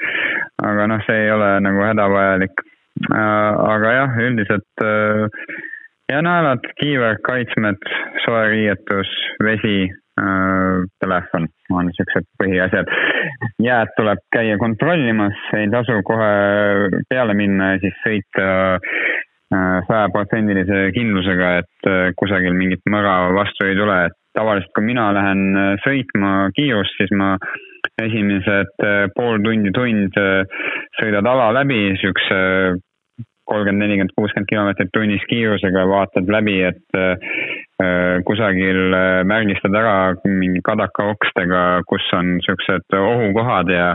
aga 0.63 0.87
noh, 0.91 1.03
see 1.07 1.25
ei 1.25 1.33
ole 1.33 1.55
nagu 1.65 1.83
hädavajalik. 1.87 2.65
Äh, 3.09 3.63
aga 3.73 3.97
jah, 3.97 4.21
üldiselt 4.27 4.87
jäänaelad, 6.13 6.69
kiiver, 6.81 7.19
kaitsmed, 7.25 7.81
soe 8.27 8.47
riietus, 8.53 9.11
vesi, 9.43 9.89
telefon 11.01 11.47
on 11.73 11.89
siuksed 11.97 12.27
põhiasjad. 12.37 12.91
jääd 13.65 13.95
tuleb 13.97 14.21
käia 14.37 14.59
kontrollimas, 14.61 15.39
ei 15.57 15.71
tasu 15.73 15.97
kohe 16.05 16.33
peale 17.09 17.35
minna 17.35 17.73
ja 17.73 17.81
siis 17.87 17.97
sõita 18.05 18.51
sajaprotsendilise 19.53 20.89
kindlusega, 20.97 21.51
et 21.63 22.17
kusagil 22.21 22.57
mingit 22.57 22.83
mõra 22.91 23.33
vastu 23.37 23.67
ei 23.69 23.77
tule, 23.79 23.99
et 24.09 24.17
tavaliselt 24.37 24.73
kui 24.77 24.87
mina 24.87 25.11
lähen 25.13 25.43
sõitma 25.85 26.49
kiirust, 26.57 26.97
siis 26.97 27.13
ma 27.17 27.35
esimesed 28.01 28.73
pool 29.17 29.43
tundi, 29.45 29.73
tund 29.77 30.17
sõidad 31.01 31.29
ala 31.29 31.51
läbi 31.59 31.93
siukse 32.01 32.41
kolmkümmend, 33.53 33.83
nelikümmend, 33.83 34.15
kuuskümmend 34.17 34.49
kilomeetrit 34.51 34.93
tunnis 34.95 35.25
kiirusega, 35.31 35.85
vaatad 35.91 36.31
läbi, 36.31 36.57
et 36.71 36.99
äh, 36.99 38.21
kusagil 38.29 38.95
äh, 38.97 39.21
märgistad 39.29 39.77
ära 39.77 39.97
mingi 40.25 40.63
kadakaokstega, 40.65 41.63
kus 41.91 42.07
on 42.17 42.37
siuksed 42.47 42.99
ohukohad 42.99 43.73
ja 43.73 43.89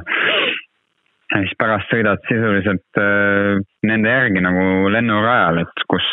ja 1.34 1.42
siis 1.44 1.54
pärast 1.60 1.92
sõidad 1.92 2.24
sisuliselt 2.30 3.02
äh, 3.02 3.60
nende 3.88 4.14
järgi 4.14 4.44
nagu 4.44 4.92
lennurajal, 4.94 5.64
et 5.66 5.86
kus, 5.92 6.10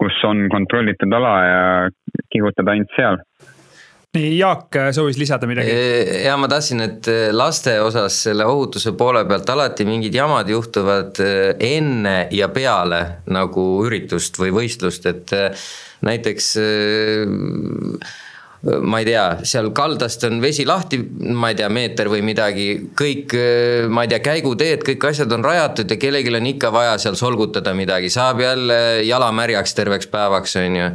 kus 0.00 0.22
on 0.28 0.46
kontrollitud 0.52 1.18
ala 1.18 1.34
ja 1.46 1.64
kihutad 2.34 2.72
ainult 2.72 2.96
seal 2.98 3.20
nii, 4.12 4.32
Jaak 4.36 4.76
soovis 4.92 5.16
lisada 5.20 5.48
midagi? 5.48 5.72
ja 6.26 6.34
ma 6.40 6.48
tahtsin, 6.50 6.82
et 6.84 7.08
laste 7.32 7.78
osas 7.80 8.18
selle 8.26 8.44
ohutuse 8.48 8.92
poole 8.98 9.24
pealt 9.28 9.48
alati 9.54 9.86
mingid 9.88 10.14
jamad 10.14 10.50
juhtuvad 10.52 11.22
enne 11.56 12.16
ja 12.34 12.50
peale 12.52 13.00
nagu 13.32 13.64
üritust 13.86 14.36
või 14.42 14.52
võistlust, 14.58 15.08
et 15.08 15.32
näiteks 16.04 16.52
ma 18.62 19.00
ei 19.02 19.06
tea, 19.08 19.24
seal 19.48 19.72
kaldast 19.74 20.22
on 20.28 20.38
vesi 20.42 20.62
lahti, 20.68 21.00
ma 21.34 21.50
ei 21.50 21.56
tea, 21.58 21.66
meeter 21.72 22.06
või 22.10 22.20
midagi, 22.22 22.66
kõik, 22.98 23.34
ma 23.90 24.04
ei 24.04 24.12
tea, 24.12 24.20
käiguteed, 24.22 24.84
kõik 24.86 25.06
asjad 25.08 25.34
on 25.34 25.42
rajatud 25.42 25.90
ja 25.90 25.98
kellelgi 25.98 26.30
on 26.38 26.46
ikka 26.52 26.70
vaja 26.74 26.92
seal 27.02 27.18
solgutada 27.18 27.74
midagi, 27.74 28.10
saab 28.12 28.42
jälle 28.44 28.76
jala 29.02 29.32
märjaks 29.34 29.74
terveks 29.74 30.06
päevaks, 30.12 30.54
on 30.62 30.78
ju. 30.78 30.90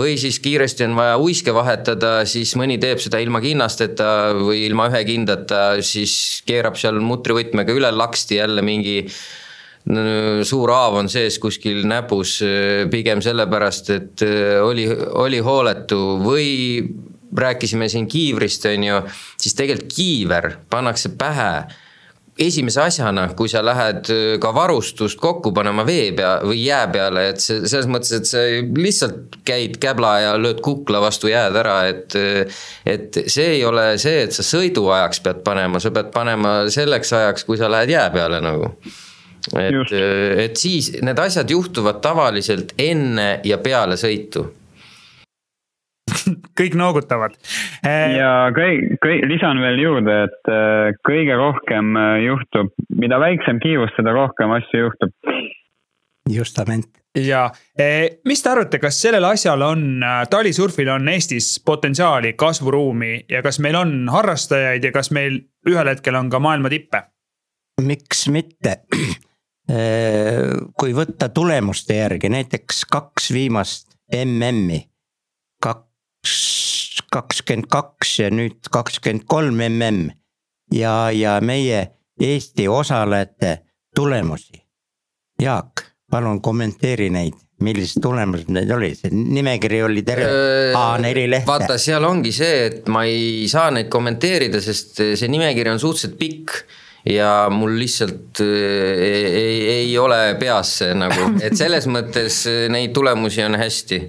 või 0.00 0.16
siis 0.18 0.40
kiiresti 0.42 0.88
on 0.88 0.98
vaja 0.98 1.20
uiske 1.22 1.54
vahetada, 1.54 2.16
siis 2.26 2.56
mõni 2.58 2.80
teeb 2.82 2.98
seda 3.02 3.22
ilma 3.22 3.42
kinnasteta 3.44 4.08
või 4.40 4.64
ilma 4.66 4.88
ühe 4.90 5.04
kindata, 5.06 5.62
siis 5.78 6.42
keerab 6.48 6.74
seal 6.80 6.98
mutrivõtmega 6.98 7.78
üle 7.78 7.94
laksti 7.94 8.42
jälle 8.42 8.66
mingi 8.66 8.98
suur 10.46 10.70
haav 10.70 11.00
on 11.00 11.08
sees 11.10 11.40
kuskil 11.42 11.82
näpus 11.90 12.36
pigem 12.90 13.22
sellepärast, 13.22 13.90
et 13.90 14.26
oli, 14.62 14.86
oli 15.18 15.40
hooletu 15.42 15.98
või 16.22 16.46
rääkisime 17.36 17.88
siin 17.88 18.08
kiivrist, 18.08 18.66
on 18.68 18.84
ju, 18.84 19.00
siis 19.40 19.54
tegelikult 19.58 19.94
kiiver 19.96 20.52
pannakse 20.70 21.14
pähe 21.18 21.52
esimese 22.38 22.80
asjana, 22.80 23.26
kui 23.36 23.50
sa 23.50 23.60
lähed 23.64 24.08
äh, 24.12 24.22
ka 24.40 24.52
varustust 24.54 25.20
kokku 25.20 25.52
panema 25.54 25.84
vee 25.86 26.12
pea 26.16 26.32
või 26.44 26.62
jää 26.64 26.86
peale, 26.92 27.26
et 27.32 27.42
see 27.44 27.60
selles 27.68 27.88
mõttes, 27.92 28.14
et 28.16 28.28
sa 28.28 28.44
lihtsalt 28.76 29.36
käid 29.48 29.76
käbla 29.82 30.12
ja 30.22 30.32
lööd 30.40 30.62
kukla 30.64 31.02
vastu 31.04 31.30
jääd 31.32 31.56
ära, 31.60 31.78
et. 31.92 32.16
Äh, 32.16 32.60
et 32.88 33.16
see 33.30 33.58
ei 33.58 33.60
ole 33.64 33.98
see, 34.00 34.24
et 34.24 34.34
sa 34.34 34.42
sõiduajaks 34.46 35.20
pead 35.22 35.42
panema, 35.44 35.80
sa 35.80 35.92
pead 35.94 36.08
panema 36.14 36.54
selleks 36.72 37.12
ajaks, 37.18 37.44
kui 37.46 37.60
sa 37.60 37.70
lähed 37.70 37.92
jää 37.92 38.08
peale 38.14 38.40
nagu. 38.42 38.72
et, 39.58 39.92
äh, 39.92 40.44
et 40.46 40.56
siis 40.56 40.92
need 41.02 41.18
asjad 41.18 41.50
juhtuvad 41.50 42.00
tavaliselt 42.02 42.74
enne 42.78 43.40
ja 43.44 43.58
peale 43.58 43.96
sõitu 44.00 44.46
kõik 46.58 46.76
noogutavad. 46.78 47.36
Eh, 47.86 48.16
ja 48.18 48.32
kõik, 48.54 48.96
kõik, 49.02 49.26
lisan 49.30 49.60
veel 49.62 49.80
juurde, 49.82 50.16
et 50.28 50.50
eh, 50.52 50.96
kõige 51.06 51.36
rohkem 51.38 51.94
eh, 51.98 52.16
juhtub, 52.26 52.72
mida 53.02 53.20
väiksem 53.22 53.60
kiirus, 53.62 53.92
seda 53.96 54.14
rohkem 54.16 54.52
asju 54.58 54.86
juhtub. 54.86 55.14
justament. 56.30 56.88
ja 57.18 57.50
mis 58.24 58.40
te 58.42 58.48
arvate, 58.48 58.78
kas 58.80 59.00
sellel 59.02 59.24
asjal 59.28 59.62
on, 59.66 60.04
talisurfil 60.30 60.88
on 60.94 61.08
Eestis 61.12 61.58
potentsiaali, 61.66 62.32
kasvuruumi 62.40 63.26
ja 63.28 63.42
kas 63.44 63.58
meil 63.60 63.76
on 63.76 64.08
harrastajaid 64.08 64.84
ja 64.84 64.92
kas 64.94 65.10
meil 65.12 65.42
ühel 65.68 65.90
hetkel 65.92 66.16
on 66.16 66.30
ka 66.30 66.40
maailma 66.40 66.72
tippe? 66.72 67.02
miks 67.82 68.28
mitte? 68.32 68.82
kui 70.78 70.92
võtta 70.92 71.28
tulemuste 71.32 71.96
järgi, 71.96 72.28
näiteks 72.32 72.82
kaks 72.92 73.30
viimast 73.32 73.94
MM-i, 74.12 74.82
kaks 75.62 75.91
kakskümmend 77.12 77.68
kaks 77.70 78.18
ja 78.22 78.30
nüüd 78.32 78.70
kakskümmend 78.72 79.26
kolm 79.28 79.60
mm 79.60 80.10
ja, 80.72 81.10
ja 81.10 81.40
meie 81.40 81.86
Eesti 82.20 82.68
osalejate 82.68 83.58
tulemusi. 83.96 84.62
Jaak, 85.42 85.82
palun 86.10 86.42
kommenteeri 86.44 87.08
neid, 87.10 87.34
millised 87.64 88.02
tulemused 88.04 88.50
need 88.52 88.70
olid, 88.70 88.98
see 89.00 89.10
nimekiri 89.12 89.80
oli 89.82 90.04
terve 90.06 90.28
A4 90.76 91.24
lehte. 91.30 91.48
vaata, 91.48 91.78
seal 91.80 92.04
ongi 92.06 92.32
see, 92.36 92.66
et 92.68 92.88
ma 92.92 93.04
ei 93.08 93.48
saa 93.50 93.72
neid 93.74 93.90
kommenteerida, 93.92 94.60
sest 94.62 95.02
see 95.02 95.30
nimekiri 95.32 95.72
on 95.72 95.80
suhteliselt 95.82 96.18
pikk 96.20 96.54
ja 97.08 97.48
mul 97.50 97.74
lihtsalt 97.80 98.42
ei, 98.44 99.24
ei, 99.26 99.56
ei 99.78 99.96
ole 99.98 100.36
peas 100.38 100.76
see 100.82 100.92
nagu, 100.94 101.32
et 101.42 101.56
selles 101.58 101.88
mõttes 101.90 102.44
neid 102.70 102.94
tulemusi 102.94 103.42
on 103.42 103.58
hästi 103.58 104.04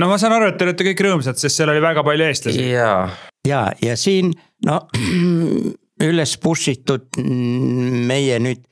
no 0.00 0.10
ma 0.10 0.18
saan 0.18 0.34
aru, 0.36 0.50
et 0.50 0.58
te 0.58 0.66
olete 0.66 0.86
kõik 0.90 1.02
rõõmsad, 1.06 1.38
sest 1.40 1.60
seal 1.60 1.72
oli 1.72 1.82
väga 1.84 2.04
palju 2.06 2.28
eestlasi. 2.28 2.68
ja, 2.74 3.08
ja, 3.46 3.64
ja 3.82 3.96
siin 4.00 4.32
no 4.66 4.84
üles 6.08 6.36
push 6.42 6.72
itud 6.74 7.20
meie 7.20 8.38
nüüd 8.42 8.64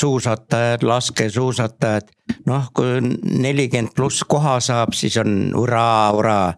suusatajad, 0.00 0.84
laskesuusatajad, 0.86 2.08
noh, 2.48 2.70
kui 2.72 3.02
nelikümmend 3.04 3.92
pluss 3.92 4.24
koha 4.24 4.56
saab, 4.64 4.94
siis 4.96 5.18
on 5.20 5.50
hurraa, 5.52 6.12
hurraa. 6.16 6.54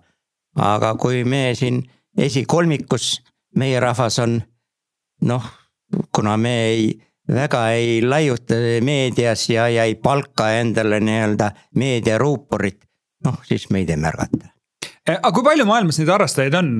aga 0.63 0.93
kui 1.01 1.25
me 1.25 1.55
siin 1.59 1.81
esikolmikus, 2.19 3.23
meie 3.59 3.81
rahvas 3.81 4.19
on 4.23 4.37
noh, 5.27 5.49
kuna 6.15 6.37
me 6.37 6.55
ei, 6.69 6.87
väga 7.29 7.65
ei 7.75 7.99
laiuta 8.05 8.61
meedias 8.85 9.49
ja, 9.51 9.67
ja 9.69 9.89
ei 9.89 9.95
palka 9.95 10.51
endale 10.61 11.01
nii-öelda 11.01 11.51
meediaruuporit 11.75 12.85
noh, 13.27 13.39
siis 13.49 13.69
meid 13.75 13.91
ei 13.93 14.01
märgata. 14.01 14.53
Eh, 15.03 15.17
aga 15.17 15.33
kui 15.35 15.47
palju 15.47 15.67
maailmas 15.69 15.99
neid 16.01 16.13
harrastajaid 16.13 16.59
on? 16.59 16.75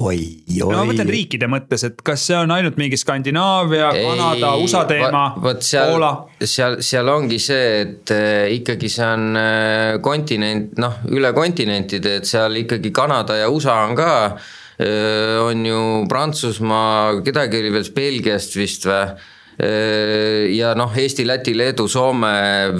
oi, 0.00 0.20
oi. 0.46 0.58
no 0.60 0.68
ma 0.70 0.84
mõtlen 0.86 1.08
riikide 1.10 1.48
mõttes, 1.50 1.82
et 1.88 1.98
kas 2.06 2.22
see 2.28 2.36
on 2.38 2.52
ainult 2.54 2.76
mingi 2.78 2.96
Skandinaavia, 3.00 3.88
Kanada, 3.96 4.52
USA 4.62 4.84
teema, 4.88 5.24
Poola? 5.40 6.12
seal, 6.46 6.78
seal 6.86 7.10
ongi 7.10 7.40
see, 7.42 7.66
et 7.82 8.12
äh, 8.14 8.46
ikkagi 8.54 8.88
see 8.92 9.08
on 9.08 9.40
äh, 9.40 9.98
kontinent, 10.04 10.78
noh, 10.80 11.02
üle 11.10 11.34
kontinentide, 11.36 12.20
et 12.20 12.30
seal 12.30 12.62
ikkagi 12.62 12.94
Kanada 12.94 13.40
ja 13.40 13.50
USA 13.50 13.82
on 13.88 13.98
ka 13.98 14.14
on 14.80 15.60
ju 15.66 15.80
Prantsusmaa, 16.08 17.18
kedagi 17.20 17.58
oli 17.58 17.72
veel 17.74 17.90
Belgiast 17.92 18.54
vist 18.56 18.86
või 18.88 19.02
ja 19.60 20.74
noh, 20.78 20.94
Eesti, 20.96 21.26
Läti, 21.28 21.54
Leedu, 21.56 21.88
Soome, 21.90 22.30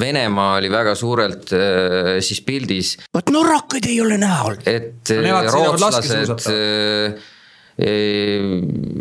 Venemaa 0.01 0.57
oli 0.61 0.71
väga 0.73 0.95
suurelt 0.99 1.53
äh, 1.57 2.21
siis 2.25 2.41
pildis. 2.47 2.95
vot 3.15 3.33
norrakaid 3.35 3.91
ei 3.91 4.01
ole 4.01 4.17
näha 4.21 4.47
olnud. 4.51 4.71
et 4.71 5.13
no, 5.21 5.43
rootslased 5.51 6.49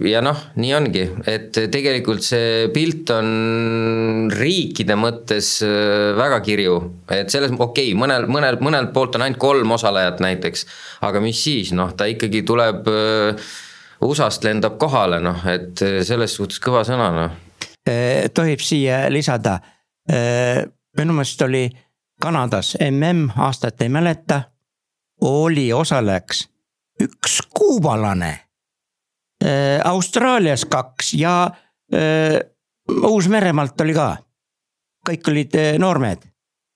ja 0.08 0.22
noh, 0.24 0.44
nii 0.62 0.70
ongi, 0.78 1.02
et 1.28 1.58
tegelikult 1.72 2.24
see 2.24 2.70
pilt 2.72 3.12
on 3.12 4.30
riikide 4.32 4.96
mõttes 4.96 5.50
väga 6.16 6.40
kirju, 6.46 6.78
et 7.12 7.34
selles, 7.34 7.52
okei 7.52 7.90
okay,, 7.90 7.98
mõnel, 8.00 8.30
mõnel, 8.32 8.60
mõnelt 8.64 8.94
poolt 8.96 9.18
on 9.20 9.26
ainult 9.26 9.42
kolm 9.42 9.76
osalejat 9.76 10.24
näiteks, 10.24 10.64
aga 11.10 11.20
mis 11.24 11.44
siis, 11.44 11.74
noh, 11.76 11.92
ta 11.92 12.08
ikkagi 12.08 12.46
tuleb 12.48 12.88
USA-st 14.00 14.48
lendab 14.48 14.80
kohale, 14.80 15.20
noh, 15.28 15.44
et 15.52 15.84
selles 16.08 16.40
suhtes 16.40 16.64
kõva 16.64 16.86
sõna, 16.88 17.12
noh. 17.18 17.36
Eh, 17.36 17.49
tohib 18.34 18.60
siia 18.64 19.06
lisada. 19.10 19.60
Eh, 20.10 20.64
minu 20.98 21.14
meelest 21.14 21.42
oli 21.42 21.70
Kanadas 22.22 22.74
mm, 22.82 23.30
aastat 23.38 23.82
ei 23.82 23.90
mäleta, 23.90 24.42
oli 25.22 25.74
osalejaks 25.74 26.48
üks 27.04 27.42
kuubalane. 27.56 28.32
Eh, 29.46 29.80
Austraalias 29.84 30.66
kaks 30.66 31.14
ja 31.14 31.52
Uus-Meremaalt 32.90 33.82
oli 33.82 33.94
ka. 33.94 34.18
kõik 35.10 35.30
olid 35.32 35.56
noormehed. 35.80 36.26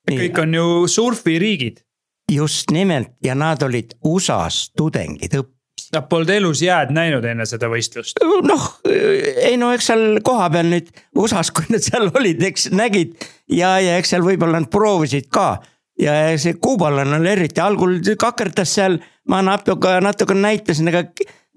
kõik 0.09 0.39
on 0.41 0.53
ju 0.53 0.87
surfiriigid. 0.87 1.83
just 2.31 2.71
nimelt 2.71 3.11
ja 3.23 3.35
nad 3.35 3.61
olid 3.63 3.93
USA-s 4.03 4.71
tudengid, 4.77 5.33
õppijad 5.33 5.52
Nad 5.93 6.07
polnud 6.09 6.31
elus 6.33 6.63
jääd 6.65 6.89
näinud 6.95 7.25
enne 7.29 7.45
seda 7.49 7.69
võistlust. 7.69 8.17
noh, 8.47 8.65
ei 8.89 9.57
no 9.61 9.69
eks 9.75 9.91
seal 9.91 10.19
kohapeal 10.25 10.71
nüüd 10.71 10.89
USA-s, 11.19 11.53
kui 11.53 11.69
nad 11.69 11.85
seal 11.85 12.09
olid, 12.09 12.41
eks 12.49 12.71
nägid 12.73 13.13
ja, 13.51 13.75
ja 13.83 13.99
eks 13.99 14.15
seal 14.15 14.25
võib-olla 14.25 14.63
nad 14.63 14.71
proovisid 14.73 15.29
ka. 15.33 15.61
ja 16.01 16.17
see 16.41 16.57
kuubalane 16.57 17.19
oli 17.19 17.29
eriti, 17.35 17.61
algul 17.61 17.99
kakerdas 18.19 18.73
seal, 18.79 18.97
ma 19.29 19.43
natuke, 19.45 19.99
natuke 20.01 20.37
näitasin, 20.37 20.89
aga 20.89 21.05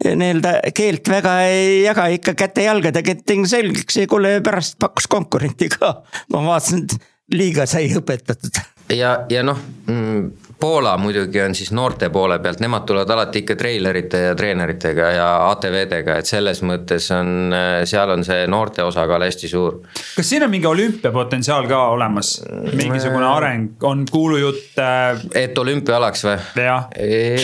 nii-öelda 0.04 0.58
keelt 0.76 1.08
väga 1.08 1.38
ei 1.48 1.82
jaga, 1.86 2.06
ikka 2.12 2.36
käte-jalgadega 2.36 3.16
tegin 3.24 3.48
selgeks 3.48 4.02
ja 4.02 4.08
kuule 4.10 4.36
pärast 4.44 4.76
pakkus 4.78 5.08
konkurenti 5.08 5.70
ka. 5.72 6.02
ma 6.32 6.44
vaatasin, 6.44 6.84
et 6.84 6.98
liiga 7.32 7.66
sai 7.66 7.88
õpetatud 7.96 8.75
ja, 8.92 9.24
ja 9.28 9.42
noh 9.42 9.58
mm, 9.86 10.30
Poola 10.60 10.94
muidugi 10.96 11.40
on 11.44 11.54
siis 11.54 11.68
noorte 11.76 12.08
poole 12.08 12.38
pealt, 12.40 12.62
nemad 12.64 12.86
tulevad 12.88 13.10
alati 13.12 13.42
ikka 13.42 13.56
treilerite 13.60 14.20
ja 14.22 14.34
treeneritega 14.34 15.08
ja 15.12 15.26
ATV-dega, 15.50 16.16
et 16.16 16.30
selles 16.30 16.62
mõttes 16.64 17.10
on, 17.12 17.52
seal 17.84 18.12
on 18.14 18.24
see 18.24 18.46
noorte 18.48 18.80
osakaal 18.86 19.26
hästi 19.26 19.50
suur. 19.52 19.82
kas 20.16 20.30
siin 20.30 20.46
on 20.46 20.50
mingi 20.50 20.66
olümpiapotentsiaal 20.70 21.68
ka 21.68 21.82
olemas, 21.92 22.38
mingisugune 22.72 23.28
areng, 23.28 23.76
on 23.84 24.06
kuulujutt 24.10 24.80
äh...? 24.80 25.20
et 25.44 25.58
olümpiaalaks 25.58 26.24
või? 26.24 26.38
jah. 26.64 26.88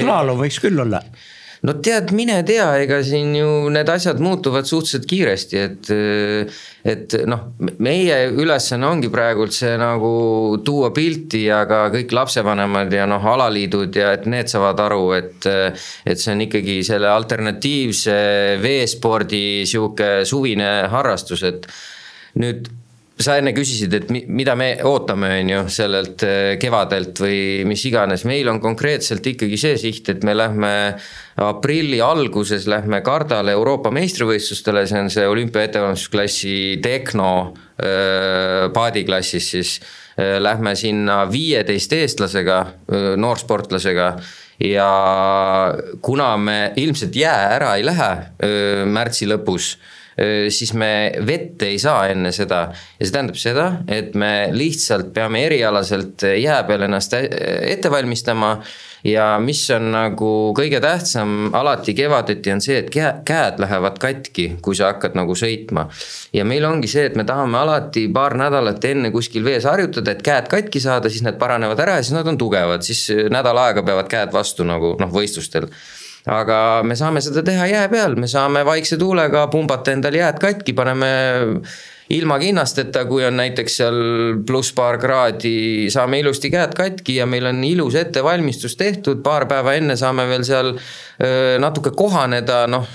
slaalom 0.00 0.40
võiks 0.40 0.62
küll 0.64 0.80
olla 0.80 1.02
no 1.66 1.74
tead, 1.84 2.10
mine 2.16 2.40
tea, 2.46 2.66
ega 2.82 2.98
siin 3.06 3.36
ju 3.36 3.50
need 3.72 3.90
asjad 3.92 4.20
muutuvad 4.22 4.66
suhteliselt 4.68 5.06
kiiresti, 5.10 5.62
et. 5.62 5.92
et 6.82 7.14
noh, 7.30 7.44
meie 7.78 8.16
ülesanne 8.42 8.88
ongi 8.88 9.10
praegult 9.12 9.54
see 9.54 9.76
nagu 9.78 10.12
tuua 10.66 10.90
pilti 10.94 11.44
ja 11.44 11.60
ka 11.70 11.84
kõik 11.94 12.14
lapsevanemad 12.18 12.90
ja 12.90 13.06
noh, 13.10 13.22
alaliidud 13.34 13.94
ja 13.94 14.10
et 14.16 14.26
need 14.30 14.50
saavad 14.50 14.82
aru, 14.88 15.06
et. 15.20 15.48
et 16.06 16.18
see 16.18 16.34
on 16.34 16.46
ikkagi 16.48 16.80
selle 16.86 17.10
alternatiivse 17.12 18.18
veespordi 18.62 19.62
sihuke 19.68 20.12
suvine 20.28 20.72
harrastus, 20.90 21.46
et 21.46 21.68
nüüd 22.42 22.66
sa 23.20 23.36
enne 23.38 23.52
küsisid, 23.54 23.92
et 23.96 24.10
mida 24.10 24.54
me 24.58 24.70
ootame, 24.88 25.28
on 25.42 25.50
ju, 25.52 25.60
sellelt 25.72 26.24
äh, 26.26 26.54
kevadelt 26.60 27.20
või 27.22 27.62
mis 27.68 27.84
iganes, 27.88 28.24
meil 28.28 28.48
on 28.50 28.60
konkreetselt 28.62 29.26
ikkagi 29.34 29.58
see 29.60 29.78
siht, 29.80 30.08
et 30.12 30.24
me 30.24 30.34
lähme 30.36 30.72
aprilli 31.42 32.00
alguses 32.04 32.66
lähme 32.70 33.02
Kardale 33.04 33.54
Euroopa 33.56 33.92
meistrivõistlustele, 33.94 34.86
see 34.88 35.02
on 35.04 35.10
see 35.12 35.26
olümpia 35.28 35.66
ettevalmistusklassi 35.68 36.54
Tehno 36.84 37.32
äh, 37.48 38.70
paadiklassis 38.74 39.50
siis. 39.56 39.74
Äh, 40.12 40.36
lähme 40.44 40.74
sinna 40.76 41.22
viieteist 41.24 41.92
eestlasega, 41.96 42.58
noorsportlasega. 43.16 44.10
Ja 44.60 44.88
kuna 46.04 46.34
me 46.36 46.58
ilmselt 46.76 47.16
jää 47.16 47.54
ära 47.56 47.70
ei 47.80 47.86
lähe 47.88 48.10
märtsi 48.92 49.26
lõpus 49.26 49.70
siis 50.48 50.72
me 50.76 51.12
vette 51.26 51.70
ei 51.72 51.78
saa 51.80 52.06
enne 52.12 52.32
seda. 52.32 52.66
ja 52.98 53.06
see 53.06 53.12
tähendab 53.14 53.38
seda, 53.40 53.66
et 53.88 54.14
me 54.18 54.48
lihtsalt 54.52 55.12
peame 55.14 55.44
erialaselt 55.46 56.26
jää 56.36 56.62
peal 56.68 56.88
ennast 56.88 57.16
ette 57.16 57.90
valmistama. 57.90 58.58
ja 59.04 59.38
mis 59.42 59.64
on 59.74 59.88
nagu 59.90 60.52
kõige 60.54 60.78
tähtsam 60.80 61.48
alati 61.58 61.94
kevadeti 61.94 62.52
on 62.52 62.60
see, 62.62 62.76
et 62.84 62.90
käed 62.92 63.58
lähevad 63.58 63.96
katki, 63.98 64.44
kui 64.62 64.76
sa 64.78 64.92
hakkad 64.92 65.16
nagu 65.18 65.34
sõitma. 65.38 65.88
ja 66.32 66.44
meil 66.44 66.64
ongi 66.68 66.90
see, 66.92 67.06
et 67.08 67.16
me 67.16 67.24
tahame 67.24 67.58
alati 67.58 68.06
paar 68.12 68.36
nädalat 68.38 68.84
enne 68.84 69.10
kuskil 69.10 69.44
vees 69.44 69.64
harjutada, 69.64 70.12
et 70.12 70.22
käed 70.22 70.52
katki 70.52 70.80
saada, 70.80 71.10
siis 71.10 71.24
need 71.24 71.40
paranevad 71.40 71.80
ära 71.80 71.96
ja 71.98 72.04
siis 72.04 72.18
nad 72.18 72.28
on 72.28 72.38
tugevad, 72.38 72.84
siis 72.84 73.08
nädal 73.32 73.58
aega 73.64 73.82
peavad 73.82 74.12
käed 74.12 74.32
vastu 74.32 74.68
nagu 74.68 74.94
noh, 75.00 75.12
võistlustel 75.12 75.70
aga 76.30 76.82
me 76.86 76.94
saame 76.98 77.22
seda 77.24 77.42
teha 77.46 77.66
jää 77.66 77.88
peal, 77.90 78.14
me 78.16 78.28
saame 78.30 78.62
vaikse 78.66 78.98
tuulega 79.00 79.46
pumbata 79.50 79.94
endale 79.94 80.22
jääd 80.22 80.38
katki, 80.42 80.74
paneme 80.76 81.08
ilma 82.12 82.38
kinnasteta, 82.38 83.04
kui 83.08 83.24
on 83.24 83.36
näiteks 83.40 83.76
seal 83.80 83.98
pluss 84.46 84.72
paar 84.76 84.98
kraadi, 85.02 85.88
saame 85.92 86.20
ilusti 86.20 86.50
käed 86.52 86.74
katki 86.76 87.16
ja 87.20 87.26
meil 87.26 87.46
on 87.50 87.62
ilus 87.64 87.96
ettevalmistus 87.98 88.76
tehtud, 88.76 89.22
paar 89.24 89.46
päeva 89.50 89.74
enne 89.78 89.96
saame 89.96 90.26
veel 90.30 90.44
seal 90.46 90.74
natuke 91.62 91.94
kohaneda, 91.96 92.66
noh. 92.70 92.88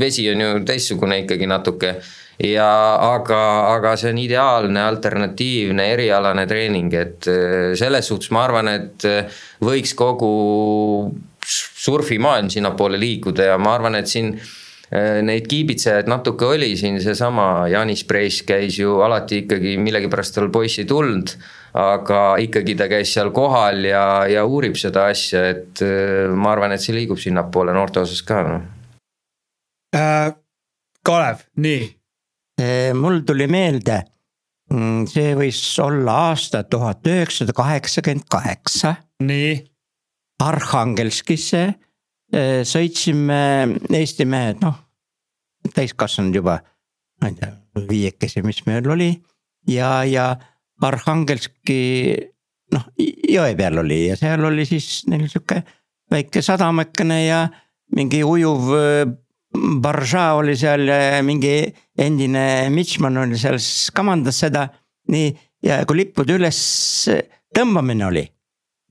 vesi 0.00 0.26
on 0.32 0.42
ju 0.44 0.50
teistsugune 0.66 1.22
ikkagi 1.24 1.48
natuke. 1.50 1.94
Ja 2.40 2.96
aga, 3.04 3.40
aga 3.74 3.90
see 4.00 4.14
on 4.14 4.18
ideaalne 4.22 4.80
alternatiivne 4.80 5.90
erialane 5.92 6.46
treening, 6.48 6.94
et 6.96 7.28
selles 7.76 8.08
suhtes 8.08 8.32
ma 8.32 8.46
arvan, 8.46 8.70
et 8.72 9.04
võiks 9.60 9.92
kogu 9.98 10.30
surfimaailm 11.84 12.50
sinnapoole 12.50 13.00
liikuda 13.00 13.52
ja 13.52 13.58
ma 13.58 13.74
arvan, 13.76 13.98
et 13.98 14.10
siin 14.10 14.32
äh, 14.36 15.20
neid 15.26 15.48
kiibitsejaid 15.50 16.10
natuke 16.10 16.48
oli 16.54 16.72
siin 16.78 17.00
seesama 17.02 17.68
Janis 17.72 18.04
Preis 18.08 18.42
käis 18.46 18.78
ju 18.80 19.00
alati 19.04 19.44
ikkagi 19.44 19.76
millegipärast 19.82 20.36
tal 20.36 20.50
poiss 20.52 20.82
ei 20.82 20.88
tulnud. 20.90 21.34
aga 21.70 22.20
ikkagi 22.42 22.74
ta 22.74 22.88
käis 22.90 23.12
seal 23.14 23.28
kohal 23.30 23.84
ja, 23.86 24.26
ja 24.26 24.42
uurib 24.42 24.74
seda 24.74 25.04
asja, 25.12 25.44
et 25.52 25.82
äh, 25.86 26.26
ma 26.34 26.50
arvan, 26.56 26.74
et 26.74 26.82
see 26.82 26.96
liigub 26.96 27.18
sinnapoole 27.22 27.74
noorte 27.76 28.02
osas 28.02 28.22
ka 28.26 28.42
noh 28.46 28.62
äh,. 29.96 30.36
Kalev, 31.00 31.46
nii. 31.56 31.86
mul 33.00 33.22
tuli 33.24 33.46
meelde, 33.48 34.02
mm, 34.68 35.06
see 35.08 35.30
võis 35.38 35.62
olla 35.80 36.18
aasta 36.28 36.60
tuhat 36.68 37.08
üheksasada 37.08 37.54
kaheksakümmend 37.56 38.26
kaheksa. 38.28 38.98
nii 39.24 39.69
Arhangelskisse 40.40 41.62
eh, 41.66 42.60
sõitsime 42.66 43.40
Eesti 43.90 44.26
mehed, 44.28 44.62
noh 44.64 44.78
täiskasvanud 45.74 46.34
juba, 46.34 46.58
ma 47.20 47.30
ei 47.30 47.36
tea, 47.38 47.50
viiekesi, 47.90 48.42
mis 48.46 48.62
meil 48.66 48.86
oli 48.90 49.10
ja, 49.68 50.00
ja 50.08 50.32
Arhangelski 50.86 51.80
noh, 52.74 52.86
jõe 52.98 53.52
peal 53.58 53.82
oli 53.82 54.06
ja 54.08 54.16
seal 54.18 54.44
oli 54.48 54.64
siis 54.68 55.04
neil 55.10 55.28
sihuke 55.28 55.60
väike 56.10 56.42
sadamakene 56.42 57.18
ja 57.26 57.44
mingi 57.96 58.22
ujuv 58.26 58.72
eh, 58.78 59.04
baržaa 59.82 60.34
oli 60.38 60.56
seal 60.58 60.86
ja 60.88 61.20
mingi 61.26 61.54
endine 61.98 62.70
Mitchman 62.72 63.18
oli 63.24 63.38
seal, 63.38 63.58
siis 63.60 63.90
kamandas 63.94 64.40
seda. 64.46 64.68
nii, 65.10 65.32
ja 65.66 65.80
kui 65.88 66.04
lippude 66.04 66.36
üles 66.38 66.58
tõmbamine 67.56 68.06
oli, 68.06 68.22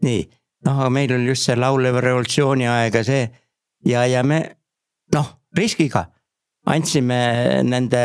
nii 0.04 0.26
noh, 0.66 0.80
aga 0.80 0.90
meil 0.94 1.14
oli 1.16 1.32
just 1.32 1.48
see 1.48 1.58
lauleva 1.60 2.02
revolutsiooni 2.04 2.68
aeg 2.68 3.00
ja 3.00 3.04
see 3.08 3.28
ja, 3.88 4.06
ja 4.10 4.24
me 4.24 4.42
noh, 5.16 5.30
riskiga 5.58 6.06
andsime 6.70 7.20
nende 7.64 8.04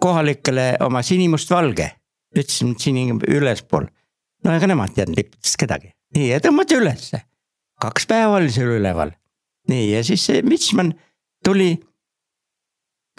kohalikele 0.00 0.76
oma 0.80 1.02
sinimustvalge. 1.02 1.90
ütlesime 2.36 2.74
sini 2.78 3.12
ülespool. 3.28 3.86
no 4.44 4.52
ega 4.52 4.66
nemad 4.66 4.90
ei 4.92 5.00
teadnud 5.00 5.18
lippudest 5.18 5.56
kedagi, 5.60 5.92
nii 6.16 6.30
ja 6.30 6.40
tõmmati 6.40 6.76
ülesse. 6.80 7.22
kaks 7.80 8.06
päeva 8.06 8.36
oli 8.40 8.50
seal 8.52 8.76
üleval. 8.78 9.12
nii 9.68 9.92
ja 9.92 10.02
siis 10.04 10.26
see 10.26 10.42
Mitchman 10.42 10.94
tuli. 11.44 11.76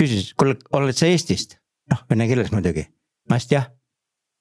küsis, 0.02 0.34
kuule, 0.34 0.58
oled 0.74 0.98
sa 0.98 1.08
Eestist? 1.08 1.58
noh, 1.92 2.04
vene 2.10 2.28
keeles 2.28 2.52
muidugi. 2.52 2.88
ma 3.30 3.38
ütlesin 3.38 3.60
jah. 3.60 3.72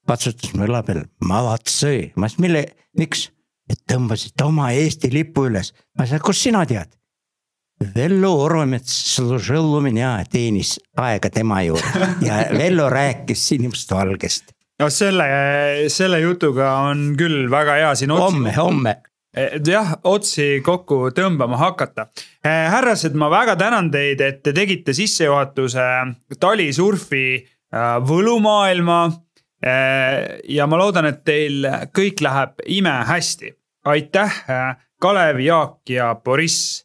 patsutas 0.06 0.54
mu 0.54 0.66
õla 0.66 0.82
peal, 0.86 1.04
malatsõi, 1.20 2.12
ma 2.16 2.28
ütlesin 2.28 2.48
mille, 2.48 2.66
miks 2.98 3.30
et 3.70 3.82
tõmbasite 3.90 4.46
oma 4.46 4.70
Eesti 4.72 5.10
lipu 5.12 5.46
üles. 5.50 5.72
ma 5.96 6.04
ütlesin, 6.06 6.22
kust 6.24 6.46
sina 6.46 6.64
tead? 6.66 6.92
Vello 7.94 8.30
Oromets 8.40 8.92
služil 9.14 9.74
u 9.76 9.80
mina 9.84 10.16
teenis 10.32 10.76
aega 10.96 11.28
tema 11.30 11.60
juurde 11.66 12.06
ja 12.24 12.46
Vello 12.50 12.88
rääkis 12.90 13.42
sinimustvalgest. 13.48 14.54
no 14.80 14.88
selle, 14.90 15.26
selle 15.92 16.20
jutuga 16.20 16.72
on 16.88 17.10
küll 17.18 17.50
väga 17.50 17.76
hea 17.82 17.92
siin. 17.94 18.14
homme, 18.16 18.54
homme 18.56 18.96
e, 19.36 19.60
jah, 19.66 19.92
otsi 20.04 20.62
kokku 20.64 21.10
tõmbama 21.16 21.60
hakata. 21.60 22.08
E, 22.40 22.48
härrased, 22.48 23.14
ma 23.14 23.28
väga 23.30 23.58
tänan 23.60 23.90
teid, 23.92 24.24
et 24.24 24.42
te 24.42 24.56
tegite 24.56 24.96
sissejuhatuse 24.96 25.86
talisurfi 26.40 27.26
e, 27.36 27.84
võlumaailma 28.08 29.00
ja 29.64 30.66
ma 30.66 30.78
loodan, 30.78 31.06
et 31.08 31.22
teil 31.24 31.64
kõik 31.96 32.20
läheb 32.20 32.60
imehästi. 32.66 33.54
aitäh, 33.86 34.42
äh, 34.50 34.76
Kalev, 35.00 35.38
Jaak 35.40 35.88
ja 35.88 36.14
Boriss. 36.14 36.84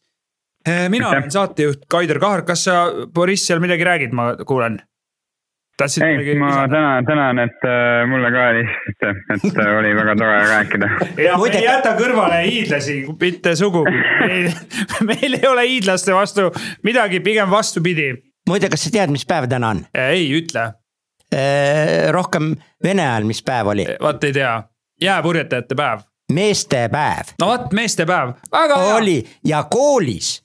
Mina 0.89 1.09
olen 1.09 1.31
saatejuht 1.31 1.87
Kaido 1.89 2.19
Kahar, 2.19 2.43
kas 2.45 2.63
sa, 2.63 2.85
Boriss, 3.13 3.47
seal 3.47 3.59
midagi 3.59 3.83
räägid, 3.83 4.11
ma 4.13 4.35
kuulen? 4.45 4.81
ei, 5.81 6.35
ma 6.35 6.67
tänan, 6.69 7.05
tänan, 7.05 7.39
et 7.39 7.63
äh, 7.65 8.07
mulle 8.09 8.29
ka 8.31 8.43
helistasite, 8.51 9.09
et 9.33 9.59
äh, 9.63 9.69
oli 9.79 9.95
väga 9.95 10.15
tore 10.15 10.35
rääkida. 10.45 10.89
ja 11.25 11.37
me 11.41 11.47
ei 11.49 11.63
jäta 11.63 11.95
kõrvale 11.97 12.41
hiidlasi 12.45 12.97
mitte 13.21 13.55
sugugi 13.57 14.03
meil, 15.09 15.39
ei 15.39 15.47
ole 15.49 15.65
hiidlaste 15.65 16.13
vastu 16.13 16.51
midagi, 16.83 17.23
pigem 17.25 17.49
vastupidi. 17.49 18.11
muide, 18.49 18.69
kas 18.69 18.85
sa 18.85 18.93
tead, 18.93 19.15
mis 19.15 19.25
päev 19.25 19.49
täna 19.49 19.73
on? 19.73 19.83
ei, 19.97 20.29
ütle 20.37 20.67
rohkem 22.11 22.49
vene 22.83 23.05
ajal, 23.07 23.23
mis 23.29 23.39
päev 23.43 23.71
oli? 23.71 23.85
vot 24.01 24.23
ei 24.27 24.33
tea, 24.35 24.55
jääpurjetajate 25.01 25.75
päev. 25.75 26.03
meestepäev. 26.33 27.35
no 27.39 27.47
vot, 27.47 27.71
meestepäev, 27.73 28.33
väga 28.51 28.77
hea. 28.83 28.95
oli 28.95 29.17
ja 29.45 29.63
koolis 29.63 30.43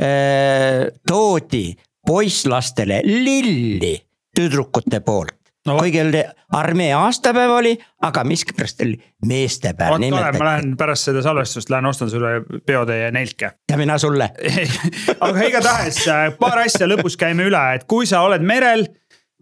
äh, 0.00 0.90
toodi 1.06 1.74
poisslastele 2.06 3.00
lilli 3.04 3.96
tüdrukute 4.36 5.00
poolt 5.00 5.44
no,. 5.66 5.76
kuigi 5.78 6.00
oli 6.00 6.24
armee 6.52 6.92
aastapäev 6.94 7.50
oli, 7.50 7.74
aga 8.02 8.24
miskipärast 8.24 8.80
oli 8.84 8.98
meestepäev. 9.26 9.92
vot 9.94 10.10
Kalev, 10.10 10.38
ma 10.38 10.50
lähen 10.50 10.76
pärast 10.76 11.10
seda 11.10 11.22
salvestust, 11.22 11.70
lähen 11.70 11.86
ostan 11.86 12.10
sulle 12.10 12.34
peotäie 12.66 13.10
nelke. 13.10 13.50
ja 13.70 13.78
mina 13.80 13.98
sulle 13.98 14.30
aga 15.28 15.48
igatahes 15.48 16.04
paar 16.40 16.64
asja 16.66 16.88
lõpus 16.90 17.18
käime 17.20 17.48
üle, 17.48 17.64
et 17.74 17.88
kui 17.88 18.06
sa 18.06 18.22
oled 18.26 18.44
merel 18.44 18.86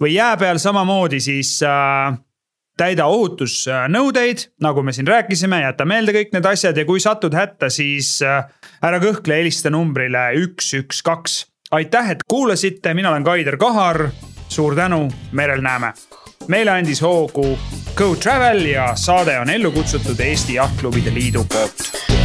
või 0.02 0.14
jää 0.14 0.36
peal 0.36 0.58
samamoodi, 0.58 1.20
siis 1.20 1.60
äh, 1.62 2.16
täida 2.76 3.06
ohutusnõudeid, 3.06 4.48
nagu 4.60 4.82
me 4.82 4.92
siin 4.92 5.06
rääkisime, 5.06 5.62
jäta 5.62 5.86
meelde 5.86 6.14
kõik 6.16 6.32
need 6.34 6.48
asjad 6.48 6.76
ja 6.76 6.86
kui 6.88 7.00
satud 7.00 7.34
hätta, 7.36 7.70
siis 7.70 8.16
äh, 8.26 8.42
ära 8.82 9.00
kõhkle, 9.02 9.38
helista 9.42 9.70
numbrile 9.70 10.30
üks, 10.42 10.72
üks, 10.80 11.02
kaks. 11.06 11.38
aitäh, 11.70 12.10
et 12.16 12.26
kuulasite, 12.28 12.94
mina 12.94 13.10
olen 13.10 13.24
Kaider 13.24 13.56
Kahar. 13.56 14.10
suur 14.48 14.74
tänu, 14.76 15.08
merel 15.32 15.62
näeme. 15.62 15.92
meile 16.48 16.70
andis 16.70 17.02
hoogu 17.02 17.58
Go 17.94 18.16
Travel 18.16 18.64
ja 18.64 18.96
saade 18.96 19.38
on 19.38 19.50
ellu 19.50 19.70
kutsutud 19.70 20.20
Eesti 20.20 20.54
Jahtklubide 20.54 21.14
Liidu 21.14 21.44
poolt 21.44 22.21